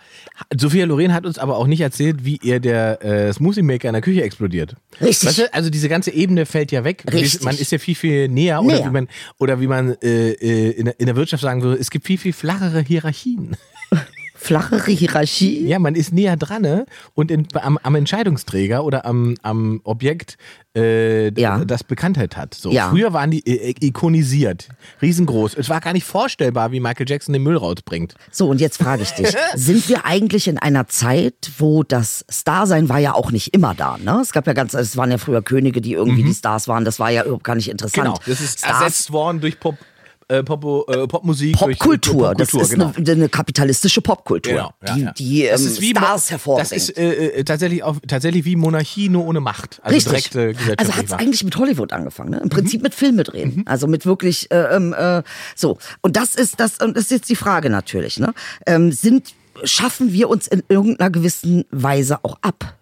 Sophia 0.56 0.86
Loren 0.86 1.14
hat 1.14 1.26
uns 1.26 1.38
aber 1.38 1.58
auch 1.58 1.68
nicht 1.68 1.82
erzählt, 1.82 2.24
wie 2.26 2.38
ihr 2.42 2.60
der 2.60 3.04
äh, 3.04 3.34
Smoothie 3.34 3.62
Maker 3.62 3.90
in 3.90 3.94
der 3.94 4.02
Küche 4.02 4.24
explodiert. 4.24 4.76
Richtig. 5.02 5.30
Weißt 5.30 5.38
du, 5.40 5.54
also 5.54 5.70
diese 5.70 5.90
ganze 5.90 6.12
Ebene 6.12 6.46
fällt 6.46 6.72
ja 6.72 6.84
weg. 6.84 7.04
Richtig. 7.12 7.44
Man 7.44 7.58
ist 7.58 7.72
ja 7.72 7.78
viel, 7.78 7.96
viel 7.96 8.28
näher. 8.28 8.62
Oder 8.62 8.76
Näher. 8.76 8.86
wie 8.86 8.92
man, 8.92 9.08
oder 9.40 9.62
wie 9.62 9.68
man 9.68 9.96
äh, 10.02 10.32
äh, 10.32 10.72
in, 10.72 10.86
der, 10.86 11.00
in 11.00 11.06
der 11.06 11.16
Wirtschaft 11.16 11.44
sagen 11.44 11.62
würde, 11.62 11.80
es 11.80 11.90
gibt 11.90 12.06
viel, 12.06 12.18
viel 12.18 12.34
flachere 12.34 12.82
Hierarchien. 12.82 13.56
Flachere 14.46 14.92
Hierarchie. 14.92 15.66
Ja, 15.68 15.80
man 15.80 15.96
ist 15.96 16.14
näher 16.14 16.38
dran 16.38 16.62
ne? 16.62 16.86
und 17.14 17.32
in, 17.32 17.48
am, 17.56 17.80
am 17.82 17.96
Entscheidungsträger 17.96 18.84
oder 18.84 19.06
am, 19.06 19.36
am 19.42 19.82
Objekt, 19.84 20.38
äh, 20.76 21.32
Ja. 21.40 21.66
das 21.66 21.84
Bekanntheit 21.84 22.38
hat. 22.38 22.54
So. 22.54 22.72
Ja. 22.72 22.90
Früher 22.90 23.12
waren 23.14 23.32
die 23.32 23.46
äh, 23.48 23.74
ikonisiert, 23.80 24.70
riesengroß. 25.02 25.56
Es 25.56 25.70
war 25.70 25.80
gar 25.80 25.94
nicht 25.94 26.06
vorstellbar, 26.06 26.72
wie 26.72 26.80
Michael 26.80 27.10
Jackson 27.10 27.34
den 27.34 27.44
Müll 27.44 27.58
rausbringt. 27.58 28.14
So, 28.32 28.48
und 28.50 28.62
jetzt 28.62 28.78
frage 28.78 29.04
ich 29.04 29.12
dich, 29.12 29.36
sind 29.56 29.90
wir 29.90 30.06
eigentlich 30.06 30.48
in 30.48 30.58
einer 30.58 30.88
Zeit, 30.88 31.34
wo 31.58 31.84
das 31.84 32.24
Starsein 32.30 32.88
war 32.90 33.00
ja 33.00 33.14
auch 33.14 33.32
nicht 33.32 33.54
immer 33.54 33.74
da, 33.74 33.98
ne? 33.98 34.20
Es 34.22 34.32
gab 34.32 34.46
ja 34.48 34.54
ganz, 34.54 34.74
es 34.74 34.96
waren 34.96 35.10
ja 35.10 35.18
früher 35.18 35.42
Könige, 35.42 35.82
die 35.82 35.94
irgendwie 35.94 36.24
die 36.24 36.34
Stars 36.34 36.68
waren, 36.68 36.86
das 36.86 37.00
war 37.00 37.10
ja 37.10 37.24
überhaupt 37.24 37.44
gar 37.44 37.56
nicht 37.56 37.70
interessant. 37.70 38.08
Mhm. 38.08 38.14
Genau, 38.14 38.20
das 38.28 38.42
ist 38.42 38.60
Stars, 38.60 38.82
ersetzt 38.82 39.12
worden 39.12 39.40
durch 39.42 39.60
Pop, 39.60 39.76
äh, 40.28 40.44
Popo, 40.44 40.86
äh, 40.88 41.08
Popmusik. 41.08 41.56
Popkultur, 41.58 42.34
durch 42.36 42.50
das 42.52 42.62
ist 42.64 42.70
genau. 42.72 42.92
eine, 42.96 43.12
eine 43.12 43.30
kapitalistische 43.30 44.02
Popkultur, 44.02 44.54
Genau, 44.54 44.72
ja, 44.86 44.94
die, 44.96 45.02
ja. 45.02 45.12
die 45.14 45.48
Das 45.50 45.62
ähm, 45.62 45.68
ist 45.68 45.82
wie 45.82 45.94
Mo- 45.94 46.00
Stars 46.00 46.32
hervorbringt. 46.32 46.72
Das 46.72 46.78
ist 46.78 46.98
äh, 46.98 47.28
äh, 47.28 47.44
tatsächlich, 47.44 47.84
auf, 47.84 47.98
tatsächlich 48.08 48.46
wie 48.46 48.56
Monarchie, 48.56 49.10
nur 49.10 49.26
ohne 49.26 49.40
Macht. 49.40 49.80
Also 49.84 49.96
Richtig. 49.96 50.32
gesellschaftliche 50.32 50.80
Also 50.80 50.94
hat 50.96 51.06
es 51.06 51.12
eigentlich 51.14 51.44
mit 51.44 51.56
Hollywood 51.58 51.94
angefangen, 51.94 52.32
ne? 52.32 52.40
Im 52.42 52.50
Prinzip 52.50 52.82
Mhm. 52.82 52.84
mit 52.84 52.96
Filme 52.96 53.24
drehen. 53.24 53.64
Also 53.68 53.88
mit 53.88 54.06
wirklich 54.06 54.50
äh, 54.52 54.76
ähm, 54.76 54.94
äh, 54.98 55.22
so. 55.56 55.78
Und 56.02 56.18
das 56.18 56.36
ist 56.36 56.60
das 56.60 56.78
und 56.80 56.98
das 56.98 57.06
ist 57.06 57.12
jetzt 57.12 57.30
die 57.30 57.36
Frage 57.36 57.70
natürlich, 57.70 58.20
ne? 58.20 58.34
Ähm, 58.66 58.92
sind 58.92 59.34
schaffen 59.64 60.12
wir 60.12 60.28
uns 60.30 60.48
in 60.48 60.64
irgendeiner 60.68 61.10
gewissen 61.10 61.64
Weise 61.72 62.20
auch 62.24 62.38
ab? 62.42 62.75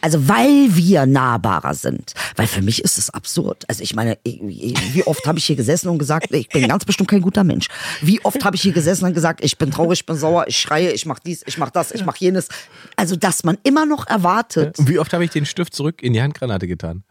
Also 0.00 0.28
weil 0.28 0.74
wir 0.76 1.06
nahbarer 1.06 1.74
sind. 1.74 2.14
Weil 2.36 2.46
für 2.46 2.62
mich 2.62 2.82
ist 2.82 2.98
es 2.98 3.10
absurd. 3.10 3.64
Also 3.68 3.82
ich 3.82 3.94
meine, 3.94 4.18
wie 4.24 5.04
oft 5.04 5.26
habe 5.26 5.38
ich 5.38 5.44
hier 5.44 5.56
gesessen 5.56 5.88
und 5.88 5.98
gesagt, 5.98 6.32
ich 6.32 6.48
bin 6.48 6.68
ganz 6.68 6.84
bestimmt 6.84 7.08
kein 7.10 7.20
guter 7.22 7.44
Mensch. 7.44 7.68
Wie 8.00 8.24
oft 8.24 8.44
habe 8.44 8.56
ich 8.56 8.62
hier 8.62 8.72
gesessen 8.72 9.04
und 9.04 9.14
gesagt, 9.14 9.44
ich 9.44 9.58
bin 9.58 9.70
traurig, 9.70 10.00
ich 10.00 10.06
bin 10.06 10.16
sauer, 10.16 10.46
ich 10.48 10.58
schreie, 10.58 10.90
ich 10.92 11.06
mach 11.06 11.18
dies, 11.18 11.42
ich 11.46 11.58
mach 11.58 11.70
das, 11.70 11.92
ich 11.92 12.04
mach 12.04 12.16
jenes. 12.16 12.48
Also 12.96 13.16
dass 13.16 13.44
man 13.44 13.58
immer 13.62 13.86
noch 13.86 14.06
erwartet, 14.06 14.78
Und 14.78 14.88
wie 14.88 14.98
oft 14.98 15.12
habe 15.12 15.24
ich 15.24 15.30
den 15.30 15.46
Stift 15.46 15.74
zurück 15.74 16.02
in 16.02 16.12
die 16.12 16.22
Handgranate 16.22 16.66
getan? 16.66 17.04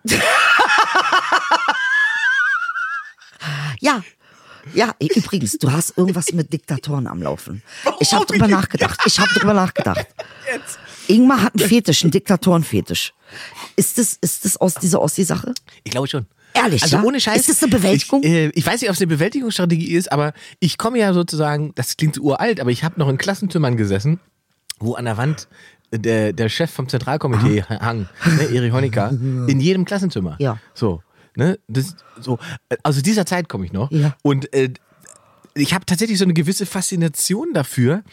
Ja. 3.79 4.01
Ja, 4.73 4.95
übrigens, 4.97 5.57
du 5.57 5.71
hast 5.73 5.97
irgendwas 5.97 6.31
mit 6.31 6.53
Diktatoren 6.53 7.05
am 7.07 7.21
Laufen. 7.21 7.61
Ich 7.99 8.13
habe 8.13 8.25
drüber 8.25 8.47
nachgedacht. 8.47 8.97
Ich 9.05 9.19
habe 9.19 9.29
drüber 9.33 9.53
nachgedacht. 9.53 10.07
Ingmar 11.07 11.43
hat 11.43 11.59
einen 11.59 11.67
Fetisch, 11.67 12.03
einen 12.03 12.11
Diktatorenfetisch. 12.11 13.13
Ist 13.75 13.97
das, 13.97 14.17
ist 14.21 14.45
das 14.45 14.57
aus 14.57 14.75
dieser 14.75 15.01
Ossi-Sache? 15.01 15.53
Ich 15.83 15.91
glaube 15.91 16.07
schon. 16.07 16.25
Ehrlich, 16.53 16.83
also 16.83 16.97
ja? 16.97 17.03
ohne 17.03 17.19
Scheiß. 17.19 17.37
Ist 17.37 17.49
das 17.49 17.63
eine 17.63 17.71
Bewältigung? 17.71 18.21
Ich, 18.23 18.29
äh, 18.29 18.49
ich 18.49 18.65
weiß 18.65 18.81
nicht, 18.81 18.89
ob 18.89 18.95
es 18.95 19.01
eine 19.01 19.07
Bewältigungsstrategie 19.07 19.93
ist, 19.93 20.11
aber 20.11 20.33
ich 20.59 20.77
komme 20.77 20.99
ja 20.99 21.13
sozusagen, 21.13 21.73
das 21.75 21.97
klingt 21.97 22.19
uralt, 22.19 22.59
aber 22.59 22.69
ich 22.69 22.83
habe 22.83 22.99
noch 22.99 23.09
in 23.09 23.17
Klassenzimmern 23.17 23.75
gesessen, 23.75 24.19
wo 24.79 24.93
an 24.93 25.05
der 25.05 25.17
Wand 25.17 25.47
der, 25.91 26.33
der 26.33 26.49
Chef 26.49 26.71
vom 26.71 26.87
Zentralkomitee 26.89 27.63
hang, 27.63 28.07
ne, 28.25 28.43
Erich 28.53 28.71
Honecker, 28.71 29.09
in 29.47 29.59
jedem 29.59 29.85
Klassenzimmer. 29.85 30.35
Ja. 30.39 30.59
So, 30.73 31.01
ne, 31.35 31.59
das, 31.67 31.95
so, 32.19 32.37
aus 32.83 33.01
dieser 33.01 33.25
Zeit 33.25 33.49
komme 33.49 33.65
ich 33.65 33.73
noch. 33.73 33.91
Ja. 33.91 34.15
Und 34.21 34.53
äh, 34.53 34.73
ich 35.55 35.73
habe 35.73 35.85
tatsächlich 35.85 36.17
so 36.17 36.25
eine 36.25 36.33
gewisse 36.33 36.65
Faszination 36.65 37.53
dafür, 37.53 38.03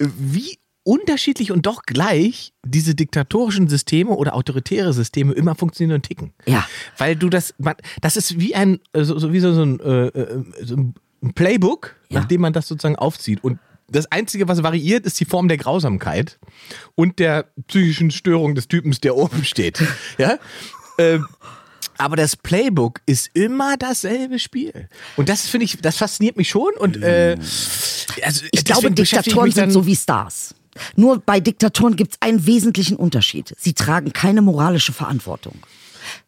wie 0.00 0.58
unterschiedlich 0.82 1.52
und 1.52 1.66
doch 1.66 1.82
gleich 1.82 2.52
diese 2.64 2.94
diktatorischen 2.94 3.68
Systeme 3.68 4.10
oder 4.10 4.34
autoritäre 4.34 4.92
Systeme 4.92 5.34
immer 5.34 5.54
funktionieren 5.54 5.96
und 5.96 6.02
ticken. 6.02 6.32
Ja. 6.46 6.66
Weil 6.96 7.16
du 7.16 7.28
das, 7.28 7.54
man, 7.58 7.74
das 8.00 8.16
ist 8.16 8.40
wie 8.40 8.54
ein, 8.54 8.80
äh, 8.92 9.04
so, 9.04 9.32
wie 9.32 9.40
so, 9.40 9.52
so, 9.52 9.62
ein, 9.62 9.78
äh, 9.80 10.06
äh, 10.06 10.44
so 10.62 10.76
ein 10.76 10.94
Playbook, 11.34 11.94
Ja. 12.08 12.20
nachdem 12.20 12.40
man 12.40 12.52
das 12.54 12.66
sozusagen 12.66 12.96
aufzieht. 12.96 13.44
Und 13.44 13.58
das 13.88 14.10
Einzige, 14.10 14.48
was 14.48 14.62
variiert, 14.62 15.04
ist 15.04 15.20
die 15.20 15.24
Form 15.26 15.48
der 15.48 15.58
Grausamkeit 15.58 16.38
und 16.94 17.18
der 17.18 17.50
psychischen 17.66 18.10
Störung 18.10 18.54
des 18.54 18.68
Typens, 18.68 19.00
der 19.00 19.16
oben 19.16 19.44
steht. 19.44 19.82
Ja? 20.18 20.38
Ähm, 20.98 21.26
aber 22.00 22.16
das 22.16 22.36
Playbook 22.36 23.00
ist 23.06 23.30
immer 23.34 23.76
dasselbe 23.76 24.38
Spiel. 24.38 24.88
Und 25.16 25.28
das 25.28 25.46
finde 25.46 25.64
ich, 25.64 25.78
das 25.80 25.96
fasziniert 25.96 26.36
mich 26.36 26.48
schon. 26.48 26.72
Und 26.78 27.02
äh, 27.02 27.36
also 28.22 28.44
Ich 28.50 28.64
glaube, 28.64 28.90
Diktatoren 28.90 29.52
sind 29.52 29.70
so 29.70 29.86
wie 29.86 29.96
Stars. 29.96 30.54
Nur 30.96 31.20
bei 31.20 31.40
Diktatoren 31.40 31.96
gibt 31.96 32.12
es 32.12 32.18
einen 32.20 32.46
wesentlichen 32.46 32.96
Unterschied. 32.96 33.54
Sie 33.58 33.74
tragen 33.74 34.12
keine 34.12 34.40
moralische 34.42 34.92
Verantwortung. 34.92 35.54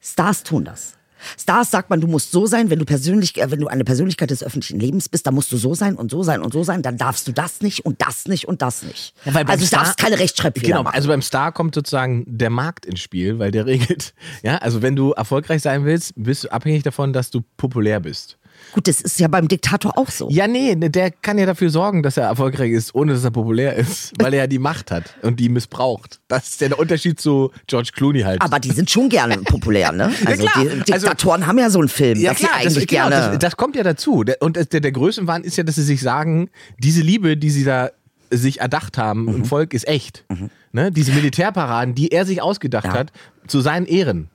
Stars 0.01 0.43
tun 0.43 0.65
das. 0.65 0.95
Stars 1.39 1.71
sagt 1.71 1.91
man, 1.91 2.01
du 2.01 2.07
musst 2.07 2.33
so 2.33 2.47
sein, 2.47 2.71
wenn 2.71 2.79
du 2.79 2.85
persönlich, 2.85 3.41
äh, 3.41 3.51
wenn 3.51 3.61
du 3.61 3.69
eine 3.69 3.85
Persönlichkeit 3.85 4.31
des 4.31 4.43
öffentlichen 4.43 4.79
Lebens 4.81 5.09
bist, 5.09 5.27
dann 5.27 5.35
musst 5.35 5.51
du 5.53 5.57
so 5.57 5.75
sein 5.75 5.97
und 5.97 6.11
so 6.11 6.23
sein 6.23 6.41
und 6.43 6.53
so 6.53 6.63
sein, 6.65 6.83
dann 6.83 6.97
darfst 6.97 7.27
du 7.29 7.33
das 7.33 7.61
nicht 7.61 7.85
und 7.85 8.01
das 8.03 8.27
nicht 8.27 8.47
und 8.49 8.63
das 8.63 8.83
nicht. 8.83 9.15
Ja, 9.25 9.33
also 9.35 9.57
du 9.61 9.67
Star- 9.67 9.81
darfst 9.85 9.99
keine 9.99 10.19
Rechtschreibfehler 10.19 10.67
Genau, 10.67 10.83
machen. 10.85 10.95
also 10.95 11.09
beim 11.09 11.23
Star 11.23 11.53
kommt 11.53 11.75
sozusagen 11.75 12.25
der 12.27 12.51
Markt 12.51 12.87
ins 12.87 13.01
Spiel, 13.01 13.39
weil 13.39 13.51
der 13.51 13.67
regelt. 13.67 14.15
Ja, 14.43 14.57
also 14.59 14.83
wenn 14.83 14.97
du 14.97 15.13
erfolgreich 15.13 15.63
sein 15.63 15.85
willst, 15.85 16.13
bist 16.17 16.45
du 16.45 16.53
abhängig 16.53 16.83
davon, 16.83 17.13
dass 17.13 17.31
du 17.31 17.43
populär 17.57 18.01
bist. 18.01 18.39
Gut, 18.73 18.89
das 18.89 19.01
ist 19.03 19.21
ja 19.21 19.29
beim 19.29 19.49
Diktator 19.49 19.99
auch 19.99 20.11
so. 20.11 20.29
Ja, 20.31 20.47
nee, 20.49 20.75
ne, 20.75 20.91
der 20.91 21.11
kann 21.11 21.37
ja 21.39 21.45
dafür 21.47 21.69
sorgen, 21.71 22.03
dass 22.03 22.17
er 22.17 22.25
erfolgreich 22.25 22.73
ist, 22.73 22.95
ohne 22.95 23.13
dass 23.13 23.23
er 23.23 23.31
populär 23.31 23.75
ist, 23.77 24.13
weil 24.19 24.33
er 24.33 24.41
ja 24.41 24.47
die 24.47 24.59
Macht 24.59 24.91
hat 24.91 25.15
und 25.23 25.39
die 25.39 25.49
missbraucht. 25.49 26.21
Das 26.29 26.49
ist 26.49 26.61
ja 26.61 26.69
der 26.69 26.79
Unterschied 26.79 27.21
zu 27.21 27.51
George 27.67 27.91
Clooney 27.95 28.21
halt. 28.23 28.41
Aber 28.41 28.59
die 28.59 28.71
sind 28.71 28.91
schon 28.91 29.09
gerne 29.09 29.37
populär, 29.45 29.93
ne? 29.93 30.11
Also 30.25 30.47
klar. 30.47 30.65
die 30.65 30.93
Diktatoren 30.93 31.47
haben 31.47 31.59
ja 31.59 31.69
so 31.71 31.81
einen 31.81 31.89
Film, 31.89 32.19
ja, 32.19 32.31
dass 32.31 32.39
klar, 32.39 32.51
sie 32.55 32.61
eigentlich 32.67 32.75
das, 32.75 32.87
genau, 32.87 33.09
gerne. 33.11 33.31
das, 33.33 33.39
das 33.41 33.57
kommt 33.57 33.77
ja 33.77 33.83
dazu. 33.83 34.25
Und 34.41 34.57
der, 34.57 34.81
der 34.81 34.93
Größenwahn 34.93 35.45
ist 35.45 35.57
ja, 35.57 35.65
dass 35.65 35.75
sie 35.75 35.83
sich 35.83 36.01
sagen, 36.01 36.49
diese 36.79 37.03
Liebe, 37.03 37.37
die 37.37 37.51
sie 37.51 37.65
da 37.65 37.91
sich 38.31 38.61
erdacht 38.61 38.97
haben 38.97 39.29
im 39.29 39.45
Volk, 39.45 39.75
ist 39.75 39.87
echt. 39.87 40.25
Ne? 40.73 40.91
Diese 40.91 41.13
Militärparaden, 41.13 41.95
die 41.95 42.11
er 42.13 42.25
sich 42.25 42.41
ausgedacht 42.41 42.87
Ja. 42.87 42.95
hat, 42.95 43.13
zu 43.47 43.61
seinen 43.61 43.85
Ehren. 43.85 44.31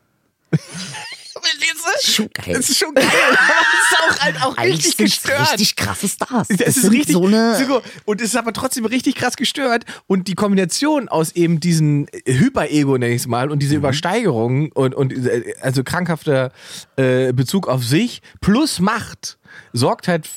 Verstehst 1.47 2.07
du? 2.07 2.12
Schon 2.12 2.29
geil. 2.33 2.53
Das 2.55 2.69
ist 2.69 2.77
schon 2.77 2.93
geil. 2.93 3.05
Aber 3.05 3.38
ist 3.38 3.99
auch 3.99 4.19
halt 4.23 4.41
auch 4.43 4.57
Eigentlich 4.57 4.86
richtig 4.88 4.97
gestört. 5.21 5.51
richtig 5.51 5.75
krasse 5.75 6.07
Stars. 6.07 6.47
Es 6.49 6.57
Das 6.57 6.77
ist 6.77 6.91
richtig 6.91 7.13
so 7.13 7.25
eine. 7.25 7.81
und 8.05 8.21
es 8.21 8.29
ist 8.29 8.36
aber 8.36 8.53
trotzdem 8.53 8.86
richtig 8.86 9.15
krass 9.15 9.36
gestört. 9.36 9.86
Und 10.07 10.27
die 10.27 10.36
Kombination 10.36 11.10
aus 11.10 11.31
eben 11.33 11.60
diesen 11.60 12.07
Hyper-Ego, 12.25 12.97
nenne 12.97 13.13
ich 13.13 13.21
es 13.21 13.27
mal, 13.27 13.49
und 13.49 13.57
Mhm. 13.57 13.60
diese 13.60 13.75
Übersteigerung 13.75 14.71
und, 14.71 14.93
und 14.95 15.12
äh, 15.13 15.53
also 15.62 15.83
krankhafter 15.83 16.51
äh, 16.95 17.33
Bezug 17.33 17.67
auf 17.67 17.83
sich 17.83 18.21
plus 18.41 18.79
Macht 18.79 19.38
sorgt 19.73 20.07
halt 20.07 20.27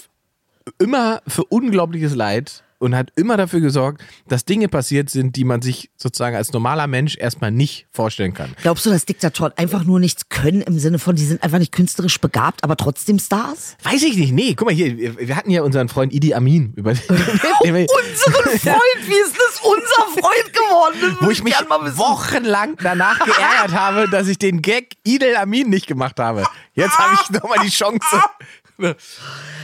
immer 0.79 1.23
für 1.27 1.44
unglaubliches 1.44 2.14
Leid 2.14 2.62
und 2.81 2.97
hat 2.97 3.12
immer 3.14 3.37
dafür 3.37 3.61
gesorgt, 3.61 4.03
dass 4.27 4.45
Dinge 4.45 4.69
passiert 4.69 5.11
sind, 5.11 5.37
die 5.37 5.45
man 5.45 5.62
sich 5.62 5.90
sozusagen 5.97 6.35
als 6.35 6.53
normaler 6.53 6.87
Mensch 6.87 7.16
erstmal 7.16 7.51
nicht 7.51 7.87
vorstellen 7.93 8.35
kann. 8.35 8.55
Glaubst 8.62 8.87
du, 8.87 8.90
dass 8.90 9.05
Diktatoren 9.05 9.53
einfach 9.57 9.85
nur 9.85 10.01
nichts 10.01 10.29
können 10.31 10.62
im 10.62 10.79
Sinne 10.79 10.99
von, 10.99 11.14
die 11.14 11.25
sind 11.25 11.43
einfach 11.43 11.59
nicht 11.59 11.73
künstlerisch 11.73 12.19
begabt, 12.21 12.64
aber 12.64 12.77
trotzdem 12.77 13.19
Stars? 13.19 13.77
Weiß 13.83 14.03
ich 14.03 14.16
nicht. 14.16 14.33
Nee, 14.33 14.55
guck 14.55 14.69
mal 14.69 14.75
hier, 14.75 15.19
wir 15.19 15.37
hatten 15.37 15.51
ja 15.51 15.62
unseren 15.62 15.88
Freund 15.88 16.12
Idi 16.12 16.35
Amin 16.35 16.73
über 16.77 16.90
Unseren 17.61 18.59
Freund, 18.59 19.01
wie 19.07 19.21
ist 19.21 19.37
das 19.37 19.61
unser 19.62 20.21
Freund 20.21 20.53
geworden? 20.53 21.19
Wo 21.21 21.31
ich 21.31 21.45
mich 21.45 21.55
wochenlang 21.55 22.77
danach 22.83 23.19
geärgert 23.19 23.73
habe, 23.73 24.09
dass 24.09 24.27
ich 24.27 24.38
den 24.38 24.62
Gag 24.62 24.97
Idel 25.05 25.37
Amin 25.37 25.69
nicht 25.69 25.87
gemacht 25.87 26.19
habe. 26.19 26.45
Jetzt 26.73 26.99
habe 26.99 27.19
ich 27.23 27.31
nochmal 27.31 27.59
die 27.62 27.71
Chance. 27.71 28.01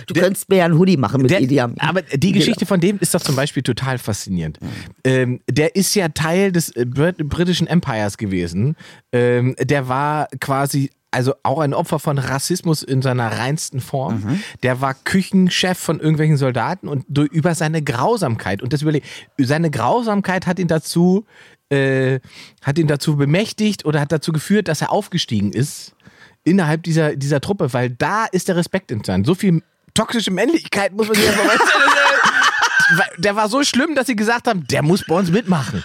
Du 0.06 0.14
könntest 0.14 0.48
mir 0.48 0.56
ja 0.56 0.64
einen 0.66 0.78
Hoodie 0.78 0.96
machen 0.96 1.22
mit 1.22 1.30
Der, 1.30 1.40
Idi 1.40 1.58
Amin. 1.60 1.76
aber 1.80 2.02
die 2.02 2.32
Geschichte 2.32 2.66
von 2.66 2.80
dem 2.80 2.98
ist 3.00 3.14
doch 3.14 3.20
zum 3.20 3.34
Beispiel 3.36 3.62
total 3.62 3.98
faszinierend. 3.98 4.58
Ähm, 5.04 5.40
der 5.50 5.74
ist 5.74 5.94
ja 5.94 6.08
Teil 6.08 6.52
des 6.52 6.70
äh, 6.70 6.84
Brit 6.86 7.16
britischen 7.28 7.66
Empires 7.66 8.16
gewesen. 8.16 8.76
Ähm, 9.12 9.56
der 9.58 9.88
war 9.88 10.28
quasi 10.40 10.90
also 11.10 11.34
auch 11.42 11.60
ein 11.60 11.72
Opfer 11.72 11.98
von 11.98 12.18
Rassismus 12.18 12.82
in 12.82 13.00
seiner 13.00 13.38
reinsten 13.38 13.80
Form. 13.80 14.40
Der 14.62 14.82
war 14.82 14.92
Küchenchef 14.92 15.78
von 15.78 15.98
irgendwelchen 15.98 16.36
Soldaten 16.36 16.88
und 16.88 17.06
durch, 17.08 17.30
über 17.30 17.54
seine 17.54 17.82
Grausamkeit 17.82 18.60
und 18.60 18.74
das 18.74 18.82
überleg, 18.82 19.02
seine 19.38 19.70
Grausamkeit 19.70 20.46
hat 20.46 20.58
ihn 20.58 20.68
dazu 20.68 21.24
äh, 21.70 22.20
hat 22.62 22.78
ihn 22.78 22.86
dazu 22.86 23.16
bemächtigt 23.16 23.84
oder 23.84 24.00
hat 24.00 24.12
dazu 24.12 24.32
geführt, 24.32 24.68
dass 24.68 24.82
er 24.82 24.92
aufgestiegen 24.92 25.52
ist 25.52 25.96
innerhalb 26.46 26.84
dieser, 26.84 27.16
dieser 27.16 27.40
Truppe, 27.40 27.72
weil 27.72 27.90
da 27.90 28.26
ist 28.26 28.48
der 28.48 28.56
Respekt 28.56 28.90
entstanden. 28.90 29.26
So 29.26 29.34
viel 29.34 29.62
toxische 29.94 30.30
Männlichkeit 30.30 30.92
muss 30.92 31.08
man 31.08 31.16
sich 31.16 31.28
einfach 31.28 31.44
weil 32.96 33.08
Der 33.18 33.34
war 33.36 33.48
so 33.48 33.64
schlimm, 33.64 33.94
dass 33.94 34.06
sie 34.06 34.16
gesagt 34.16 34.46
haben, 34.46 34.66
der 34.68 34.82
muss 34.82 35.04
bei 35.04 35.16
uns 35.16 35.30
mitmachen. 35.30 35.84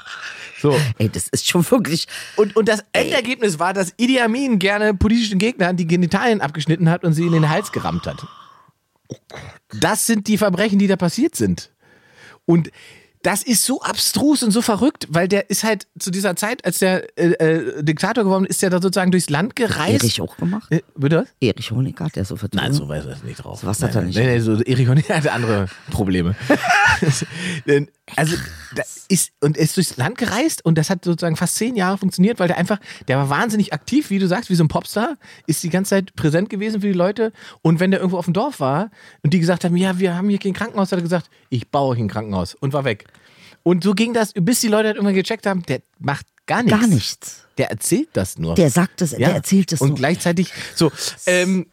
So. 0.61 0.79
Ey, 0.99 1.09
das 1.09 1.27
ist 1.29 1.47
schon 1.47 1.69
wirklich. 1.71 2.07
Und, 2.35 2.55
und 2.55 2.67
das 2.67 2.83
Endergebnis 2.93 3.57
war, 3.57 3.73
dass 3.73 3.93
Idi 3.97 4.21
Amin 4.21 4.59
gerne 4.59 4.93
politischen 4.93 5.39
Gegnern 5.39 5.75
die 5.75 5.87
Genitalien 5.87 6.39
abgeschnitten 6.41 6.89
hat 6.89 7.03
und 7.03 7.13
sie 7.13 7.25
in 7.25 7.31
den 7.31 7.49
Hals 7.49 7.71
gerammt 7.71 8.05
hat. 8.05 8.27
Das 9.79 10.05
sind 10.05 10.27
die 10.27 10.37
Verbrechen, 10.37 10.77
die 10.77 10.87
da 10.87 10.95
passiert 10.95 11.35
sind. 11.35 11.71
Und 12.45 12.69
das 13.23 13.43
ist 13.43 13.65
so 13.65 13.81
abstrus 13.81 14.43
und 14.43 14.51
so 14.51 14.61
verrückt, 14.61 15.07
weil 15.09 15.27
der 15.27 15.49
ist 15.49 15.63
halt 15.63 15.87
zu 15.99 16.11
dieser 16.11 16.35
Zeit, 16.35 16.65
als 16.65 16.79
der 16.79 17.17
äh, 17.17 17.31
äh, 17.33 17.83
Diktator 17.83 18.23
geworden 18.23 18.45
ist, 18.45 18.61
der 18.61 18.69
da 18.69 18.81
sozusagen 18.81 19.11
durchs 19.11 19.29
Land 19.29 19.55
gereist. 19.55 20.03
Erich 20.03 20.21
auch 20.21 20.37
gemacht? 20.37 20.71
Äh, 20.71 20.81
bitte 20.95 21.17
was? 21.17 21.27
Erich 21.39 21.71
Honecker, 21.71 22.07
der 22.13 22.25
so 22.25 22.35
vertont. 22.35 22.63
Nein, 22.63 22.73
so 22.73 22.87
weiß 22.87 23.05
er 23.05 23.17
nicht 23.23 23.43
drauf. 23.43 23.61
So 23.61 23.67
was 23.67 23.81
hat 23.83 23.95
er 23.95 24.01
nicht. 24.01 24.15
Nein, 24.15 24.27
nein, 24.27 24.41
so 24.41 24.61
Erich 24.61 24.87
Honecker 24.87 25.15
hatte 25.15 25.31
andere 25.31 25.67
Probleme. 25.91 26.35
also, 28.15 28.35
da 28.75 28.83
ist, 29.07 29.31
und 29.41 29.57
er 29.57 29.63
ist 29.63 29.77
durchs 29.77 29.97
Land 29.97 30.17
gereist 30.17 30.65
und 30.65 30.77
das 30.77 30.89
hat 30.89 31.03
sozusagen 31.05 31.35
fast 31.35 31.55
zehn 31.55 31.75
Jahre 31.75 31.97
funktioniert, 31.97 32.39
weil 32.39 32.47
der 32.47 32.57
einfach, 32.57 32.79
der 33.07 33.17
war 33.17 33.29
wahnsinnig 33.29 33.73
aktiv, 33.73 34.09
wie 34.09 34.19
du 34.19 34.27
sagst, 34.27 34.49
wie 34.49 34.55
so 34.55 34.63
ein 34.63 34.67
Popstar, 34.67 35.17
ist 35.47 35.61
die 35.63 35.69
ganze 35.69 35.89
Zeit 35.89 36.15
präsent 36.15 36.49
gewesen 36.49 36.81
für 36.81 36.87
die 36.87 36.93
Leute 36.93 37.33
und 37.61 37.79
wenn 37.79 37.91
der 37.91 37.99
irgendwo 37.99 38.17
auf 38.17 38.25
dem 38.25 38.33
Dorf 38.33 38.59
war 38.59 38.89
und 39.21 39.33
die 39.33 39.39
gesagt 39.39 39.65
haben, 39.65 39.75
ja, 39.75 39.99
wir 39.99 40.15
haben 40.15 40.29
hier 40.29 40.39
kein 40.39 40.53
Krankenhaus, 40.53 40.91
hat 40.91 40.99
er 40.99 41.03
gesagt, 41.03 41.29
ich 41.49 41.69
baue 41.69 41.93
euch 41.93 41.99
ein 41.99 42.07
Krankenhaus 42.07 42.55
und 42.55 42.73
war 42.73 42.85
weg. 42.85 43.05
Und 43.63 43.83
so 43.83 43.93
ging 43.93 44.13
das, 44.13 44.33
bis 44.33 44.61
die 44.61 44.67
Leute 44.67 44.87
halt 44.87 44.95
irgendwann 44.97 45.15
gecheckt 45.15 45.45
haben, 45.45 45.63
der 45.63 45.81
macht 45.99 46.25
gar 46.47 46.63
nichts. 46.63 46.79
Gar 46.79 46.87
nichts. 46.87 47.45
Der 47.57 47.69
erzählt 47.69 48.09
das 48.13 48.37
nur. 48.39 48.55
Der 48.55 48.69
sagt 48.71 49.01
es, 49.01 49.11
der 49.11 49.33
erzählt 49.35 49.71
es 49.71 49.81
Und 49.81 49.89
nur. 49.89 49.97
gleichzeitig 49.97 50.51
so. 50.75 50.91
Ähm, 51.27 51.67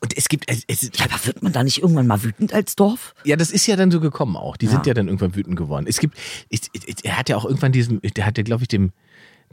und 0.00 0.16
es 0.16 0.28
gibt, 0.28 0.48
es, 0.50 0.62
es, 0.68 0.82
Ja, 0.98 1.06
aber 1.06 1.24
wird 1.26 1.42
man 1.42 1.52
da 1.52 1.64
nicht 1.64 1.82
irgendwann 1.82 2.06
mal 2.06 2.22
wütend 2.22 2.52
als 2.52 2.76
Dorf? 2.76 3.14
ja, 3.24 3.36
das 3.36 3.50
ist 3.50 3.66
ja 3.66 3.74
dann 3.76 3.90
so 3.90 4.00
gekommen 4.00 4.36
auch. 4.36 4.56
Die 4.56 4.66
sind 4.66 4.86
Ja. 4.86 4.90
ja 4.90 4.94
dann 4.94 5.06
irgendwann 5.08 5.34
wütend 5.34 5.56
geworden. 5.56 5.86
Es 5.88 5.98
gibt, 5.98 6.16
es, 6.50 6.60
es, 6.86 7.02
er 7.02 7.18
hat 7.18 7.28
ja 7.28 7.36
auch 7.36 7.44
irgendwann 7.46 7.72
diesen, 7.72 8.00
der 8.02 8.26
hat 8.26 8.36
ja, 8.36 8.44
glaube 8.44 8.62
ich, 8.64 8.68
dem, 8.68 8.92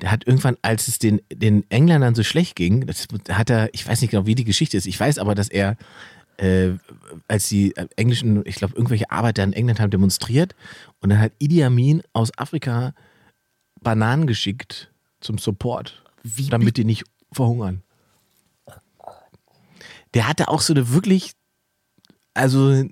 der 0.02 0.12
hat 0.12 0.28
irgendwann, 0.28 0.58
als 0.62 0.88
es 0.90 1.00
den, 1.00 1.22
den 1.34 1.64
Engländern 1.72 2.14
so 2.16 2.24
schlecht 2.24 2.56
ging, 2.58 2.86
das 2.86 3.08
hat 3.30 3.50
er, 3.50 3.70
ich 3.74 3.88
weiß 3.88 4.02
nicht 4.02 4.12
genau, 4.12 4.26
wie 4.26 4.36
die 4.36 4.44
Geschichte 4.44 4.76
ist. 4.78 4.86
Ich 4.88 5.00
weiß 5.00 5.18
aber, 5.20 5.34
dass 5.36 5.48
er, 5.48 5.78
äh, 6.38 6.72
als 7.28 7.50
die 7.50 7.76
äh, 7.76 7.88
englischen, 7.96 8.42
ich 8.46 8.56
glaube, 8.56 8.76
irgendwelche 8.76 9.12
Arbeiter 9.12 9.44
in 9.44 9.54
England 9.54 9.80
haben 9.80 9.90
demonstriert 9.92 10.56
und 11.02 11.10
dann 11.10 11.20
hat 11.20 11.32
Idi 11.40 11.64
Amin 11.64 12.02
aus 12.14 12.38
Afrika 12.38 12.94
Bananen 13.82 14.28
geschickt 14.28 14.92
zum 15.22 15.38
Support, 15.38 16.04
Wie 16.24 16.50
damit 16.50 16.78
die 16.78 16.86
nicht 16.86 17.04
verhungern. 17.32 17.84
Der 20.14 20.28
hatte 20.28 20.48
auch 20.48 20.62
so 20.62 20.74
eine 20.74 20.90
wirklich, 20.92 21.34
also 22.34 22.72
äh, 22.72 22.90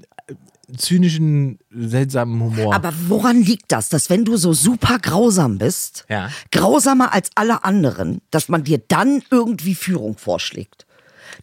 zynischen, 0.77 1.59
seltsamen 1.71 2.39
Humor. 2.41 2.73
Aber 2.73 2.93
woran 3.07 3.41
liegt 3.41 3.71
das, 3.71 3.89
dass 3.89 4.09
wenn 4.09 4.25
du 4.25 4.37
so 4.37 4.53
super 4.53 4.99
grausam 4.99 5.57
bist, 5.57 6.05
Ja. 6.09 6.29
grausamer 6.51 7.13
als 7.13 7.29
alle 7.35 7.63
anderen, 7.63 8.21
dass 8.31 8.49
man 8.49 8.63
dir 8.63 8.79
dann 8.87 9.23
irgendwie 9.29 9.75
Führung 9.75 10.17
vorschlägt? 10.17 10.85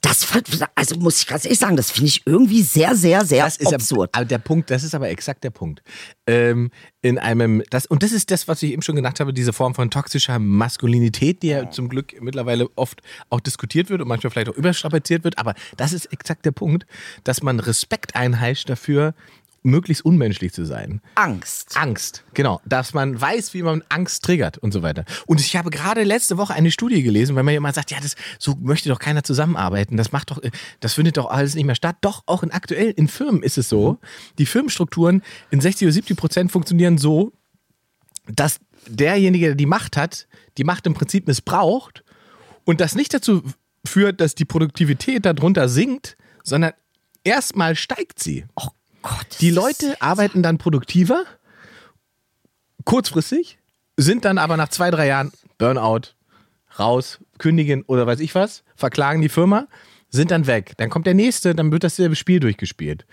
Das, 0.01 0.27
also 0.75 0.97
muss 0.97 1.21
ich 1.21 1.27
ganz 1.27 1.45
ehrlich 1.45 1.59
sagen, 1.59 1.77
das 1.77 1.91
finde 1.91 2.09
ich 2.09 2.27
irgendwie 2.27 2.63
sehr, 2.63 2.95
sehr, 2.95 3.25
sehr 3.25 3.45
das 3.45 3.61
absurd. 3.73 4.11
Aber 4.13 4.25
der 4.25 4.39
Punkt, 4.39 4.71
das 4.71 4.85
ist 4.85 4.95
aber 4.95 5.11
exakt 5.11 5.45
der 5.45 5.51
Punkt. 5.51 5.83
Ähm, 6.27 6.71
in 7.03 7.19
einem, 7.19 7.63
das, 7.71 7.87
und 7.87 8.03
das 8.03 8.13
ist 8.13 8.31
das, 8.31 8.47
was 8.47 8.63
ich 8.63 8.73
eben 8.73 8.83
schon 8.83 8.97
genannt 8.97 9.21
habe, 9.21 9.33
diese 9.33 9.53
Form 9.53 9.75
von 9.75 9.91
toxischer 9.91 10.39
Maskulinität, 10.39 11.43
die 11.43 11.49
ja 11.49 11.71
zum 11.71 11.89
Glück 11.89 12.15
mittlerweile 12.21 12.69
oft 12.77 13.01
auch 13.31 13.41
diskutiert 13.41 13.91
wird 13.91 14.01
und 14.01 14.09
manchmal 14.09 14.31
vielleicht 14.31 14.51
auch 14.51 14.57
überstrapaziert 14.57 15.25
wird. 15.25 15.39
Aber 15.39 15.55
das 15.77 15.93
ist 15.93 16.07
exakt 16.07 16.45
der 16.45 16.53
Punkt, 16.53 16.87
dass 17.25 17.43
man 17.43 17.59
Respekt 17.61 18.17
einheischt 18.17 18.69
dafür, 18.69 19.15
möglichst 19.63 20.05
unmenschlich 20.05 20.53
zu 20.53 20.65
sein. 20.65 21.01
Angst. 21.15 21.77
Angst, 21.77 22.25
genau. 22.35 22.61
Dass 22.65 22.95
man 22.95 23.21
weiß, 23.21 23.55
wie 23.55 23.63
man 23.63 23.83
Angst 23.89 24.25
triggert 24.25 24.59
und 24.59 24.73
so 24.73 24.83
weiter. 24.83 25.05
Und 25.27 25.41
ich 25.41 25.57
habe 25.57 25.71
gerade 25.71 26.03
letzte 26.03 26.39
Woche 26.39 26.55
eine 26.55 26.71
Studie 26.71 27.03
gelesen, 27.03 27.37
weil 27.37 27.43
man 27.43 27.53
ja 27.53 27.59
immer 27.59 27.73
sagt, 27.73 27.91
ja, 27.91 27.99
das, 28.01 28.17
so 28.39 28.57
möchte 28.61 28.89
doch 28.89 28.99
keiner 28.99 29.23
zusammenarbeiten. 29.23 29.97
Das 29.97 30.13
macht 30.13 30.31
doch, 30.31 30.43
äh, 30.43 30.51
das 30.81 30.95
findet 30.95 31.17
doch 31.17 31.31
alles 31.31 31.55
nicht 31.55 31.67
mehr 31.67 31.75
statt. 31.75 31.97
Doch, 32.01 32.23
auch 32.27 32.43
in 32.43 32.51
aktuell, 32.51 32.91
in 32.91 33.09
Firmen 33.09 33.43
ist 33.43 33.59
es 33.59 33.69
so. 33.69 33.99
Die 34.39 34.47
Firmenstrukturen 34.47 35.23
in 35.51 35.61
60 35.61 35.87
oder 35.87 35.93
70 35.93 36.17
Prozent 36.17 36.53
funktionieren 36.53 36.99
so, 36.99 37.33
dass 38.27 38.61
derjenige, 38.87 39.47
der 39.47 39.55
die 39.55 39.67
Macht 39.67 39.97
hat, 39.97 40.27
die 40.57 40.65
Macht 40.65 40.87
im 40.87 40.95
Prinzip 40.95 41.27
missbraucht 41.27 42.05
und 42.65 42.81
das 42.81 42.95
nicht 42.95 43.13
dazu 43.13 43.43
führt, 43.85 44.21
dass 44.21 44.35
die 44.35 44.45
Produktivität 44.45 45.25
darunter 45.25 45.69
sinkt, 45.69 46.17
sondern 46.43 46.73
erstmal 47.25 47.77
steigt 47.77 48.21
sie. 48.21 48.45
Oh 48.57 48.69
Gott. 49.03 49.27
Die 49.41 49.51
Leute 49.51 50.01
arbeiten 50.01 50.43
dann 50.43 50.59
produktiver, 50.59 51.25
kurzfristig, 52.85 53.59
sind 53.97 54.25
dann 54.25 54.39
aber 54.39 54.57
nach 54.57 54.69
zwei, 54.69 54.91
drei 54.91 55.07
Jahren 55.07 55.33
Burnout, 55.59 56.15
raus, 56.79 57.19
kündigen 57.39 57.83
oder 57.87 58.07
weiß 58.07 58.21
ich 58.21 58.35
was, 58.35 58.65
verklagen 58.77 59.21
die 59.21 59.29
Firma, 59.29 59.69
sind 60.09 60.31
dann 60.31 60.47
weg. 60.47 60.73
Dann 60.77 60.91
kommt 60.91 61.07
der 61.07 61.15
nächste, 61.15 61.55
dann 61.55 61.73
wird 61.73 61.85
dasselbe 61.85 62.17
Spiel 62.17 62.41
durchgespielt. 62.41 63.07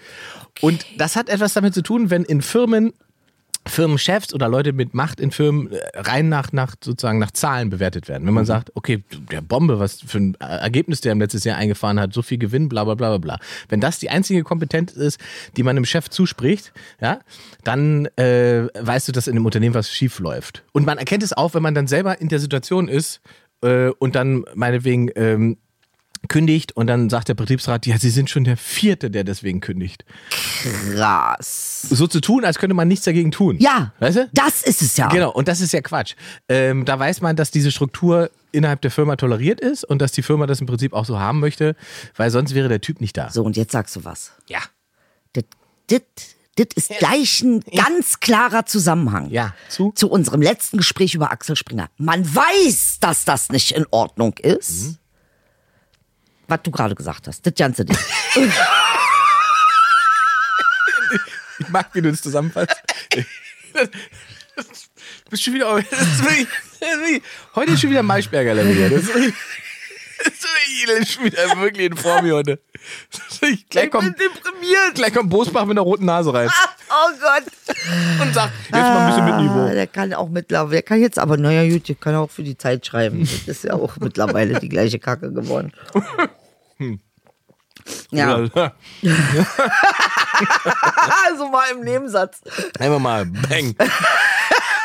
Und 0.62 0.86
das 0.98 1.16
hat 1.16 1.30
etwas 1.30 1.54
damit 1.54 1.74
zu 1.74 1.82
tun, 1.82 2.10
wenn 2.10 2.24
in 2.24 2.42
Firmen 2.42 2.94
Firmenchefs 3.68 4.34
oder 4.34 4.48
Leute 4.48 4.74
mit 4.74 4.94
Macht 4.94 5.20
in 5.20 5.32
Firmen 5.32 5.72
äh, 5.72 5.78
rein 5.96 6.30
nach, 6.30 6.52
nach 6.52 6.76
sozusagen 6.82 7.20
nach 7.20 7.32
Zahlen 7.32 7.70
bewertet 7.70 8.08
werden. 8.08 8.26
Wenn 8.28 8.34
man 8.34 8.46
sagt, 8.46 8.72
okay, 8.76 9.04
der 9.32 9.42
Bombe, 9.42 9.80
was 9.80 10.02
für 10.02 10.18
ein 10.18 10.36
Ergebnis 10.36 11.02
der 11.02 11.12
im 11.12 11.20
letztes 11.20 11.44
Jahr 11.44 11.58
eingefahren 11.58 12.00
hat, 12.00 12.14
so 12.14 12.22
viel 12.22 12.38
Gewinn, 12.38 12.70
bla 12.70 12.84
bla 12.84 12.96
bla 12.96 13.10
bla 13.10 13.18
bla. 13.18 13.40
Wenn 13.70 13.80
das 13.80 14.00
die 14.00 14.10
einzige 14.10 14.44
Kompetenz 14.44 14.94
ist, 14.94 15.20
die 15.56 15.64
man 15.64 15.76
einem 15.76 15.86
Chef 15.86 16.10
zuspricht, 16.10 16.74
ja, 17.02 17.20
dann 17.64 18.06
äh, 18.18 18.68
weißt 18.80 19.08
du, 19.08 19.12
dass 19.12 19.28
in 19.28 19.36
dem 19.36 19.46
Unternehmen 19.46 19.76
was 19.76 19.92
schief 19.92 20.20
läuft. 20.20 20.64
Und 20.72 20.86
man 20.86 20.98
erkennt 20.98 21.24
es 21.24 21.34
auch, 21.34 21.54
wenn 21.54 21.64
man 21.64 21.76
dann 21.76 21.88
selber 21.88 22.20
in 22.20 22.30
der 22.30 22.40
Situation 22.40 22.88
ist 22.88 23.22
äh, 23.62 23.90
und 24.00 24.16
dann 24.16 24.46
meinetwegen 24.56 25.10
ähm, 25.16 25.58
kündigt 26.28 26.76
und 26.76 26.88
dann 26.88 27.10
sagt 27.10 27.30
der 27.30 27.34
Betriebsrat, 27.34 27.86
ja, 27.86 27.98
Sie 27.98 28.10
sind 28.10 28.30
schon 28.30 28.44
der 28.44 28.58
Vierte, 28.58 29.10
der 29.10 29.24
deswegen 29.24 29.60
kündigt. 29.62 30.06
Krass. 30.94 31.88
So 31.90 32.08
zu 32.08 32.22
tun, 32.22 32.46
als 32.46 32.58
könnte 32.60 32.74
man 32.74 32.88
nichts 32.88 33.06
dagegen 33.06 33.32
tun. 33.32 33.58
Ja, 33.60 33.94
Weißt 34.00 34.18
du? 34.18 34.30
das 34.34 34.64
ist 34.64 34.82
es 34.82 34.98
ja. 34.98 35.08
Genau, 35.10 35.32
und 35.32 35.48
das 35.48 35.62
ist 35.62 35.74
ja 35.74 35.82
Quatsch. 35.82 36.16
Ähm, 36.50 36.86
da 36.86 36.98
weiß 37.00 37.22
man, 37.22 37.36
dass 37.36 37.52
diese 37.52 37.72
Struktur 37.72 38.30
innerhalb 38.52 38.82
der 38.82 38.92
Firma 38.92 39.16
toleriert 39.16 39.60
ist 39.60 39.84
und 39.84 40.02
dass 40.02 40.12
die 40.12 40.24
Firma 40.24 40.48
das 40.48 40.62
im 40.62 40.68
Prinzip 40.68 40.94
auch 40.94 41.06
so 41.06 41.20
haben 41.20 41.40
möchte, 41.40 41.76
weil 42.16 42.32
sonst 42.32 42.54
wäre 42.56 42.70
der 42.70 42.82
Typ 42.82 43.02
nicht 43.02 43.18
da. 43.18 43.30
So, 43.30 43.44
und 43.44 43.58
jetzt 43.58 43.72
sagst 43.72 43.96
du 43.96 44.04
was. 44.04 44.32
Ja. 44.48 44.60
Das, 45.34 45.44
das, 45.88 46.02
das 46.56 46.68
ist 46.76 46.90
gleich 46.98 47.42
ein 47.42 47.62
ganz 47.76 48.20
klarer 48.20 48.66
Zusammenhang. 48.66 49.30
Ja, 49.30 49.54
zu? 49.70 49.92
Zu 49.96 50.10
unserem 50.10 50.42
letzten 50.42 50.78
Gespräch 50.78 51.14
über 51.14 51.32
Axel 51.32 51.56
Springer. 51.56 51.90
Man 51.98 52.26
weiß, 52.26 52.98
dass 53.00 53.26
das 53.26 53.50
nicht 53.50 53.72
in 53.74 53.86
Ordnung 53.92 54.34
ist. 54.38 54.84
Mhm. 54.84 54.98
Was 56.48 56.60
du 56.64 56.72
gerade 56.72 56.96
gesagt 56.96 57.28
hast, 57.28 57.46
das 57.46 57.54
ganze 57.56 57.86
Ding. 57.86 57.98
Ich 61.60 61.70
mag, 61.70 61.90
wie 61.94 62.02
du 62.02 62.12
das 62.12 62.22
zusammenfasst. 62.22 62.76
Bist 65.30 65.44
schon 65.44 65.56
wieder. 65.56 65.76
Das 65.76 66.02
ist 66.02 66.24
wirklich, 66.24 66.48
das 66.80 66.90
ist 66.92 67.00
wirklich, 67.00 67.24
heute 67.56 67.72
ist 67.72 67.82
schon 67.82 67.90
wieder 67.90 68.04
Maischberger-Level 68.04 68.74
hier. 68.74 69.34
Das 70.24 70.34
ist 71.10 71.58
wirklich. 71.60 71.88
In 71.92 71.98
Form 71.98 72.30
heute. 72.32 72.60
Das 73.12 73.22
ist 73.30 73.42
wirklich, 73.42 73.70
gleich 73.70 73.90
kommt, 73.92 74.18
deprimiert. 74.20 74.96
gleich 74.96 75.14
kommt 75.14 75.30
Bosbach 75.30 75.64
mit 75.66 75.72
einer 75.72 75.82
roten 75.82 76.06
Nase 76.06 76.34
rein 76.34 76.50
Oh 76.90 77.12
Gott. 77.20 77.44
und 78.22 78.34
sagt, 78.34 78.54
jetzt 78.64 78.72
mal 78.74 78.98
ein 79.00 79.08
bisschen 79.10 79.26
mit 79.26 79.34
Ah, 79.34 79.42
Niveau. 79.42 79.74
der 79.74 79.88
kann 79.88 80.14
auch 80.14 80.30
mittlerweile, 80.30 80.72
der 80.72 80.82
kann 80.84 81.02
jetzt 81.02 81.20
aber, 81.20 81.36
naja, 81.38 81.70
gut, 81.70 81.88
der 81.90 81.96
kann 81.96 82.16
auch 82.16 82.30
für 82.32 82.44
die 82.44 82.58
Zeit 82.58 82.86
schreiben. 82.86 83.20
Das 83.46 83.58
ist 83.58 83.64
ja 83.66 83.74
auch 83.74 83.98
mittlerweile 83.98 84.60
die 84.60 84.70
gleiche 84.70 85.00
Kacke 85.00 85.32
geworden. 85.34 85.74
Ja, 88.12 88.38
Oder- 88.38 88.74
also 91.28 91.48
mal 91.52 91.66
im 91.72 91.82
Nebensatz. 91.82 92.42
Einfach 92.80 93.00
mal, 93.00 93.26
bang. 93.26 93.76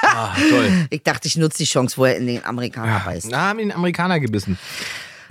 Ah, 0.02 0.34
toll. 0.50 0.86
Ich 0.90 1.02
dachte, 1.02 1.26
ich 1.28 1.36
nutze 1.36 1.58
die 1.58 1.64
Chance, 1.64 1.96
wo 1.96 2.04
er 2.04 2.16
in 2.16 2.26
den 2.26 2.44
Amerikaner 2.44 3.00
beißt. 3.04 3.28
Na, 3.30 3.48
haben 3.48 3.58
ihn 3.60 3.72
Amerikaner 3.72 4.20
gebissen. 4.20 4.58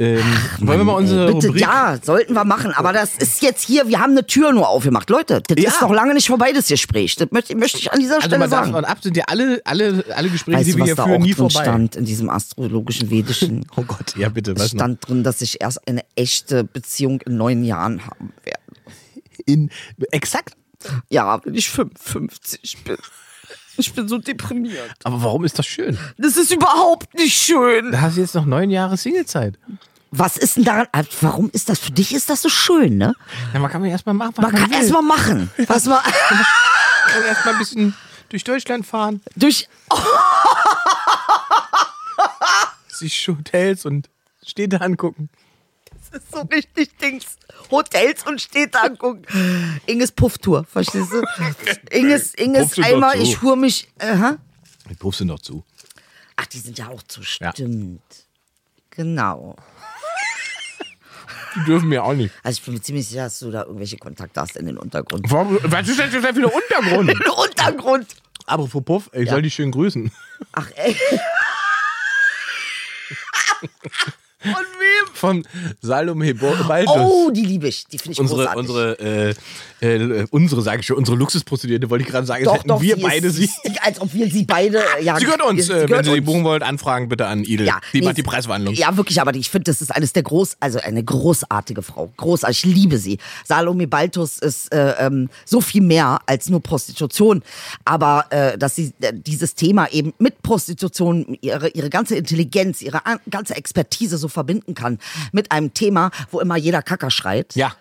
Ähm, 0.02 0.24
wollen 0.62 0.80
wir 0.80 0.84
mal 0.84 0.94
unsere 0.94 1.32
Bitte, 1.34 1.48
Rubrik... 1.48 1.62
ja, 1.62 1.98
sollten 2.02 2.34
wir 2.34 2.44
machen. 2.44 2.72
Aber 2.72 2.92
das 2.92 3.16
ist 3.18 3.42
jetzt 3.44 3.64
hier, 3.64 3.88
wir 3.88 4.00
haben 4.00 4.12
eine 4.12 4.26
Tür 4.26 4.52
nur 4.52 4.68
aufgemacht. 4.68 5.10
Leute, 5.12 5.42
das 5.48 5.64
Ja. 5.64 5.70
ist 5.70 5.82
noch 5.82 5.92
lange 5.92 6.14
nicht 6.16 6.28
vorbei, 6.28 6.52
das 6.54 6.68
Gespräch. 6.70 7.16
Das 7.18 7.30
möchte, 7.32 7.56
möchte 7.56 7.78
ich 7.78 7.92
an 7.92 8.00
dieser 8.00 8.16
Also 8.16 8.28
Stelle 8.28 8.50
sagen. 8.50 8.72
davon 8.72 8.86
ab, 8.86 8.98
sind 9.04 9.16
ja 9.16 9.26
alle, 9.28 9.62
alle, 9.64 10.04
alle 10.16 10.30
Gespräche, 10.30 10.58
Weißt 10.58 10.68
die 10.70 10.78
wir 10.78 10.86
hier 10.86 10.96
führen, 10.96 11.22
nie 11.22 11.34
vorbei. 11.34 11.62
stand 11.62 11.96
in 11.96 12.06
diesem 12.06 12.30
astrologischen 12.30 13.10
Vedischen? 13.12 13.66
Oh 13.76 13.84
Gott, 13.84 14.16
ja 14.18 14.30
bitte, 14.30 14.56
was 14.56 14.74
noch? 14.74 14.80
stand 14.80 15.08
drin, 15.08 15.24
dass 15.24 15.42
ich 15.42 15.62
erst 15.62 15.88
eine 15.88 16.02
echte 16.16 16.64
Beziehung 16.64 17.22
in 17.22 17.38
neun 17.38 17.64
Jahren 17.64 18.06
haben 18.08 18.34
werde. 18.44 18.60
In, 19.46 19.70
exakt. 20.12 20.56
Ja, 21.10 21.40
wenn 21.46 21.54
ich 21.54 21.70
55 21.70 22.84
bin. 22.84 22.98
Ich 23.78 23.94
bin 23.94 24.08
so 24.08 24.18
deprimiert. 24.18 24.92
Aber 25.04 25.24
warum 25.24 25.46
ist 25.46 25.58
das 25.58 25.66
schön? 25.66 25.98
Das 26.18 26.38
ist 26.38 26.52
überhaupt 26.52 27.14
nicht 27.16 27.36
schön. 27.36 27.92
Da 27.92 28.02
hast 28.02 28.18
du 28.18 28.22
jetzt 28.22 28.36
noch 28.36 28.46
neun 28.46 28.70
Jahre 28.70 28.98
Singlezeit. 28.98 29.58
Was 30.12 30.36
ist 30.38 30.58
denn 30.58 30.66
daran? 30.66 30.88
äh, 30.92 31.04
Warum 31.22 31.50
ist 31.54 31.70
das 31.70 31.80
für 31.80 31.92
dich? 31.92 32.14
Ist 32.14 32.30
das 32.30 32.42
so 32.42 32.50
schön, 32.50 32.98
ne? 32.98 33.14
Ja, 33.54 33.60
man 33.60 33.72
kann 33.72 33.84
ja 33.86 33.92
erstmal 33.92 34.16
machen, 34.16 34.34
was 34.36 34.44
Man 34.44 34.54
kann 34.56 34.70
will. 34.70 34.78
erst 34.78 34.92
mal 34.92 35.02
machen. 35.02 35.50
Was 35.68 35.86
man 35.86 36.02
kann 36.04 37.24
erstmal 37.24 37.54
ein 37.56 37.60
bisschen 37.60 37.96
durch 38.30 38.44
Deutschland 38.44 38.86
fahren, 38.86 39.22
durch. 39.36 39.68
sich 42.90 43.28
Hotels 43.28 43.86
und 43.86 44.10
Städte 44.46 44.82
angucken. 44.82 45.30
Das 46.12 46.22
ist 46.22 46.32
so 46.32 46.42
richtig 46.42 46.98
Dings. 46.98 47.26
Hotels 47.70 48.24
und 48.26 48.42
Städte 48.42 48.82
angucken. 48.82 49.24
Inges 49.86 50.12
Pufftour, 50.12 50.66
verstehst 50.66 51.12
du? 51.12 51.24
Inges, 51.92 52.34
Inges 52.36 52.76
Puff 52.76 52.84
einmal, 52.86 53.20
ich 53.22 53.38
fuhr 53.38 53.56
mich. 53.56 53.88
Aha. 54.00 54.38
Die 54.90 54.96
Puffs 54.96 55.20
sind 55.20 55.28
noch 55.28 55.40
zu. 55.40 55.64
Ach, 56.36 56.46
die 56.48 56.60
sind 56.60 56.78
ja 56.78 56.90
auch 56.90 57.02
zu 57.04 57.22
Ja. 57.40 57.52
stimmt. 57.52 58.02
Genau. 58.90 59.56
Die 61.56 61.64
dürfen 61.66 61.90
mir 61.90 62.04
auch 62.04 62.14
nicht. 62.14 62.34
Also 62.44 62.60
ich 62.60 62.66
bin 62.66 62.74
mir 62.76 62.82
ziemlich 62.82 63.08
sicher, 63.08 63.24
dass 63.24 63.40
du 63.40 63.52
da 63.52 63.64
irgendwelche 63.64 63.98
Kontakte 63.98 64.40
hast 64.42 64.56
in 64.58 64.66
den 64.66 64.78
Untergrund. 64.78 65.26
Warum, 65.30 65.58
was 65.64 65.88
ist 65.88 66.00
denn 66.00 66.12
das 66.12 66.22
für 66.22 66.28
ein 66.30 66.46
Untergrund? 66.46 67.10
In 67.12 67.20
den 67.20 67.30
Untergrund! 67.30 68.08
Aber 68.46 68.68
vor 68.68 68.84
Puff, 68.84 69.10
ich 69.14 69.26
Ja. 69.26 69.34
soll 69.34 69.42
dich 69.44 69.54
schön 69.54 69.72
grüßen. 69.72 70.12
Ach 70.54 70.70
ey. 70.76 70.96
Wem? 74.44 74.56
Von 75.14 75.46
Salome 75.82 76.34
Baltus. 76.34 76.96
Oh, 76.98 77.32
die 77.32 77.46
liebe 77.46 77.68
ich. 77.68 77.86
Die 77.88 77.98
finde 77.98 78.14
ich 78.14 78.20
Unsere, 78.20 78.46
großartig. 78.46 78.70
unsere, 78.70 79.00
äh, 79.00 79.36
äh, 79.82 80.26
unsere, 80.32 80.62
sage 80.62 80.80
ich 80.82 80.86
schon, 80.88 80.98
unsere 80.98 81.18
Luxusprostituierte, 81.18 81.90
wollte 81.90 82.04
ich 82.06 82.10
gerade 82.10 82.26
sagen, 82.26 82.44
doch, 82.44 82.64
doch, 82.64 82.82
wir 82.82 83.00
beide 83.00 83.28
ist, 83.28 83.36
sie. 83.36 83.50
Als 83.82 84.00
ob 84.02 84.14
wir 84.14 84.30
sie 84.30 84.46
beide. 84.46 84.80
äh, 85.00 85.04
Ja, 85.04 85.18
Sie 85.18 85.26
gehört 85.26 85.42
uns, 85.44 85.68
sie 85.68 85.74
äh, 85.74 85.82
wenn 85.82 85.88
gehört 85.88 86.06
Sie 86.06 86.14
die 86.14 86.22
buchen 86.22 86.44
wollt, 86.44 86.64
anfragen 86.64 87.10
bitte 87.10 87.26
an 87.28 87.44
Idel. 87.44 87.68
Ja, 87.68 87.80
die 87.94 88.00
nee, 88.00 88.06
macht 88.06 88.18
die 88.18 88.24
Preisverhandlung. 88.24 88.74
Ja, 88.74 88.96
wirklich, 88.98 89.20
aber 89.22 89.34
ich 89.36 89.50
finde, 89.50 89.72
das 89.72 89.82
ist 89.82 89.94
eines 89.94 90.14
der 90.14 90.24
groß, 90.24 90.58
also 90.60 90.80
eine 90.80 91.04
großartige 91.04 91.82
Frau. 91.82 92.12
Großartig, 92.18 92.64
ich 92.66 92.76
liebe 92.76 92.98
sie. 92.98 93.18
Salome 93.46 93.88
Baltus 93.88 94.38
ist 94.40 94.74
äh, 94.74 94.94
ähm, 95.00 95.30
so 95.46 95.62
viel 95.62 95.82
mehr 95.82 96.20
als 96.26 96.50
nur 96.50 96.62
Prostitution. 96.62 97.42
Aber 97.86 98.26
äh, 98.30 98.58
dass 98.58 98.76
sie 98.76 98.94
äh, 99.02 99.14
dieses 99.14 99.56
Thema 99.56 99.88
eben 99.92 100.14
mit 100.20 100.42
Prostitution, 100.42 101.38
ihre, 101.42 101.70
ihre 101.70 101.90
ganze 101.90 102.16
Intelligenz, 102.16 102.82
ihre 102.82 103.06
an, 103.06 103.20
ganze 103.30 103.56
Expertise 103.56 104.18
so 104.18 104.28
verbinden 104.28 104.74
kann 104.74 104.81
mit 105.32 105.52
einem 105.52 105.74
Thema, 105.74 106.12
wo 106.32 106.40
immer 106.40 106.58
jeder 106.58 106.82
Kacker 106.82 107.12
schreit. 107.12 107.56
Ja. 107.56 107.74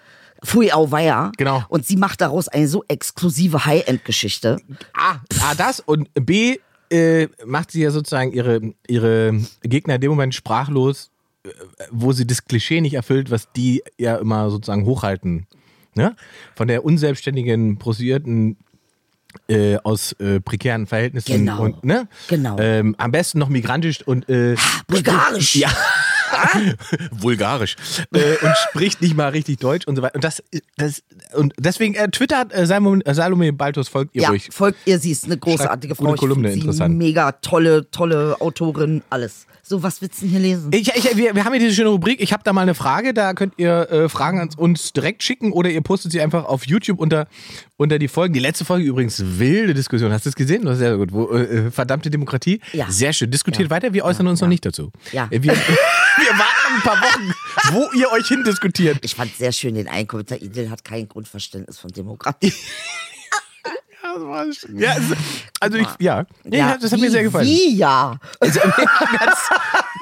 Pfui 0.44 0.72
auweia. 0.72 1.32
Genau. 1.36 1.64
Und 1.68 1.86
sie 1.86 1.96
macht 1.96 2.20
daraus 2.22 2.48
eine 2.48 2.66
so 2.66 2.82
exklusive 2.88 3.64
High-End-Geschichte. 3.66 4.59
A, 4.94 5.16
A, 5.42 5.55
das 5.55 5.80
und 5.80 6.09
B, 6.14 6.59
äh, 6.90 7.28
macht 7.44 7.70
sie 7.72 7.82
ja 7.82 7.90
sozusagen 7.90 8.32
ihre, 8.32 8.61
ihre 8.88 9.38
Gegner 9.62 9.96
in 9.96 10.01
dem 10.01 10.11
Moment 10.11 10.34
sprachlos, 10.34 11.11
äh, 11.44 11.51
wo 11.90 12.12
sie 12.12 12.26
das 12.26 12.44
Klischee 12.46 12.80
nicht 12.80 12.94
erfüllt, 12.94 13.30
was 13.30 13.53
die 13.53 13.82
ja 13.98 14.16
immer 14.16 14.51
sozusagen 14.51 14.86
hochhalten. 14.86 15.46
Ne? 15.94 16.16
Von 16.57 16.68
der 16.68 16.84
unselbstständigen 16.84 17.78
Prostituierten 17.78 18.57
äh, 19.48 19.76
aus 19.84 20.12
äh, 20.14 20.40
prekären 20.40 20.86
Verhältnissen 20.86 21.32
Genau. 21.32 21.62
und 21.62 21.84
ne? 21.84 22.09
Genau. 22.28 22.57
Ähm, 22.59 22.94
am 22.98 23.12
besten 23.12 23.38
noch 23.38 23.48
migrantisch 23.48 24.03
und 24.07 24.28
äh, 24.28 24.57
Bulgarisch. 24.88 25.55
Ja. 25.57 25.70
Vulgarisch. 27.10 27.76
Äh, 28.14 28.36
und 28.44 28.54
spricht 28.68 29.00
nicht 29.02 29.16
mal 29.16 29.28
richtig 29.28 29.58
Deutsch 29.58 29.86
und 29.86 29.96
so 29.96 30.02
weiter. 30.02 30.14
Und 30.14 30.24
das, 30.24 30.42
das 30.76 31.02
und 31.34 31.52
deswegen 31.58 31.94
äh, 31.94 32.08
twittert 32.10 32.52
äh, 32.54 32.66
Salome, 32.66 33.04
äh, 33.04 33.14
Salome 33.14 33.52
Baltus 33.52 33.88
folgt 33.88 34.14
ihr 34.14 34.22
Ja, 34.22 34.28
ruhig. 34.30 34.48
folgt 34.52 34.78
ihr, 34.86 34.98
sie 34.98 35.12
ist 35.12 35.24
eine 35.24 35.36
großartige 35.36 35.94
Frau. 35.94 36.06
gute 36.06 36.18
Kolumne, 36.18 36.52
interessant. 36.52 36.96
Mega 36.96 37.32
tolle, 37.32 37.90
tolle 37.90 38.36
Autorin, 38.40 39.02
alles. 39.10 39.46
So, 39.62 39.84
was 39.84 40.02
willst 40.02 40.18
du 40.20 40.22
denn 40.22 40.30
hier 40.30 40.40
lesen? 40.40 40.70
Ich, 40.72 40.88
ich, 40.96 41.16
wir, 41.16 41.32
wir 41.36 41.44
haben 41.44 41.52
hier 41.52 41.60
diese 41.60 41.74
schöne 41.76 41.90
Rubrik. 41.90 42.20
Ich 42.20 42.32
habe 42.32 42.42
da 42.42 42.52
mal 42.52 42.62
eine 42.62 42.74
Frage. 42.74 43.14
Da 43.14 43.34
könnt 43.34 43.54
ihr 43.56 43.88
äh, 43.90 44.08
Fragen 44.08 44.40
an 44.40 44.48
uns 44.56 44.92
direkt 44.92 45.22
schicken 45.22 45.52
oder 45.52 45.70
ihr 45.70 45.80
postet 45.80 46.10
sie 46.10 46.20
einfach 46.20 46.44
auf 46.46 46.66
YouTube 46.66 46.98
unter, 46.98 47.28
unter 47.76 48.00
die 48.00 48.08
Folgen. 48.08 48.34
Die 48.34 48.40
letzte 48.40 48.64
Folge 48.64 48.84
übrigens 48.84 49.22
wilde 49.38 49.72
Diskussion. 49.72 50.10
Hast 50.12 50.24
du 50.24 50.30
es 50.30 50.34
gesehen? 50.34 50.64
Das 50.64 50.72
ist 50.74 50.78
sehr 50.80 50.96
gut. 50.96 51.12
Wo, 51.12 51.30
äh, 51.36 51.70
verdammte 51.70 52.10
Demokratie. 52.10 52.60
Ja. 52.72 52.86
Sehr 52.90 53.12
schön. 53.12 53.30
Diskutiert 53.30 53.68
Ja. 53.68 53.76
weiter. 53.76 53.92
Wir 53.92 54.04
äußern 54.04 54.26
uns 54.26 54.40
noch 54.40 54.48
nicht 54.48 54.66
dazu. 54.66 54.90
Ja. 55.12 55.28
Äh, 55.30 55.40
Wir, 55.42 55.52
ein 56.74 56.82
paar 56.82 57.00
Wochen, 57.00 57.34
wo 57.72 57.90
ihr 57.98 58.10
euch 58.12 58.28
hindiskutiert. 58.28 58.98
Ich 59.04 59.14
fand 59.14 59.34
sehr 59.36 59.52
schön 59.52 59.74
den 59.74 59.88
einen 59.88 60.06
Kommentar. 60.06 60.40
Idil 60.40 60.70
hat 60.70 60.84
kein 60.84 61.08
Grundverständnis 61.08 61.78
von 61.78 61.90
Demokratie. 61.90 62.52
Ja, 64.02 64.14
das 64.14 64.22
war 64.24 64.52
schön. 64.52 64.78
Ja, 64.78 64.92
also, 64.92 65.14
also 65.60 65.78
ich, 65.78 65.88
ja. 66.00 66.24
Nee, 66.44 66.58
das 66.58 66.90
hat 66.90 66.98
wie, 66.98 67.02
mir 67.02 67.10
sehr 67.10 67.22
gefallen. 67.22 67.46
Wie 67.46 67.76
ja? 67.76 68.18
Also, 68.40 68.60
hat's- 68.62 69.50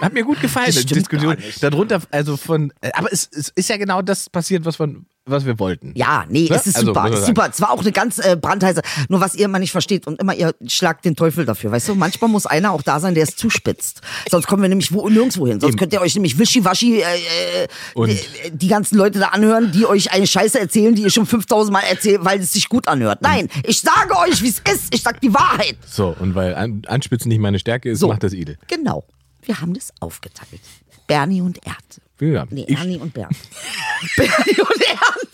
hat 0.00 0.12
mir 0.12 0.24
gut 0.24 0.40
gefallen, 0.40 0.72
die 0.72 0.84
Diskussion. 0.86 1.36
Darunter, 1.60 2.00
also 2.10 2.36
von, 2.36 2.72
äh, 2.80 2.90
aber 2.94 3.12
es, 3.12 3.28
es 3.32 3.48
ist 3.50 3.68
ja 3.68 3.76
genau 3.76 4.00
das 4.00 4.30
passiert, 4.30 4.64
was, 4.64 4.76
von, 4.76 5.06
was 5.30 5.44
wir 5.46 5.58
wollten. 5.58 5.92
Ja, 5.94 6.24
nee, 6.28 6.48
Ne? 6.48 6.56
es 6.56 6.66
ist 6.66 6.76
Also, 6.76 6.88
super. 6.88 7.02
man 7.02 7.12
ist 7.12 7.26
super. 7.26 7.48
Es 7.52 7.60
war 7.60 7.70
auch 7.70 7.80
eine 7.80 7.92
ganz 7.92 8.18
äh, 8.18 8.36
brandheiße. 8.40 8.80
Nur 9.08 9.20
was 9.20 9.34
ihr 9.34 9.44
immer 9.46 9.58
nicht 9.58 9.72
versteht 9.72 10.06
und 10.06 10.20
immer 10.20 10.34
ihr 10.34 10.54
schlagt 10.66 11.04
den 11.04 11.16
Teufel 11.16 11.44
dafür. 11.44 11.70
Weißt 11.70 11.88
du, 11.88 11.94
manchmal 11.94 12.30
muss 12.30 12.46
einer 12.46 12.72
auch 12.72 12.82
da 12.82 13.00
sein, 13.00 13.14
der 13.14 13.24
es 13.24 13.36
zuspitzt. 13.36 14.00
Sonst 14.30 14.46
kommen 14.46 14.62
wir 14.62 14.68
nämlich 14.68 14.92
wo, 14.92 15.08
nirgendwo 15.08 15.46
hin. 15.46 15.60
Sonst 15.60 15.72
Eben. 15.72 15.78
könnt 15.78 15.92
ihr 15.92 16.00
euch 16.00 16.14
nämlich 16.14 16.38
wischiwaschi 16.38 17.00
äh, 17.00 17.02
äh, 17.02 17.68
Und- 17.94 18.10
die, 18.10 18.50
die 18.52 18.68
ganzen 18.68 18.96
Leute 18.96 19.18
da 19.18 19.28
anhören, 19.28 19.72
die 19.72 19.86
euch 19.86 20.12
eine 20.12 20.26
Scheiße 20.26 20.58
erzählen, 20.58 20.94
die 20.94 21.02
ihr 21.02 21.10
schon 21.10 21.26
5000 21.26 21.72
Mal 21.72 21.80
erzählt, 21.90 22.24
weil 22.24 22.40
es 22.40 22.52
sich 22.52 22.68
gut 22.68 22.88
anhört. 22.88 23.22
Nein, 23.22 23.48
ich 23.64 23.80
sage 23.80 24.16
euch, 24.18 24.42
wie 24.42 24.48
es 24.48 24.58
ist. 24.72 24.94
Ich 24.94 25.02
sag 25.02 25.20
die 25.20 25.32
Wahrheit. 25.34 25.76
So, 25.86 26.14
und 26.18 26.34
weil 26.34 26.54
An 26.54 26.82
Anspitzen 26.86 27.28
nicht 27.28 27.40
meine 27.40 27.58
Stärke 27.58 27.90
ist, 27.90 28.00
So. 28.00 28.08
macht 28.08 28.22
das 28.22 28.32
Idel. 28.32 28.58
Genau. 28.68 29.04
Wir 29.42 29.60
haben 29.60 29.74
das 29.74 29.92
aufgeteilt. 30.00 30.60
Bernie 31.06 31.40
und 31.40 31.58
Erd. 31.66 32.00
Ja, 32.20 32.46
Nee, 32.50 32.64
ich 32.68 32.76
Ernie 32.78 32.98
und 32.98 33.12
Bernd. 33.14 33.36
Bernie 34.16 34.60
und 34.60 34.82
Erd. 34.88 35.28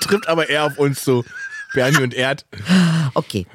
trifft 0.00 0.28
aber 0.28 0.48
eher 0.48 0.64
auf 0.64 0.78
uns 0.78 1.04
so. 1.04 1.24
Bernie 1.74 2.02
und 2.02 2.14
Erd. 2.14 2.46
Okay. 3.14 3.46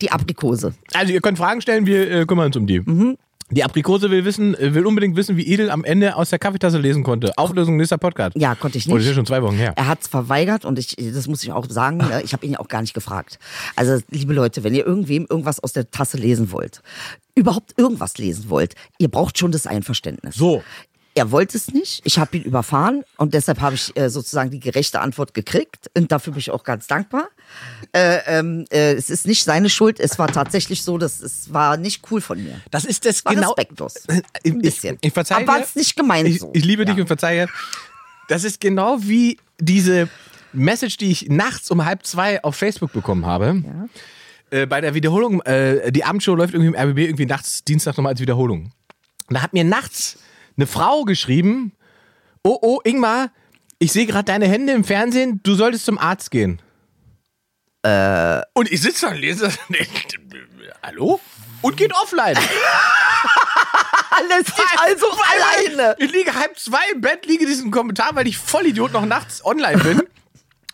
Die 0.00 0.10
Aprikose. 0.12 0.74
Also 0.94 1.12
ihr 1.12 1.20
könnt 1.20 1.38
Fragen 1.38 1.60
stellen, 1.60 1.86
wir 1.86 2.10
äh, 2.10 2.26
kümmern 2.26 2.46
uns 2.46 2.56
um 2.56 2.66
die. 2.66 2.80
Mhm. 2.80 3.16
Die 3.50 3.64
Aprikose 3.64 4.10
will 4.10 4.24
wissen, 4.26 4.54
äh, 4.54 4.74
will 4.74 4.84
unbedingt 4.86 5.16
wissen, 5.16 5.36
wie 5.38 5.42
Idel 5.42 5.70
am 5.70 5.82
Ende 5.82 6.14
aus 6.16 6.28
der 6.30 6.38
Kaffeetasse 6.38 6.78
lesen 6.78 7.02
konnte. 7.02 7.32
Auflösung 7.38 7.76
nächster 7.78 7.96
Podcast. 7.98 8.36
Ja, 8.38 8.54
konnte 8.54 8.76
ich 8.78 8.84
Oh, 8.86 8.90
das 8.90 8.94
nicht. 8.98 9.04
ist 9.04 9.08
ja 9.08 9.14
schon 9.14 9.26
zwei 9.26 9.42
Wochen 9.42 9.56
her. 9.56 9.72
Er 9.74 9.86
hat 9.88 10.02
es 10.02 10.08
verweigert 10.08 10.64
und 10.66 10.78
ich, 10.78 10.94
das 10.96 11.26
muss 11.26 11.42
ich 11.42 11.50
auch 11.50 11.64
sagen, 11.68 11.96
ne, 11.96 12.20
ich 12.22 12.32
habe 12.34 12.44
ihn 12.44 12.52
ja 12.52 12.60
auch 12.60 12.68
gar 12.68 12.82
nicht 12.82 12.92
gefragt. 12.94 13.38
Also, 13.74 14.00
liebe 14.10 14.34
Leute, 14.34 14.62
wenn 14.64 14.74
ihr 14.74 14.84
irgendwem 14.86 15.26
irgendwas 15.30 15.58
aus 15.60 15.72
der 15.72 15.90
Tasse 15.90 16.18
lesen 16.18 16.52
wollt, 16.52 16.82
überhaupt 17.34 17.72
irgendwas 17.78 18.18
lesen 18.18 18.50
wollt, 18.50 18.74
ihr 18.98 19.08
braucht 19.08 19.38
schon 19.38 19.50
das 19.50 19.66
Einverständnis. 19.66 20.34
So. 20.34 20.62
Er 21.18 21.32
wollte 21.32 21.56
es 21.56 21.72
nicht. 21.72 22.00
Ich 22.04 22.18
habe 22.18 22.36
ihn 22.36 22.44
überfahren 22.44 23.02
und 23.16 23.34
deshalb 23.34 23.60
habe 23.60 23.74
ich 23.74 23.96
äh, 23.96 24.08
sozusagen 24.08 24.50
die 24.50 24.60
gerechte 24.60 25.00
Antwort 25.00 25.34
gekriegt. 25.34 25.90
Und 25.96 26.12
dafür 26.12 26.32
bin 26.32 26.38
ich 26.40 26.50
auch 26.52 26.62
ganz 26.62 26.86
dankbar. 26.86 27.28
Äh, 27.92 28.18
ähm, 28.26 28.64
äh, 28.70 28.92
es 28.94 29.10
ist 29.10 29.26
nicht 29.26 29.42
seine 29.42 29.68
Schuld. 29.68 29.98
Es 29.98 30.18
war 30.18 30.28
tatsächlich 30.28 30.82
so, 30.82 30.96
dass 30.96 31.20
es 31.20 31.52
war 31.52 31.76
nicht 31.76 32.04
cool 32.10 32.20
von 32.20 32.42
mir. 32.42 32.60
Das 32.70 32.84
ist 32.84 33.04
das 33.04 33.24
War 33.24 33.34
genau. 33.34 33.48
respektlos. 33.48 33.94
Ich, 34.42 34.52
Ein 34.52 34.58
bisschen. 34.60 34.96
Ich, 35.00 35.08
ich 35.08 35.12
verzeihe 35.12 35.48
Aber 35.48 35.60
es 35.60 35.74
nicht 35.74 35.96
gemeint 35.96 36.28
ich, 36.28 36.38
so. 36.38 36.50
Ich 36.54 36.64
liebe 36.64 36.84
dich 36.84 36.94
Ja. 36.96 37.02
und 37.02 37.08
verzeihe. 37.08 37.46
Das 38.28 38.44
ist 38.44 38.60
genau 38.60 38.98
wie 39.00 39.38
diese 39.58 40.08
Message, 40.52 40.98
die 40.98 41.10
ich 41.10 41.28
nachts 41.28 41.70
um 41.70 41.84
halb 41.84 42.06
zwei 42.06 42.42
auf 42.44 42.54
Facebook 42.54 42.92
bekommen 42.92 43.26
habe. 43.26 43.62
Äh, 44.50 44.66
bei 44.66 44.80
der 44.80 44.94
Wiederholung, 44.94 45.42
äh, 45.42 45.90
die 45.90 46.04
Abendshow 46.04 46.34
läuft 46.34 46.54
irgendwie 46.54 46.68
im 46.68 46.88
RBB 46.88 46.98
irgendwie 47.00 47.26
nachts, 47.26 47.64
Dienstag 47.64 47.96
nochmal 47.96 48.12
als 48.12 48.20
Wiederholung. 48.20 48.70
Und 49.28 49.34
da 49.34 49.42
hat 49.42 49.52
mir 49.52 49.64
nachts 49.64 50.18
eine 50.58 50.66
Frau 50.66 51.04
geschrieben, 51.04 51.72
oh, 52.42 52.58
oh, 52.60 52.80
Ingmar, 52.84 53.30
ich 53.78 53.92
sehe 53.92 54.06
gerade 54.06 54.24
deine 54.24 54.48
Hände 54.48 54.72
im 54.72 54.84
Fernsehen, 54.84 55.40
du 55.42 55.54
solltest 55.54 55.86
zum 55.86 55.98
Arzt 55.98 56.30
gehen. 56.30 56.60
Äh. 57.82 58.42
Und 58.54 58.70
ich 58.70 58.80
sitze 58.80 59.06
da 59.06 59.12
und 59.12 59.18
lese 59.18 59.44
das. 59.44 59.58
Hallo? 60.82 61.20
Und 61.62 61.76
geht 61.76 61.92
offline. 61.94 62.36
Alles 64.10 64.46
dich 64.46 64.80
also 64.80 65.06
alleine. 65.10 65.96
Ich 65.98 66.10
liege 66.10 66.34
halb 66.34 66.58
zwei 66.58 66.82
im 66.92 67.00
Bett, 67.00 67.26
liege 67.26 67.46
diesen 67.46 67.70
Kommentar, 67.70 68.10
weil 68.14 68.26
ich 68.26 68.36
Vollidiot 68.36 68.92
noch 68.92 69.06
nachts 69.06 69.44
online 69.44 69.78
bin. 69.82 70.02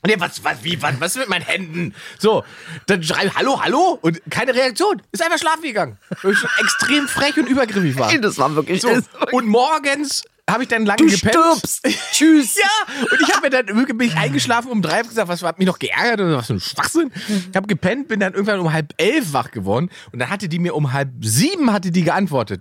Und 0.04 0.10
der, 0.10 0.20
was, 0.20 0.44
was, 0.44 0.62
wie, 0.62 0.80
was, 0.82 1.00
was 1.00 1.12
ist 1.12 1.18
mit 1.20 1.30
meinen 1.30 1.46
Händen? 1.46 1.94
So, 2.18 2.44
dann 2.86 3.02
schreibe 3.02 3.34
Hallo, 3.36 3.58
hallo 3.62 3.98
und 4.02 4.20
keine 4.30 4.54
Reaktion. 4.54 5.00
Ist 5.12 5.24
einfach 5.24 5.38
schlafen 5.38 5.62
gegangen. 5.62 5.96
Weil 6.22 6.32
ich 6.32 6.38
schon 6.38 6.50
extrem 6.60 7.08
frech 7.08 7.38
und 7.38 7.48
übergriffig 7.48 7.98
war. 7.98 8.12
Das 8.18 8.36
war 8.36 8.54
wirklich 8.54 8.82
So, 8.82 8.90
und 9.32 9.46
morgens 9.46 10.22
habe 10.48 10.64
ich 10.64 10.68
dann 10.68 10.84
lange 10.84 10.98
Du 10.98 11.06
gepennt. 11.06 11.34
stirbst. 11.34 11.88
Tschüss. 12.12 12.56
Ja, 12.56 12.68
und 13.10 13.18
ich 13.18 13.34
habe 13.34 13.46
mir 13.46 13.50
dann 13.50 13.66
irgendwie 13.68 13.94
bin 13.94 14.08
ich 14.08 14.14
eingeschlafen 14.16 14.70
um 14.70 14.82
drei, 14.82 14.98
hab 14.98 15.08
gesagt, 15.08 15.26
was 15.26 15.42
hat 15.42 15.58
mich 15.58 15.66
noch 15.66 15.78
geärgert 15.78 16.20
oder 16.20 16.36
was 16.36 16.48
für 16.48 16.52
ein 16.52 16.60
Schwachsinn. 16.60 17.10
Ich 17.50 17.56
habe 17.56 17.66
gepennt, 17.66 18.08
bin 18.08 18.20
dann 18.20 18.34
irgendwann 18.34 18.60
um 18.60 18.70
halb 18.70 18.92
elf 18.98 19.32
wach 19.32 19.52
geworden 19.52 19.88
und 20.12 20.18
dann 20.18 20.28
hatte 20.28 20.50
die 20.50 20.58
mir 20.58 20.74
um 20.74 20.92
halb 20.92 21.08
sieben 21.22 21.72
hatte 21.72 21.90
die 21.90 22.02
geantwortet. 22.04 22.60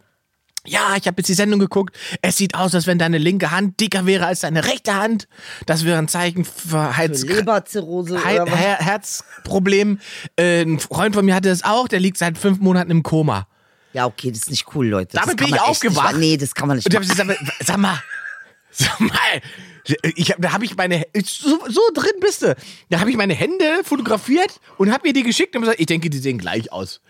Ja, 0.66 0.96
ich 0.96 1.08
habe 1.08 1.16
jetzt 1.18 1.28
die 1.28 1.34
Sendung 1.34 1.60
geguckt. 1.60 1.96
Es 2.22 2.38
sieht 2.38 2.56
aus, 2.56 2.74
als 2.74 2.88
wenn 2.88 2.98
deine 2.98 3.18
linke 3.18 3.52
Hand 3.52 3.80
dicker 3.82 4.06
wäre 4.06 4.26
als 4.28 4.42
deine 4.42 4.64
rechte 4.64 4.96
Hand. 4.96 5.28
Das 5.66 5.84
wäre 5.84 5.98
ein 5.98 6.08
Zeichen 6.08 6.46
für 6.46 6.96
Herz 6.96 7.24
Leberzirrhose 7.24 8.18
He 8.26 8.36
oder 8.40 8.52
was? 8.52 8.60
Her 8.60 8.78
Herzproblem. 8.80 10.00
Äh, 10.38 10.62
ein 10.62 10.80
Freund 10.80 11.16
von 11.16 11.26
mir 11.26 11.36
hatte 11.36 11.50
das 11.50 11.64
auch. 11.64 11.90
Der 11.90 12.00
liegt 12.00 12.18
seit 12.18 12.38
fünf 12.38 12.60
Monaten 12.60 12.92
im 12.92 13.04
Koma. 13.04 13.48
Ja, 13.92 14.06
okay, 14.06 14.32
das 14.32 14.42
ist 14.44 14.50
nicht 14.52 14.66
cool, 14.74 14.88
Leute. 14.88 15.18
Damit 15.18 15.38
bin 15.38 15.48
ich 15.50 15.60
aufgewacht. 15.60 16.16
Nicht, 16.16 16.20
nee, 16.32 16.38
das 16.38 16.56
kann 16.56 16.68
man 16.68 16.78
nicht 16.78 16.88
Und 16.88 16.94
machen. 16.94 17.28
gesagt, 17.28 17.54
sag 17.64 17.78
mal, 17.78 18.02
sag 18.72 19.00
mal, 19.00 19.12
ich 20.16 20.32
hab, 20.32 20.42
da 20.42 20.54
habe 20.54 20.66
ich 20.66 20.76
meine, 20.78 21.06
so, 21.26 21.60
so 21.68 21.82
drin 21.94 22.14
bist 22.22 22.42
du. 22.42 22.56
Da 22.90 23.00
habe 23.02 23.12
ich 23.12 23.18
meine 23.18 23.34
Hände 23.34 23.84
fotografiert 23.84 24.60
und 24.78 24.92
habe 24.92 25.08
mir 25.08 25.14
die 25.14 25.24
geschickt 25.24 25.56
und 25.56 25.62
gesagt, 25.64 25.80
ich 25.80 25.86
denke, 25.88 26.10
die 26.10 26.18
sehen 26.18 26.38
gleich 26.38 26.72
aus. 26.72 27.02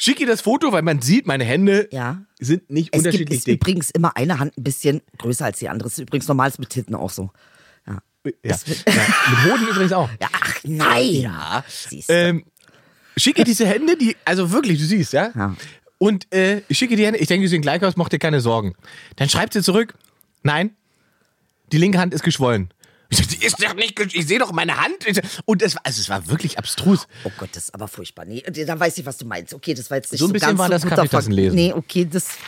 Schick 0.00 0.20
ihr 0.20 0.26
das 0.28 0.40
Foto, 0.40 0.70
weil 0.72 0.82
man 0.82 1.02
sieht, 1.02 1.26
meine 1.26 1.44
Hände 1.44 1.88
Ja. 1.92 2.22
sind 2.38 2.70
nicht 2.70 2.88
Es 2.94 3.02
gibt 3.02 3.06
unterschiedlich 3.08 3.38
ist 3.38 3.46
dick. 3.48 3.54
übrigens 3.56 3.90
immer 3.90 4.16
eine 4.16 4.38
Hand 4.38 4.56
ein 4.56 4.62
bisschen 4.62 5.02
größer 5.18 5.44
als 5.44 5.58
die 5.58 5.68
andere. 5.68 5.88
Das 5.88 5.98
ist 5.98 6.02
übrigens 6.02 6.28
normal 6.28 6.48
ist 6.48 6.58
mit 6.60 6.70
Titten 6.70 6.94
auch 6.94 7.10
so. 7.10 7.30
Ja. 7.86 7.98
Ja. 8.24 8.32
ja. 8.44 8.56
Mit 8.66 9.44
Hoden 9.52 9.66
übrigens 9.68 9.92
auch. 9.92 10.08
Ach 10.20 10.54
nein. 10.64 11.14
Ja. 11.14 11.64
Ähm, 12.08 12.44
schicke 13.16 13.42
diese 13.44 13.66
Hände, 13.66 13.96
die, 13.96 14.16
also 14.24 14.52
wirklich, 14.52 14.78
du 14.78 14.84
siehst, 14.84 15.12
ja? 15.12 15.32
Ja. 15.34 15.56
Und 15.98 16.32
äh, 16.32 16.62
ich 16.68 16.78
schicke 16.78 16.94
die 16.94 17.04
Hände, 17.04 17.18
ich 17.18 17.26
denke, 17.26 17.42
die 17.42 17.48
sehen 17.48 17.62
gleich 17.62 17.82
aus, 17.82 17.96
mach 17.96 18.08
dir 18.08 18.20
keine 18.20 18.40
Sorgen. 18.40 18.74
Dann 19.16 19.28
schreibt 19.28 19.52
sie 19.52 19.62
zurück, 19.62 19.94
nein, 20.44 20.70
die 21.72 21.78
linke 21.78 21.98
Hand 21.98 22.14
ist 22.14 22.22
geschwollen. 22.22 22.72
Ich 23.10 23.42
ist 23.42 23.62
doch 23.62 23.74
nicht, 23.74 23.98
ich 24.14 24.26
sehe 24.26 24.38
doch 24.38 24.52
meine 24.52 24.76
Hand. 24.76 25.06
Und 25.46 25.62
es 25.62 25.74
war, 25.74 25.80
also 25.84 26.00
es 26.00 26.08
war 26.08 26.26
wirklich 26.28 26.58
abstrus. 26.58 27.06
Oh 27.24 27.30
Gott, 27.38 27.48
das 27.52 27.64
ist 27.64 27.74
aber 27.74 27.88
furchtbar. 27.88 28.26
Nee, 28.26 28.42
da 28.42 28.78
weiß 28.78 28.98
ich, 28.98 29.06
was 29.06 29.16
du 29.16 29.24
meinst. 29.24 29.54
Okay, 29.54 29.72
das 29.74 29.90
war 29.90 29.96
jetzt 29.96 30.12
nicht 30.12 30.20
So 30.20 30.26
so, 30.26 30.30
ein 30.30 30.34
bisschen 30.34 30.48
ganz 30.48 30.58
war 30.58 30.66
so 30.66 30.72
das 30.72 30.86
Kaffeetassenlesen. 30.86 31.54
Nee, 31.54 31.72
okay, 31.72 32.04
das. 32.04 32.28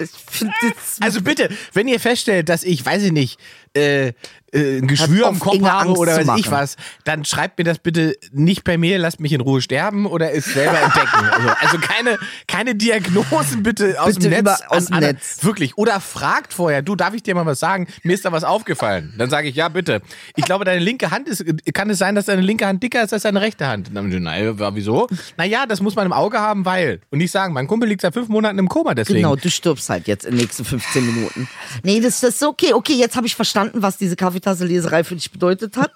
Ich 0.00 0.10
finde 0.10 0.52
das. 0.60 0.96
Also 1.00 1.20
bitte, 1.20 1.48
wenn 1.72 1.86
ihr 1.86 2.00
feststellt, 2.00 2.48
dass 2.48 2.64
ich, 2.64 2.84
weiß 2.84 3.04
ich 3.04 3.12
nicht, 3.12 3.38
äh, 3.74 4.12
äh, 4.54 4.78
ein 4.78 4.86
Geschwür 4.86 5.28
auf, 5.28 5.40
Kopf 5.40 5.60
habe 5.62 5.90
oder 5.94 6.16
weiß 6.16 6.38
ich 6.38 6.50
was, 6.50 6.76
dann 7.02 7.24
schreibt 7.24 7.58
mir 7.58 7.64
das 7.64 7.80
bitte 7.80 8.16
nicht 8.32 8.62
per 8.62 8.78
Mail, 8.78 9.00
lasst 9.00 9.18
mich 9.18 9.32
in 9.32 9.40
Ruhe 9.40 9.60
sterben 9.60 10.06
oder 10.06 10.32
es 10.32 10.44
selber 10.44 10.80
entdecken. 10.80 11.10
Also, 11.34 11.48
also 11.60 11.78
keine, 11.78 12.18
keine 12.46 12.74
Diagnosen 12.74 13.62
bitte 13.62 14.00
aus 14.00 14.14
Bitte 14.14 14.30
dem 14.30 14.44
Netz. 14.44 14.62
aus 14.68 14.86
dem 14.86 14.98
Netz. 14.98 15.38
Wirklich. 15.42 15.76
Oder 15.76 16.00
fragt 16.00 16.52
vorher, 16.52 16.82
du, 16.82 16.94
darf 16.94 17.14
ich 17.14 17.22
dir 17.22 17.34
mal 17.34 17.44
was 17.46 17.58
sagen? 17.58 17.88
Mir 18.02 18.14
ist 18.14 18.24
da 18.24 18.30
was 18.30 18.44
aufgefallen. 18.44 19.14
Dann 19.18 19.30
sage 19.30 19.48
ich, 19.48 19.56
ja, 19.56 19.68
bitte. 19.68 20.00
Ich 20.36 20.44
glaube, 20.44 20.64
deine 20.64 20.80
linke 20.80 21.10
Hand 21.10 21.28
ist, 21.28 21.44
kann 21.72 21.90
es 21.90 21.98
sein, 21.98 22.14
dass 22.14 22.26
deine 22.26 22.42
linke 22.42 22.66
Hand 22.66 22.82
dicker 22.82 23.02
ist 23.02 23.12
als 23.12 23.22
deine 23.22 23.40
rechte 23.40 23.66
Hand? 23.66 23.92
Nein, 23.92 24.56
wieso? 24.74 25.08
Naja, 25.36 25.66
das 25.66 25.80
muss 25.80 25.96
man 25.96 26.06
im 26.06 26.12
Auge 26.12 26.38
haben, 26.38 26.64
weil. 26.64 27.00
Und 27.10 27.18
nicht 27.18 27.32
sagen, 27.32 27.52
mein 27.52 27.66
Kumpel 27.66 27.88
liegt 27.88 28.02
seit 28.02 28.14
fünf 28.14 28.28
Monaten 28.28 28.58
im 28.58 28.68
Koma, 28.68 28.94
deswegen. 28.94 29.20
Genau, 29.20 29.36
du 29.36 29.50
stirbst 29.50 29.88
halt 29.90 30.06
jetzt 30.06 30.24
in 30.24 30.32
den 30.32 30.40
nächsten 30.40 30.64
15 30.64 31.06
Minuten. 31.06 31.48
Nee, 31.82 32.00
das, 32.00 32.20
das 32.20 32.36
ist 32.36 32.44
okay. 32.44 32.74
Okay, 32.74 32.94
jetzt 32.94 33.16
habe 33.16 33.26
ich 33.26 33.34
verstanden, 33.34 33.63
was 33.74 33.96
diese 33.96 34.16
Kaffeetasse-Leserei 34.16 35.04
für 35.04 35.14
dich 35.14 35.30
bedeutet 35.30 35.76
hat. 35.76 35.92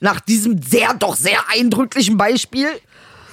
Nach 0.00 0.20
diesem 0.20 0.60
sehr, 0.62 0.94
doch 0.94 1.16
sehr 1.16 1.38
eindrücklichen 1.50 2.16
Beispiel. 2.16 2.68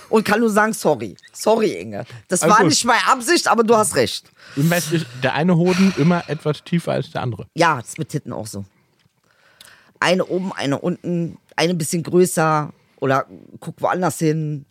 Und 0.10 0.26
kann 0.26 0.42
nur 0.42 0.50
sagen, 0.50 0.74
sorry. 0.74 1.16
Sorry, 1.32 1.72
Inge. 1.72 2.06
Das 2.28 2.42
Alles 2.42 2.52
war 2.54 2.60
gut. 2.62 2.70
nicht 2.70 2.84
meine 2.84 3.08
Absicht, 3.08 3.48
aber 3.48 3.64
du 3.64 3.76
hast 3.78 3.96
recht. 3.96 4.30
Der 5.24 5.34
eine 5.34 5.56
Hoden 5.56 5.94
immer 5.98 6.24
etwas 6.28 6.64
tiefer 6.66 6.92
als 6.92 7.12
der 7.12 7.22
andere. 7.22 7.48
Ja, 7.56 7.78
das 7.78 7.90
ist 7.90 7.98
mit 8.00 8.10
Titten 8.10 8.34
auch 8.34 8.46
so. 8.46 8.66
Eine 10.02 10.26
oben, 10.26 10.52
eine 10.52 10.80
unten, 10.80 11.38
eine 11.56 11.72
ein 11.74 11.78
bisschen 11.78 12.04
größer 12.04 12.74
oder 13.00 13.26
guck 13.62 13.82
woanders 13.82 14.18
hin. 14.18 14.66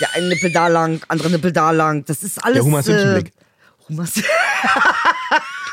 Der 0.00 0.12
eine 0.14 0.28
Nippel 0.28 0.50
da 0.52 0.68
lang, 0.68 1.02
andere 1.08 1.28
Nippel 1.30 1.52
da 1.52 1.70
lang. 1.70 2.04
Das 2.06 2.22
ist 2.22 2.42
alles. 2.42 2.64
Der 2.64 2.82
Simpson-Blick. 2.82 3.26
Äh, 3.90 4.04
Sim- 4.06 4.24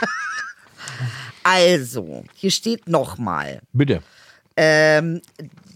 also, 1.44 2.24
hier 2.34 2.52
steht 2.52 2.88
nochmal. 2.88 3.62
Bitte. 3.74 4.02
Ähm, 4.58 5.22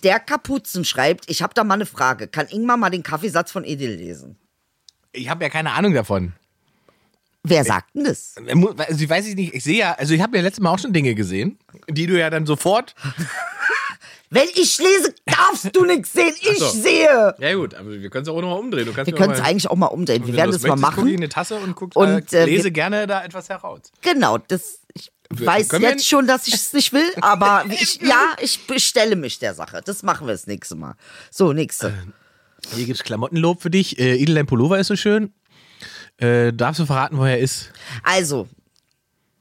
der 0.04 0.20
Kapuzen 0.20 0.86
schreibt, 0.86 1.30
ich 1.30 1.42
habe 1.42 1.54
da 1.54 1.64
mal 1.64 1.76
eine 1.76 1.86
Frage. 1.86 2.28
Kann 2.28 2.48
Ingmar 2.48 2.78
mal 2.78 2.90
den 2.90 3.04
Kaffeesatz 3.04 3.52
von 3.52 3.64
Edel 3.64 3.96
lesen? 3.96 4.38
Ich 5.14 5.30
habe 5.30 5.44
ja 5.44 5.50
keine 5.50 5.72
Ahnung 5.72 5.94
davon. 5.94 6.34
Wer 7.44 7.64
sagt 7.64 7.96
denn 7.96 8.06
das? 8.06 8.36
Also 8.78 9.04
ich 9.04 9.10
weiß 9.10 9.28
ich 9.28 9.36
nicht, 9.36 9.54
ich 9.54 9.64
sehe 9.64 9.78
ja, 9.78 9.94
also 9.94 10.14
ich 10.14 10.22
habe 10.22 10.36
ja 10.36 10.44
letztes 10.44 10.62
Mal 10.62 10.72
auch 10.72 10.80
schon 10.80 10.94
Dinge 10.94 11.14
gesehen, 11.14 11.60
die 11.88 12.08
du 12.08 12.20
ja 12.20 12.30
dann 12.30 12.46
sofort. 12.46 12.96
Wenn 14.32 14.50
ich 14.56 14.80
lese, 14.80 15.14
darfst 15.26 15.76
du 15.76 15.86
nichts 15.86 16.12
sehen. 16.12 16.34
Ich 16.42 16.58
so. 16.58 16.70
sehe. 16.70 17.36
Ja 17.38 17.54
gut, 17.54 17.76
aber 17.76 17.92
wir 17.92 18.10
können 18.10 18.24
es 18.24 18.30
auch 18.30 18.42
nochmal 18.42 18.60
umdrehen. 18.60 18.86
Du 18.88 18.94
kannst 18.94 19.10
Wir 19.10 19.16
können 19.18 19.34
es 19.34 19.40
eigentlich 19.40 19.70
auch 19.70 19.76
mal 19.76 19.86
umdrehen. 19.88 20.26
Wir 20.26 20.34
werden 20.34 20.52
das 20.52 20.64
mal 20.64 20.76
machen. 20.76 21.08
In 21.08 21.18
eine 21.18 21.30
Tasse 21.30 21.56
und 21.56 21.76
guck, 21.76 21.96
Und, 21.96 22.34
äh, 22.34 22.42
äh, 22.42 22.46
lese 22.46 22.66
wir- 22.66 22.72
gerne 22.72 23.06
da 23.06 23.24
etwas 23.24 23.50
heraus. 23.50 23.82
Genau, 24.02 24.40
das. 24.40 24.82
Ich 24.94 25.12
weiß 25.44 25.72
wir- 25.72 25.80
jetzt 25.80 26.08
schon, 26.08 26.28
dass 26.28 26.48
ich 26.48 26.54
es 26.54 26.74
nicht 26.74 26.94
will, 26.94 27.10
aber 27.22 27.66
ich, 27.70 28.00
ja, 28.02 28.36
ich 28.42 28.68
bestelle 28.68 29.16
mich 29.16 29.40
der 29.40 29.54
Sache. 29.54 29.82
Das 29.84 30.04
machen 30.04 30.28
wir 30.28 30.34
das 30.34 30.48
nächste 30.48 30.76
Mal. 30.76 30.96
So, 31.32 31.54
nächste. 31.54 31.94
Hier 32.74 32.86
gibt's 32.86 33.04
Klamottenlob 33.04 33.62
für 33.62 33.70
dich. 33.70 34.00
Äh, 34.00 34.16
Idel, 34.16 34.36
dein 34.36 34.46
Pullover 34.46 34.80
ist 34.80 34.88
so 34.88 34.96
schön. 34.96 35.34
Äh, 36.18 36.54
darfst 36.54 36.80
du 36.80 36.86
verraten, 36.86 37.18
woher 37.18 37.38
er 37.38 37.40
ist? 37.44 37.72
Also, 38.04 38.48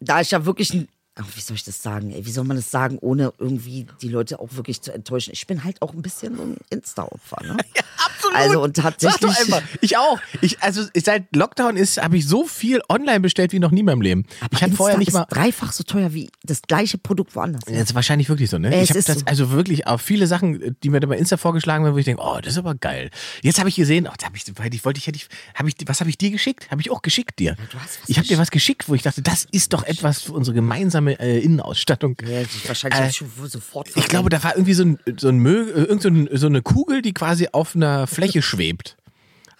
da 0.00 0.20
ich 0.20 0.30
ja 0.32 0.44
wirklich 0.44 0.72
ein. 0.74 0.88
Ach, 1.16 1.24
wie 1.36 1.40
soll 1.40 1.54
ich 1.54 1.62
das 1.62 1.80
sagen? 1.80 2.10
Ey, 2.10 2.26
wie 2.26 2.32
soll 2.32 2.42
man 2.42 2.56
das 2.56 2.72
sagen, 2.72 2.98
ohne 3.00 3.32
irgendwie 3.38 3.86
die 4.02 4.08
Leute 4.08 4.40
auch 4.40 4.48
wirklich 4.56 4.82
zu 4.82 4.92
enttäuschen? 4.92 5.30
Ich 5.32 5.46
bin 5.46 5.62
halt 5.62 5.80
auch 5.80 5.92
ein 5.94 6.02
bisschen 6.02 6.36
so 6.36 6.42
ein 6.42 6.56
Insta-Opfer, 6.70 7.36
ne? 7.44 7.56
Absolut. 8.04 8.36
Also, 8.36 8.62
und 8.62 8.76
tatsächlich- 8.76 9.20
Sag 9.20 9.48
doch 9.48 9.54
einfach. 9.54 9.62
Ich 9.80 9.96
auch. 9.96 10.18
Ich, 10.40 10.60
also 10.60 10.82
seit 10.96 11.34
Lockdown 11.36 11.76
ist, 11.76 12.02
habe 12.02 12.16
ich 12.16 12.26
so 12.26 12.46
viel 12.46 12.80
online 12.88 13.20
bestellt 13.20 13.52
wie 13.52 13.60
noch 13.60 13.70
nie 13.70 13.80
in 13.80 13.86
meinem 13.86 14.00
Leben. 14.00 14.26
ich 14.50 14.56
hatte 14.56 14.64
Insta 14.64 14.76
vorher 14.76 14.98
nicht 14.98 15.08
ist 15.08 15.14
mal. 15.14 15.26
dreifach 15.28 15.72
so 15.72 15.84
teuer 15.84 16.12
wie 16.14 16.30
das 16.42 16.62
gleiche 16.62 16.98
Produkt 16.98 17.36
woanders. 17.36 17.62
Das 17.64 17.76
ist 17.76 17.94
wahrscheinlich 17.94 18.28
wirklich 18.28 18.50
so, 18.50 18.58
ne? 18.58 18.74
Es 18.74 18.84
ich 18.84 18.90
habe 18.90 19.02
das 19.02 19.18
so. 19.20 19.26
also 19.26 19.50
wirklich 19.50 19.86
auch 19.86 20.00
viele 20.00 20.26
Sachen, 20.26 20.76
die 20.82 20.90
mir 20.90 20.98
da 20.98 21.06
bei 21.06 21.16
Insta 21.16 21.36
vorgeschlagen 21.36 21.84
werden, 21.84 21.94
wo 21.94 21.98
ich 21.98 22.06
denke, 22.06 22.22
oh, 22.24 22.40
das 22.42 22.54
ist 22.54 22.58
aber 22.58 22.74
geil. 22.74 23.10
Jetzt 23.42 23.60
habe 23.60 23.68
ich 23.68 23.76
gesehen, 23.76 24.08
oh, 24.10 24.14
da 24.18 24.26
hab 24.26 24.34
ich, 24.36 24.44
weil 24.56 24.74
ich 24.74 24.84
wollte 24.84 24.98
ich 24.98 25.06
hätte 25.06 25.20
habe 25.54 25.68
ich, 25.68 25.76
was 25.86 26.00
habe 26.00 26.10
ich 26.10 26.18
dir 26.18 26.30
geschickt? 26.32 26.68
Habe 26.72 26.80
ich 26.80 26.90
auch 26.90 27.02
geschickt 27.02 27.38
dir. 27.38 27.54
du 27.70 27.78
hast 27.78 28.00
was 28.02 28.08
ich 28.08 28.16
habe 28.18 28.26
dir 28.26 28.38
was 28.38 28.50
geschickt, 28.50 28.88
wo 28.88 28.94
ich 28.96 29.02
dachte, 29.02 29.22
das 29.22 29.46
ist 29.52 29.72
doch 29.74 29.84
etwas 29.84 30.22
für 30.22 30.32
unsere 30.32 30.54
gemeinsame 30.56 31.03
äh, 31.06 31.38
Innenausstattung. 31.38 32.16
Ja, 32.26 32.40
ich- 32.42 32.68
wahrscheinlich 32.68 33.20
Äh, 33.20 33.46
sofort 33.48 33.88
Ich 33.94 34.08
glaube, 34.08 34.28
da 34.30 34.42
war 34.42 34.54
irgendwie 34.54 34.74
so, 34.74 34.84
ein, 34.84 34.98
so, 35.18 35.28
ein 35.28 35.38
Mö, 35.38 35.70
äh, 35.70 35.84
irgend 35.84 36.02
so, 36.02 36.08
ein, 36.08 36.28
so 36.32 36.46
eine 36.46 36.62
Kugel, 36.62 37.02
die 37.02 37.12
quasi 37.14 37.48
auf 37.52 37.74
einer 37.76 38.06
Fläche 38.06 38.42
schwebt. 38.42 38.96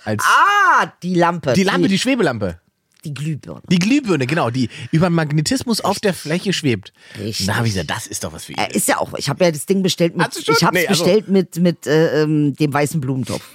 Als 0.04 0.22
Ah, 0.26 0.92
die 1.02 1.14
Lampe. 1.14 1.52
die 1.54 1.62
Lampe, 1.64 1.88
die 1.88 1.98
Schwebelampe. 1.98 2.60
die 3.06 3.14
Glühbirne. 3.14 3.62
Die 3.70 3.78
Glühbirne, 3.78 4.26
genau, 4.26 4.50
die 4.50 4.68
über 4.90 5.08
Magnetismus 5.10 5.80
auf 5.82 5.98
der 6.00 6.12
Fläche 6.14 6.52
schwebt. 6.52 6.92
Richtig. 7.18 7.46
Da 7.46 7.56
habe 7.56 7.66
ich 7.66 7.72
gesagt, 7.74 7.90
das 7.90 8.06
ist 8.06 8.22
doch 8.24 8.32
was 8.32 8.44
für 8.46 8.52
ihn. 8.52 8.58
Äh, 8.58 8.72
ist 8.76 8.88
ja 8.88 8.98
auch, 8.98 9.12
ich 9.14 9.28
habe 9.28 9.44
ja 9.44 9.50
das 9.50 9.66
Ding 9.66 9.82
bestellt 9.82 10.16
mit, 10.16 10.26
ich 10.36 10.48
habe 10.64 10.76
es 10.78 10.82
Nee, 10.82 10.88
also- 10.88 11.04
bestellt 11.04 11.28
mit, 11.28 11.56
mit 11.58 11.86
äh, 11.86 12.22
ähm, 12.22 12.54
dem 12.56 12.72
weißen 12.72 13.00
Blumentopf. 13.00 13.42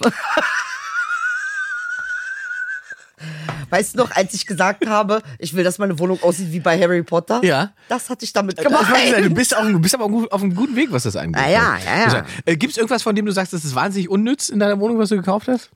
Weißt 3.70 3.94
du 3.94 3.98
noch, 3.98 4.10
als 4.10 4.34
ich 4.34 4.46
gesagt 4.46 4.86
habe, 4.86 5.22
ich 5.38 5.54
will, 5.54 5.64
dass 5.64 5.78
meine 5.78 5.98
Wohnung 5.98 6.22
aussieht 6.22 6.52
wie 6.52 6.60
bei 6.60 6.78
Harry 6.80 7.02
Potter? 7.02 7.40
Ja. 7.44 7.72
Das 7.88 8.10
hatte 8.10 8.24
ich 8.24 8.32
damit 8.32 8.56
gemacht. 8.58 8.90
mag 8.90 9.08
sein, 9.10 9.22
du 9.22 9.30
bist, 9.30 9.56
auch, 9.56 9.62
du 9.64 9.78
bist 9.78 9.94
aber 9.94 10.04
auf 10.06 10.42
einem 10.42 10.54
guten 10.54 10.76
Weg, 10.76 10.92
was 10.92 11.04
das 11.04 11.16
angeht. 11.16 11.40
Ah, 11.42 11.48
ja, 11.48 11.78
ja, 11.78 12.12
ja. 12.14 12.26
Äh, 12.44 12.56
Gibt 12.56 12.72
es 12.72 12.76
irgendwas, 12.76 13.02
von 13.02 13.14
dem 13.14 13.26
du 13.26 13.32
sagst, 13.32 13.52
das 13.52 13.64
ist 13.64 13.74
wahnsinnig 13.74 14.08
unnütz 14.08 14.48
in 14.48 14.58
deiner 14.58 14.78
Wohnung, 14.80 14.98
was 14.98 15.08
du 15.10 15.16
gekauft 15.16 15.48
hast? 15.48 15.70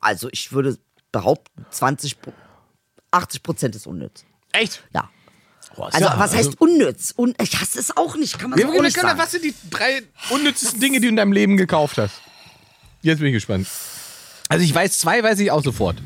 Also 0.00 0.28
ich 0.32 0.52
würde 0.52 0.78
behaupten, 1.12 1.64
20, 1.70 2.20
Pro- 2.20 2.32
80 3.12 3.42
Prozent 3.42 3.76
ist 3.76 3.86
unnütz. 3.86 4.24
Echt? 4.52 4.82
Ja. 4.94 5.08
Ist 5.70 5.78
Also 5.78 6.06
ja- 6.06 6.18
was 6.18 6.34
heißt 6.34 6.60
unnütz? 6.60 7.14
Un 7.16 7.34
ich 7.40 7.58
hasse 7.60 7.78
es 7.78 7.96
auch 7.96 8.16
nicht, 8.16 8.38
kann 8.38 8.50
man 8.50 8.58
Wir, 8.58 8.66
so 8.66 8.72
auch 8.76 8.82
nicht 8.82 8.96
sagen. 8.98 9.18
was 9.18 9.30
sind 9.30 9.44
die 9.44 9.54
drei 9.70 10.02
unnützesten 10.30 10.80
Dinge, 10.80 10.96
die 11.00 11.06
du 11.06 11.08
in 11.10 11.16
deinem 11.16 11.32
Leben 11.32 11.56
gekauft 11.56 11.96
hast? 11.98 12.14
Jetzt 13.00 13.18
bin 13.18 13.28
ich 13.28 13.34
gespannt. 13.34 13.66
Also 14.48 14.64
ich 14.64 14.74
weiß 14.74 14.98
zwei, 14.98 15.22
weiß 15.22 15.38
ich 15.40 15.50
auch 15.50 15.62
sofort. 15.62 15.96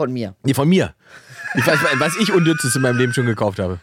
Von 0.00 0.14
mir. 0.14 0.34
Nee, 0.44 0.54
von 0.54 0.66
mir. 0.66 0.94
Ich 1.56 1.66
weiß, 1.66 1.78
was 1.98 2.16
ich 2.16 2.32
unnützes 2.32 2.74
in 2.74 2.80
meinem 2.80 2.96
Leben 2.96 3.12
schon 3.12 3.26
gekauft 3.26 3.58
habe. 3.58 3.80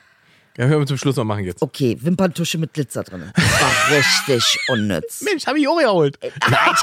Ja, 0.57 0.65
hören 0.65 0.79
wir 0.79 0.87
zum 0.87 0.97
Schluss 0.97 1.15
noch 1.15 1.25
machen 1.25 1.43
jetzt. 1.43 1.61
Okay, 1.61 1.95
Wimperntusche 2.01 2.57
mit 2.57 2.73
Glitzer 2.73 3.03
drin. 3.03 3.31
War 3.35 3.95
richtig 3.95 4.57
unnütz. 4.67 5.21
Mensch, 5.21 5.45
habe 5.45 5.59
ich 5.59 5.67
auch 5.67 5.77
geholt. 5.77 6.17
Nein, 6.49 6.75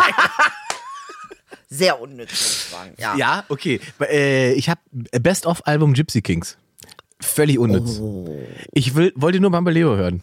Sehr 1.68 2.00
unnütz, 2.00 2.30
muss 2.30 2.40
ich 2.64 2.70
sagen. 2.70 2.94
Ja. 2.96 3.16
Ja, 3.16 3.44
okay. 3.48 3.80
Äh, 4.02 4.52
ich 4.52 4.68
habe 4.68 4.80
Best 5.20 5.46
of 5.46 5.66
Album 5.66 5.94
Gypsy 5.94 6.22
Kings. 6.22 6.56
Völlig 7.20 7.58
unnütz. 7.58 8.00
Ich 8.72 8.94
will, 8.94 9.12
wollte 9.16 9.40
nur 9.40 9.50
Bambaleo 9.50 9.96
hören. 9.96 10.22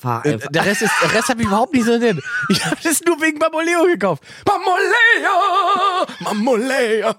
War 0.00 0.26
Äh, 0.26 0.36
Der 0.50 0.64
Rest, 0.66 0.82
ist, 0.82 0.90
der 1.00 1.14
Rest 1.14 1.28
habe 1.28 1.42
ich 1.42 1.46
überhaupt 1.46 1.74
nicht 1.74 1.84
so 1.86 1.92
interessiert. 1.92 2.24
Ich 2.48 2.64
habe 2.66 2.76
das 2.82 3.02
nur 3.04 3.20
wegen 3.20 3.38
Bamboleo 3.38 3.84
gekauft. 3.84 4.24
Bamboleo! 4.44 6.06
Bamboleo! 6.24 7.14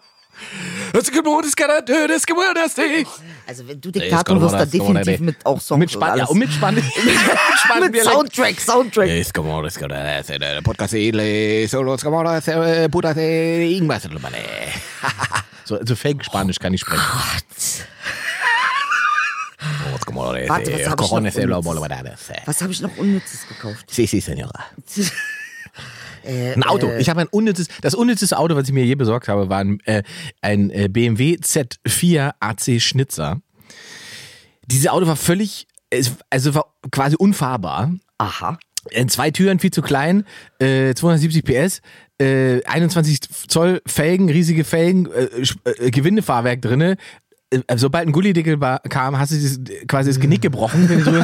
Das 0.94 1.12
Gebot 1.12 1.46
ist 1.46 1.56
gerade 1.56 2.08
das 2.08 2.26
Gebot 2.26 2.58
ist 2.66 2.78
die. 2.78 3.06
also 3.48 3.68
wenn 3.68 3.80
du 3.80 3.92
Diktator 3.92 4.42
wirst, 4.42 4.56
dann 4.56 4.70
definitiv 4.70 5.20
mit 5.20 5.46
auch 5.46 5.60
Songs 5.62 5.80
Mit 5.80 5.92
Spann, 5.92 6.14
und 6.14 6.18
ja, 6.18 6.26
und 6.26 6.40
mit 6.40 6.52
Spann. 6.52 6.76
mit 7.92 8.04
Soundtrack, 8.04 8.60
Soundtrack. 8.60 9.10
Es 9.10 9.34
kommt, 9.34 9.66
es 9.68 9.76
der 9.76 10.62
Podcast 10.64 10.94
Edle, 10.94 11.68
solo, 11.68 11.94
es 11.94 12.04
kommt, 12.04 12.28
es 12.28 12.92
Putas, 12.92 13.18
irgendwas. 13.18 14.08
So, 15.66 15.78
so 15.86 15.96
fake 15.96 16.26
Spanisch 16.26 16.58
kann 16.58 16.74
ich 16.74 16.82
sprechen. 16.82 17.00
Warte, 20.50 20.74
was 20.74 21.02
ich 21.14 21.22
noch 21.22 21.62
unnützes? 21.66 22.46
Was 22.46 22.62
habe 22.62 22.72
ich 22.72 22.82
noch 22.82 22.98
Unnützes 22.98 23.48
gekauft? 23.48 23.86
Sí, 23.88 24.08
sí, 24.08 24.20
señora. 26.24 26.54
Ein 26.56 26.64
Auto. 26.64 26.92
Ich 26.98 27.10
habe 27.10 27.22
ein 27.22 27.28
unnützes, 27.28 27.68
das 27.82 27.96
unnützeste 27.96 28.38
Auto, 28.38 28.56
was 28.56 28.68
ich 28.68 28.74
mir 28.74 28.86
je 28.86 28.96
besorgt 28.96 29.28
habe, 29.28 29.50
war 29.50 29.60
ein, 29.60 29.80
äh, 29.86 30.04
ein 30.42 30.70
äh, 30.70 30.88
BMW 30.90 31.36
Z4 31.36 32.34
AC 32.40 32.82
Schnitzer. 32.82 33.42
Dieses 34.66 34.88
Auto 34.88 35.08
war 35.08 35.16
völlig, 35.16 35.68
also 36.30 36.54
war 36.56 36.74
quasi 36.92 37.16
unfahrbar. 37.18 37.92
Aha. 38.18 38.58
Äh, 38.92 39.06
Zwei 39.08 39.32
Türen, 39.32 39.60
viel 39.60 39.72
zu 39.72 39.82
klein, 39.82 40.26
äh, 40.60 40.94
270 40.94 41.44
PS, 41.44 41.82
äh, 42.20 42.64
21 42.66 43.22
Zoll 43.48 43.82
Felgen, 43.86 44.30
riesige 44.30 44.64
Felgen, 44.64 45.08
äh, 45.12 45.28
äh, 45.66 45.92
Gewindefahrwerk 45.92 46.62
drinne. 46.62 46.98
Äh, 47.50 47.62
Sobald 47.78 48.08
ein 48.08 48.12
Gullideckel 48.12 48.60
kam, 48.90 49.18
hast 49.18 49.32
du 49.32 49.86
quasi 49.88 50.10
das 50.10 50.20
Genick 50.20 50.42
gebrochen. 50.42 50.88
Wenn 50.90 51.00
du 51.00 51.06
so 51.06 51.12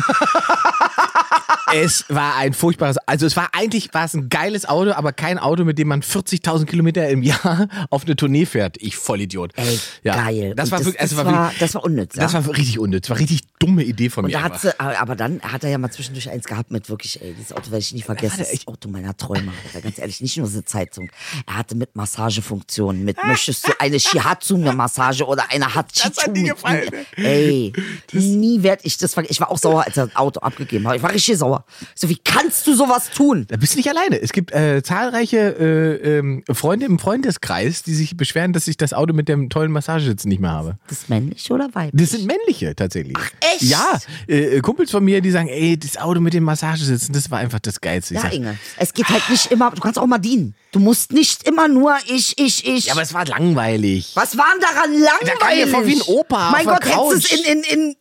es 1.74 2.06
war 2.10 2.36
ein 2.36 2.54
furchtbares, 2.54 2.98
also 3.06 3.26
es 3.26 3.36
war 3.36 3.50
eigentlich 3.54 3.94
war 3.94 4.06
es 4.06 4.14
ein 4.14 4.30
geiles 4.30 4.66
Auto, 4.68 4.92
aber 4.92 5.14
kein 5.14 5.38
Auto, 5.40 5.64
mit 5.66 5.78
dem 5.78 5.88
man 5.88 6.02
40.000 6.02 6.66
Kilometer 6.66 7.08
im 7.10 7.24
Jahr 7.24 7.68
auf 7.90 8.06
eine 8.06 8.16
Tournee 8.16 8.46
fährt. 8.46 8.78
Ich 8.80 8.96
Vollidiot. 8.98 9.54
Ey, 9.56 9.80
Ja. 10.04 10.16
geil. 10.16 10.54
Das 10.56 10.72
war 10.72 10.80
das, 10.80 10.88
wirklich, 10.88 11.02
also 11.02 11.16
das, 11.16 11.26
war 11.26 11.34
war, 11.34 11.44
wirklich, 11.46 11.60
das 11.60 11.76
war 11.76 11.84
unnütz. 11.84 12.14
das 12.16 12.34
ja? 12.34 12.46
war 12.46 12.56
richtig 12.58 12.80
unnütz. 12.80 13.10
War 13.10 13.20
richtig 13.20 13.42
dumme 13.60 13.84
Idee 13.84 14.10
von 14.10 14.26
Und 14.26 14.32
mir. 14.32 14.38
da 14.50 14.58
sie, 14.58 14.80
aber 14.80 15.16
dann 15.16 15.42
hat 15.42 15.64
er 15.64 15.70
ja 15.70 15.78
mal 15.78 15.92
zwischendurch 15.92 16.30
eins 16.30 16.46
gehabt 16.46 16.72
mit 16.72 16.90
wirklich, 16.90 17.22
ey, 17.22 17.34
dieses 17.38 17.52
Auto 17.54 17.66
werde 17.72 17.80
ich 17.80 17.94
nie 17.94 18.02
vergessen. 18.02 18.40
Das 18.40 18.52
echt- 18.52 18.68
Auto 18.68 18.90
meiner 18.90 19.16
Träume. 19.16 19.52
Alter, 19.68 19.82
ganz 19.82 19.98
ehrlich, 20.00 20.22
nicht 20.22 20.38
nur 20.38 20.48
so 20.48 20.54
eine 20.58 20.66
Zeitung. 20.66 21.10
Er 21.48 21.58
hatte 21.58 21.76
mit 21.76 21.96
Massagefunktionen, 21.96 23.04
mit 23.06 23.18
möchtest 23.24 23.68
du 23.68 23.72
eine 23.80 24.00
Shihatsu-Massage 24.00 25.26
oder 25.26 25.46
eine 25.52 25.74
Hachichu? 25.74 26.10
Das 26.10 26.24
hat 26.26 26.36
dir 26.36 26.54
gefallen? 26.54 26.90
Ey, 27.16 27.74
nie 28.14 28.64
werde 28.64 28.82
ich 28.86 28.98
das 28.98 29.14
vergessen. 29.14 29.32
Ich 29.34 29.40
war 29.40 29.52
auch 29.52 29.58
sauer, 29.58 29.84
als 29.86 29.98
er 29.98 30.08
das 30.08 30.16
Auto 30.16 30.40
abgegeben 30.40 30.88
hat. 30.88 30.96
Ich 30.98 31.04
war 31.04 31.12
richtig 31.14 31.38
sauer. 31.38 31.55
So, 31.94 32.10
wie 32.10 32.18
kannst 32.18 32.66
du 32.68 32.76
sowas 32.76 33.10
tun? 33.12 33.46
Da 33.48 33.58
bist 33.58 33.74
du 33.74 33.78
nicht 33.78 33.90
alleine. 33.90 34.22
Es 34.22 34.32
gibt 34.32 34.52
äh, 34.52 34.82
zahlreiche 34.84 35.38
äh, 35.38 36.18
ähm, 36.18 36.44
Freunde 36.52 36.86
im 36.86 37.00
Freundeskreis, 37.00 37.84
die 37.84 37.94
sich 37.94 38.18
beschweren, 38.18 38.54
dass 38.54 38.68
ich 38.68 38.78
das 38.78 38.94
Auto 38.94 39.14
mit 39.14 39.30
dem 39.30 39.50
tollen 39.50 39.72
Massagesitz 39.72 40.26
nicht 40.26 40.40
mehr 40.40 40.52
habe. 40.52 40.78
Das 40.88 41.00
ist 41.00 41.10
männlich 41.10 41.52
oder 41.52 41.70
weiblich? 41.74 42.02
Das 42.02 42.12
sind 42.12 42.26
männliche 42.26 42.76
tatsächlich. 42.76 43.16
Ach, 43.20 43.30
echt? 43.54 43.64
Ja, 43.64 44.00
äh, 44.28 44.60
Kumpels 44.62 44.92
von 44.92 45.04
mir, 45.04 45.22
die 45.22 45.32
sagen, 45.32 45.48
ey, 45.48 45.78
das 45.78 45.98
Auto 45.98 46.20
mit 46.20 46.34
dem 46.34 46.44
Massagesitzen, 46.44 47.14
das 47.14 47.32
war 47.32 47.40
einfach 47.40 47.60
das 47.60 47.82
Geilste. 47.82 48.14
Ich 48.14 48.20
Ja, 48.20 48.30
sag, 48.30 48.34
Inge. 48.34 48.58
Es 48.78 48.94
geht 48.94 49.10
halt 49.10 49.30
nicht 49.30 49.52
immer, 49.52 49.72
du 49.72 49.82
kannst 49.82 50.00
auch 50.00 50.08
mal 50.08 50.18
dienen. 50.20 50.56
Du 50.72 50.80
musst 50.80 51.14
nicht 51.14 51.48
immer 51.48 51.68
nur 51.68 51.96
ich, 52.08 52.38
ich, 52.38 52.68
ich. 52.68 52.86
ja, 52.88 52.94
aber 52.94 53.02
es 53.02 53.14
war 53.14 53.26
langweilig. 53.26 54.12
Was 54.16 54.38
war 54.38 54.46
denn 54.52 54.62
daran 54.62 54.92
langweilig? 54.92 55.34
Da 55.40 55.46
kam 55.48 55.58
mir 55.58 55.68
vor 55.68 55.86
wie 55.88 55.96
ein 55.96 56.02
Opa 56.02 56.52
Mein 56.52 56.66
Gott, 56.66 56.84
hättest 56.86 57.32
du 57.32 57.36
es 57.36 57.46
in, 57.48 57.64
in, 57.64 57.64
in 57.64 57.96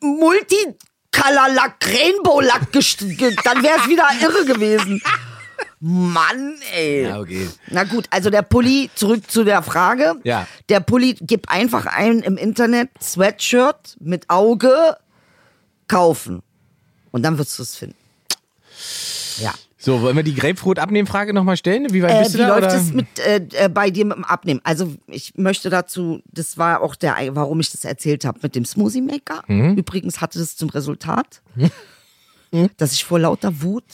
Multicolor-Lack, 1.15 1.87
Rainbow-Lack 1.87 2.73
dann 3.45 3.63
wäre 3.63 3.79
es 3.79 3.89
wieder 3.89 4.09
irre 4.21 4.45
gewesen. 4.45 5.03
Mann, 5.81 6.57
ey. 6.73 7.05
Ja, 7.05 7.21
okay. 7.21 7.49
Na 7.69 7.85
gut, 7.85 8.07
also 8.11 8.31
der 8.31 8.43
Pulli, 8.43 8.91
zurück 8.95 9.31
zu 9.31 9.45
der 9.45 9.63
Frage. 9.63 10.15
Ja. 10.25 10.47
Der 10.69 10.81
Pulli, 10.81 11.17
gib 11.21 11.51
einfach 11.51 11.87
ein 11.87 12.21
im 12.21 12.37
Internet, 12.37 12.91
Sweatshirt 13.03 13.97
mit 14.01 14.31
Auge, 14.31 14.97
kaufen. 15.87 16.43
Und 17.11 17.23
dann 17.23 17.39
wirst 17.39 17.59
du 17.59 17.63
es 17.63 17.77
finden. 17.77 17.97
Ja. 19.39 19.53
So, 19.85 20.01
wollen 20.01 20.17
wir 20.17 20.23
die 20.23 20.35
Grapefruit-Abnehmen-Frage 20.35 21.35
nochmal 21.35 21.59
stellen? 21.59 21.93
Wie 21.93 22.03
weit 22.03 22.13
Äh, 22.13 22.19
bist 22.23 22.33
wie 22.33 22.39
du 22.39 22.45
da? 22.45 22.49
läuft 22.59 22.69
oder? 22.69 22.77
es 22.77 22.93
mit 22.95 23.19
äh, 23.19 23.47
äh, 23.53 23.69
bei 23.69 23.91
dir 23.91 24.07
mit 24.07 24.17
dem 24.17 24.25
Abnehmen? 24.25 24.61
Also 24.65 24.95
ich 25.09 25.35
möchte 25.37 25.69
dazu, 25.69 26.23
das 26.33 26.57
war 26.57 26.81
auch 26.81 26.95
der, 26.95 27.17
warum 27.33 27.61
ich 27.61 27.71
das 27.71 27.85
erzählt 27.85 28.25
habe 28.25 28.39
mit 28.43 28.55
dem 28.55 28.65
Smoothie 28.65 29.03
Maker. 29.03 29.43
Mhm. 29.47 29.77
Übrigens 29.77 30.23
hatte 30.23 30.39
das 30.39 30.57
zum 30.57 30.71
Resultat, 30.71 31.43
dass 32.79 32.95
ich 32.95 33.05
vor 33.05 33.19
lauter 33.19 33.61
Wut 33.61 33.85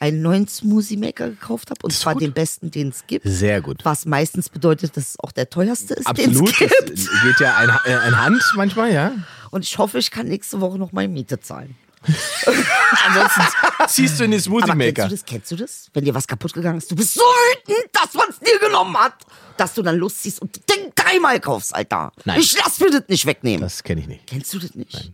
einen 0.00 0.22
neuen 0.22 0.48
Smoothie 0.48 0.96
Maker 0.96 1.28
gekauft 1.28 1.68
habe 1.70 1.80
und 1.82 1.92
zwar 1.92 2.14
den 2.14 2.32
besten, 2.32 2.70
den 2.70 2.88
es 2.88 3.06
gibt. 3.06 3.26
Sehr 3.28 3.60
gut. 3.60 3.84
Was 3.84 4.06
meistens 4.06 4.48
bedeutet, 4.48 4.96
dass 4.96 5.10
es 5.10 5.20
auch 5.20 5.32
der 5.32 5.50
teuerste 5.50 5.92
ist, 5.92 6.06
Absolut. 6.06 6.58
den 6.58 6.68
es 6.68 6.76
gibt. 6.86 6.90
Es 6.98 7.10
geht 7.22 7.40
ja 7.40 7.54
ein, 7.56 7.68
äh, 7.84 7.96
ein 7.96 8.18
Hand 8.18 8.40
manchmal, 8.56 8.94
ja. 8.94 9.12
Und 9.50 9.64
ich 9.64 9.76
hoffe, 9.76 9.98
ich 9.98 10.10
kann 10.10 10.26
nächste 10.26 10.62
Woche 10.62 10.78
noch 10.78 10.92
meine 10.92 11.08
Miete 11.12 11.38
zahlen. 11.38 11.74
Ansonsten 13.06 13.42
ziehst 13.88 14.20
du 14.20 14.24
in 14.24 14.30
den 14.32 14.40
Smoothie 14.40 14.64
Aber 14.70 14.72
kennst 14.76 14.96
Maker. 14.98 15.08
du 15.08 15.14
das? 15.14 15.24
Kennst 15.24 15.50
du 15.50 15.56
das? 15.56 15.90
Wenn 15.92 16.04
dir 16.04 16.14
was 16.14 16.26
kaputt 16.26 16.52
gegangen 16.52 16.78
ist, 16.78 16.90
du 16.90 16.96
bist 16.96 17.14
so 17.14 17.20
wütend, 17.20 17.88
dass 17.92 18.14
man 18.14 18.28
es 18.30 18.38
dir 18.38 18.58
genommen 18.58 18.96
hat, 18.96 19.14
dass 19.56 19.74
du 19.74 19.82
dann 19.82 19.96
Lust 19.96 20.22
ziehst 20.22 20.40
und 20.40 20.56
den 20.70 20.92
dreimal 20.94 21.40
kaufst, 21.40 21.74
Alter. 21.74 22.12
Nein. 22.24 22.40
Ich 22.40 22.56
lass 22.58 22.80
mir 22.80 22.90
das 22.90 23.02
nicht 23.08 23.26
wegnehmen. 23.26 23.60
Das 23.60 23.82
kenne 23.82 24.00
ich 24.00 24.06
nicht. 24.06 24.26
Kennst 24.26 24.54
du 24.54 24.58
das 24.58 24.74
nicht? 24.74 25.12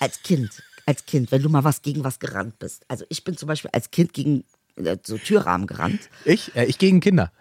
Als 0.00 0.22
Kind, 0.22 0.50
als 0.86 1.04
Kind, 1.06 1.30
wenn 1.32 1.42
du 1.42 1.48
mal 1.48 1.64
was 1.64 1.82
gegen 1.82 2.04
was 2.04 2.18
gerannt 2.18 2.58
bist. 2.58 2.84
Also 2.88 3.04
ich 3.08 3.24
bin 3.24 3.36
zum 3.36 3.48
Beispiel 3.48 3.70
als 3.72 3.90
Kind 3.90 4.12
gegen 4.12 4.44
äh, 4.76 4.96
so 5.04 5.18
Türrahmen 5.18 5.66
gerannt. 5.66 6.00
Ich? 6.24 6.54
Äh, 6.56 6.64
ich 6.66 6.78
gegen 6.78 7.00
Kinder. 7.00 7.32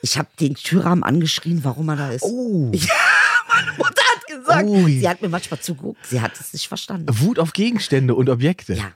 Ich 0.00 0.18
habe 0.18 0.28
den 0.40 0.54
Türrahmen 0.54 1.04
angeschrien, 1.04 1.62
warum 1.64 1.88
er 1.90 1.96
da 1.96 2.10
ist. 2.10 2.22
Oh. 2.22 2.72
Ja, 3.52 3.64
meine 3.66 3.72
Mutter 3.76 4.02
gesagt, 4.38 4.68
Ui. 4.68 4.98
sie 4.98 5.08
hat 5.08 5.22
mir 5.22 5.28
manchmal 5.28 5.60
zugeguckt, 5.60 6.04
sie 6.06 6.20
hat 6.20 6.32
es 6.38 6.52
nicht 6.52 6.68
verstanden. 6.68 7.06
Wut 7.20 7.38
auf 7.38 7.52
Gegenstände 7.52 8.14
und 8.14 8.28
Objekte. 8.28 8.74
Ja. 8.74 8.92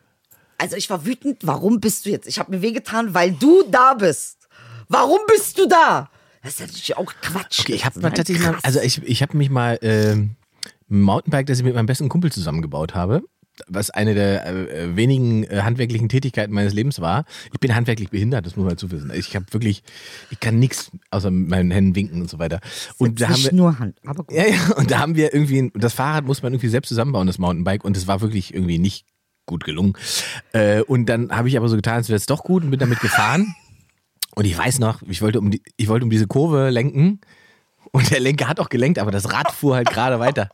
Also 0.58 0.76
ich 0.76 0.88
war 0.88 1.04
wütend, 1.04 1.38
warum 1.42 1.80
bist 1.80 2.06
du 2.06 2.10
jetzt? 2.10 2.26
Ich 2.26 2.38
habe 2.38 2.50
mir 2.50 2.62
wehgetan, 2.62 3.14
weil 3.14 3.32
du 3.32 3.62
da 3.70 3.94
bist. 3.94 4.48
Warum 4.88 5.18
bist 5.28 5.58
du 5.58 5.66
da? 5.66 6.08
Das 6.42 6.54
ist 6.54 6.60
natürlich 6.60 6.96
auch 6.96 7.12
Quatsch. 7.20 7.60
Okay, 7.60 7.74
ich 7.74 7.84
habe 7.84 7.94
Das 7.94 8.02
mal 8.02 8.10
tatsächlich 8.10 8.46
mal, 8.46 8.58
also 8.62 8.80
ich, 8.80 9.02
ich 9.02 9.22
habe 9.22 9.36
mich 9.36 9.50
mal 9.50 9.78
ähm, 9.82 10.36
ein 10.88 11.00
Mountainbike, 11.00 11.46
das 11.46 11.58
ich 11.58 11.64
mit 11.64 11.74
meinem 11.74 11.86
besten 11.86 12.08
Kumpel 12.08 12.30
zusammengebaut 12.30 12.94
habe, 12.94 13.22
was 13.68 13.90
eine 13.90 14.14
der 14.14 14.46
äh, 14.46 14.96
wenigen 14.96 15.44
äh, 15.44 15.62
handwerklichen 15.62 16.08
Tätigkeiten 16.08 16.52
meines 16.52 16.74
Lebens 16.74 17.00
war. 17.00 17.24
Ich 17.52 17.60
bin 17.60 17.74
handwerklich 17.74 18.10
behindert, 18.10 18.46
das 18.46 18.56
muss 18.56 18.64
man 18.64 18.70
dazu 18.70 18.90
wissen. 18.90 19.10
Ich 19.14 19.34
habe 19.34 19.46
wirklich, 19.50 19.82
ich 20.30 20.40
kann 20.40 20.58
nichts 20.58 20.90
außer 21.10 21.30
mit 21.30 21.48
meinen 21.48 21.70
Händen 21.70 21.94
winken 21.94 22.20
und 22.22 22.30
so 22.30 22.38
weiter. 22.38 22.60
Und 22.98 23.20
da 23.20 23.28
haben 23.30 23.42
wir, 23.42 23.52
nur 23.52 23.78
Hand, 23.78 23.98
aber 24.04 24.24
gut. 24.24 24.36
ja, 24.36 24.46
ja, 24.46 24.74
und 24.76 24.90
da 24.90 24.98
haben 24.98 25.16
wir 25.16 25.32
irgendwie, 25.32 25.70
das 25.74 25.94
Fahrrad 25.94 26.24
muss 26.24 26.42
man 26.42 26.52
irgendwie 26.52 26.68
selbst 26.68 26.88
zusammenbauen, 26.88 27.26
das 27.26 27.38
Mountainbike, 27.38 27.84
und 27.84 27.96
das 27.96 28.06
war 28.06 28.20
wirklich 28.20 28.54
irgendwie 28.54 28.78
nicht 28.78 29.06
gut 29.46 29.64
gelungen. 29.64 29.94
Äh, 30.52 30.82
und 30.82 31.06
dann 31.06 31.30
habe 31.30 31.48
ich 31.48 31.56
aber 31.56 31.68
so 31.68 31.76
getan, 31.76 31.94
als 31.94 32.08
wäre 32.08 32.16
es 32.16 32.26
doch 32.26 32.42
gut 32.42 32.64
und 32.64 32.70
bin 32.70 32.80
damit 32.80 33.00
gefahren. 33.00 33.54
Und 34.34 34.44
ich 34.44 34.56
weiß 34.56 34.80
noch, 34.80 35.02
ich 35.02 35.22
wollte 35.22 35.38
um 35.40 35.50
die, 35.50 35.62
ich 35.76 35.88
wollte 35.88 36.04
um 36.04 36.10
diese 36.10 36.26
Kurve 36.26 36.68
lenken 36.68 37.20
und 37.92 38.10
der 38.10 38.20
Lenker 38.20 38.48
hat 38.48 38.60
auch 38.60 38.68
gelenkt, 38.68 38.98
aber 38.98 39.10
das 39.10 39.32
Rad 39.32 39.50
fuhr 39.52 39.76
halt 39.76 39.88
gerade 39.88 40.18
weiter. 40.18 40.50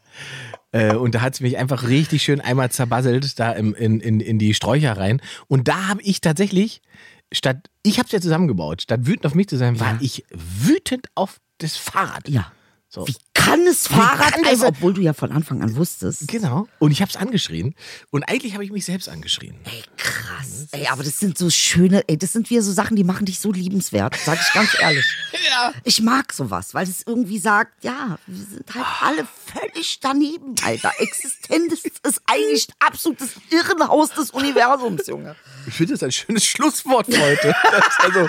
Äh, 0.72 0.96
und 0.96 1.14
da 1.14 1.20
hat 1.20 1.34
es 1.34 1.40
mich 1.40 1.58
einfach 1.58 1.86
richtig 1.88 2.22
schön 2.22 2.40
einmal 2.40 2.70
zerbasselt, 2.70 3.38
da 3.38 3.52
im, 3.52 3.74
in, 3.74 4.00
in, 4.00 4.20
in 4.20 4.38
die 4.38 4.54
Sträucher 4.54 4.96
rein. 4.96 5.20
Und 5.46 5.68
da 5.68 5.88
habe 5.88 6.02
ich 6.02 6.20
tatsächlich, 6.20 6.82
statt, 7.30 7.70
ich 7.82 7.98
habe 7.98 8.06
es 8.06 8.12
ja 8.12 8.20
zusammengebaut, 8.20 8.82
statt 8.82 9.06
wütend 9.06 9.26
auf 9.26 9.34
mich 9.34 9.48
zu 9.48 9.56
sein, 9.56 9.78
war 9.78 9.98
ich 10.00 10.24
wütend 10.30 11.08
auf 11.14 11.40
das 11.58 11.76
Fahrrad. 11.76 12.28
Ja. 12.28 12.50
So. 12.94 13.08
Wie 13.08 13.16
kann 13.32 13.66
es 13.66 13.86
Fahrrad 13.88 14.32
kann 14.34 14.42
das- 14.42 14.52
einfach, 14.52 14.68
obwohl 14.68 14.92
du 14.92 15.00
ja 15.00 15.14
von 15.14 15.32
Anfang 15.32 15.62
an 15.62 15.74
wusstest. 15.76 16.28
Genau. 16.28 16.68
Und 16.78 16.90
ich 16.90 17.00
habe 17.00 17.08
es 17.08 17.16
angeschrien. 17.16 17.74
Und 18.10 18.22
eigentlich 18.24 18.52
habe 18.52 18.64
ich 18.64 18.70
mich 18.70 18.84
selbst 18.84 19.08
angeschrien. 19.08 19.56
Ey, 19.64 19.82
krass. 19.96 20.68
Ey, 20.72 20.86
aber 20.88 21.02
das 21.02 21.18
sind 21.18 21.38
so 21.38 21.48
schöne, 21.48 22.04
ey, 22.06 22.18
das 22.18 22.34
sind 22.34 22.50
wieder 22.50 22.60
so 22.62 22.70
Sachen, 22.70 22.94
die 22.94 23.02
machen 23.04 23.24
dich 23.24 23.40
so 23.40 23.50
liebenswert, 23.50 24.16
sag 24.22 24.38
ich 24.40 24.52
ganz 24.52 24.76
ehrlich. 24.78 25.04
Ja. 25.50 25.72
Ich 25.82 26.00
mag 26.00 26.32
sowas, 26.32 26.72
weil 26.72 26.84
es 26.88 27.02
irgendwie 27.04 27.38
sagt, 27.38 27.82
ja, 27.82 28.16
wir 28.26 28.44
sind 28.46 28.74
halt 28.74 28.86
alle 29.02 29.26
völlig 29.52 29.98
daneben, 30.00 30.54
Alter. 30.64 30.92
Existenz 30.98 31.84
ist 31.84 32.22
eigentlich 32.26 32.68
absolutes 32.78 33.30
Irrenhaus 33.50 34.10
des 34.14 34.30
Universums, 34.30 35.06
Junge. 35.08 35.34
Ich 35.66 35.74
finde 35.74 35.94
das 35.94 36.02
ein 36.04 36.12
schönes 36.12 36.44
Schlusswort 36.46 37.06
für 37.12 37.20
heute. 37.20 37.54
Das 37.72 37.98
also, 37.98 38.28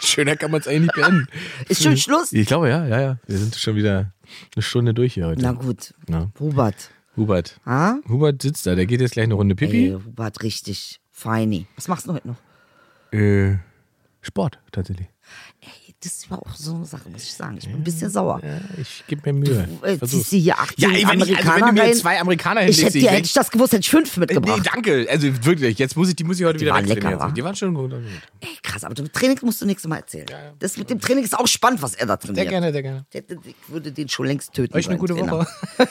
schöner 0.00 0.36
kann 0.36 0.52
man 0.52 0.60
es 0.60 0.68
eigentlich 0.68 0.82
nicht 0.82 0.94
beenden. 0.94 1.26
Ist 1.68 1.82
schon 1.82 1.96
Schluss? 1.96 2.32
Ich 2.32 2.46
glaube, 2.46 2.68
ja, 2.68 2.86
ja, 2.86 3.00
ja. 3.00 3.18
Wir 3.26 3.38
sind 3.38 3.56
schon 3.56 3.74
wieder 3.76 3.93
eine 4.54 4.62
Stunde 4.62 4.94
durch 4.94 5.14
hier 5.14 5.26
heute. 5.26 5.42
Na 5.42 5.52
gut. 5.52 5.94
Ja. 6.08 6.30
Hubert. 6.38 6.90
Hubert. 7.16 7.60
Ah? 7.64 7.96
Hubert 8.08 8.42
sitzt 8.42 8.66
da, 8.66 8.74
der 8.74 8.86
geht 8.86 9.00
jetzt 9.00 9.12
gleich 9.12 9.24
eine 9.24 9.34
Runde 9.34 9.54
Pipi. 9.54 9.88
Ey, 9.88 9.98
Hubert, 10.04 10.42
richtig 10.42 11.00
feini. 11.10 11.66
Was 11.76 11.88
machst 11.88 12.06
du 12.06 12.12
heute 12.12 12.28
noch? 12.28 12.36
Äh, 13.12 13.58
Sport, 14.20 14.58
tatsächlich. 14.72 15.08
Das 16.04 16.12
ist 16.12 16.26
aber 16.30 16.42
auch 16.46 16.54
so 16.54 16.74
eine 16.74 16.84
Sache, 16.84 17.08
muss 17.08 17.22
ich 17.22 17.32
sagen. 17.32 17.56
Ich 17.56 17.64
bin 17.66 17.76
ein 17.76 17.82
bisschen 17.82 18.10
sauer. 18.10 18.38
Ja, 18.44 18.60
ich 18.78 19.04
gebe 19.06 19.32
mir 19.32 19.40
Mühe. 19.40 19.66
Äh, 19.82 19.96
Versuch's. 19.96 20.10
ziehst 20.28 20.32
du 20.32 20.36
hier 20.36 20.58
18 20.58 20.74
Ja, 20.90 20.90
ey, 20.96 21.08
wenn, 21.08 21.20
ich, 21.20 21.34
also 21.38 21.50
wenn 21.54 21.74
du 21.74 21.82
mir 21.82 21.92
zwei 21.94 22.20
Amerikaner 22.20 22.60
Ich 22.68 22.76
hinlegst, 22.76 22.94
hätte, 22.96 22.98
ich 23.06 23.10
hätte 23.10 23.26
ich 23.26 23.32
das 23.32 23.50
gewusst, 23.50 23.72
hätte 23.72 23.80
ich 23.80 23.90
fünf 23.90 24.14
Nee, 24.16 24.20
mitgebracht. 24.20 24.68
danke. 24.70 25.06
Also 25.10 25.28
wirklich, 25.46 25.78
jetzt 25.78 25.96
muss 25.96 26.10
ich, 26.10 26.16
die 26.16 26.24
muss 26.24 26.38
ich 26.38 26.44
heute 26.44 26.60
wieder 26.60 26.72
waren 26.72 26.84
lecker, 26.84 27.18
wa? 27.18 27.30
Die 27.30 27.42
waren 27.42 27.56
schon 27.56 27.72
gut. 27.72 27.92
Ey, 28.40 28.48
krass, 28.62 28.84
aber 28.84 28.92
das 28.94 29.10
Training 29.12 29.38
musst 29.42 29.62
du 29.62 29.66
nächstes 29.66 29.88
Mal 29.88 29.96
erzählen. 29.96 30.26
Das 30.58 30.76
mit 30.76 30.90
dem 30.90 31.00
Training 31.00 31.24
ist 31.24 31.38
auch 31.38 31.46
spannend, 31.46 31.80
was 31.80 31.94
er 31.94 32.04
da 32.06 32.18
trainiert. 32.18 32.36
Sehr 32.36 32.46
gerne, 32.46 32.70
sehr 32.72 32.82
gerne. 32.82 33.06
Ich 33.10 33.24
würde 33.68 33.90
den 33.90 34.08
schon 34.10 34.26
längst 34.26 34.52
töten. 34.52 34.74
Euch 34.76 34.86
eine 34.88 34.98
gute 34.98 35.14
Trainer. 35.14 35.32
Woche. 35.32 35.46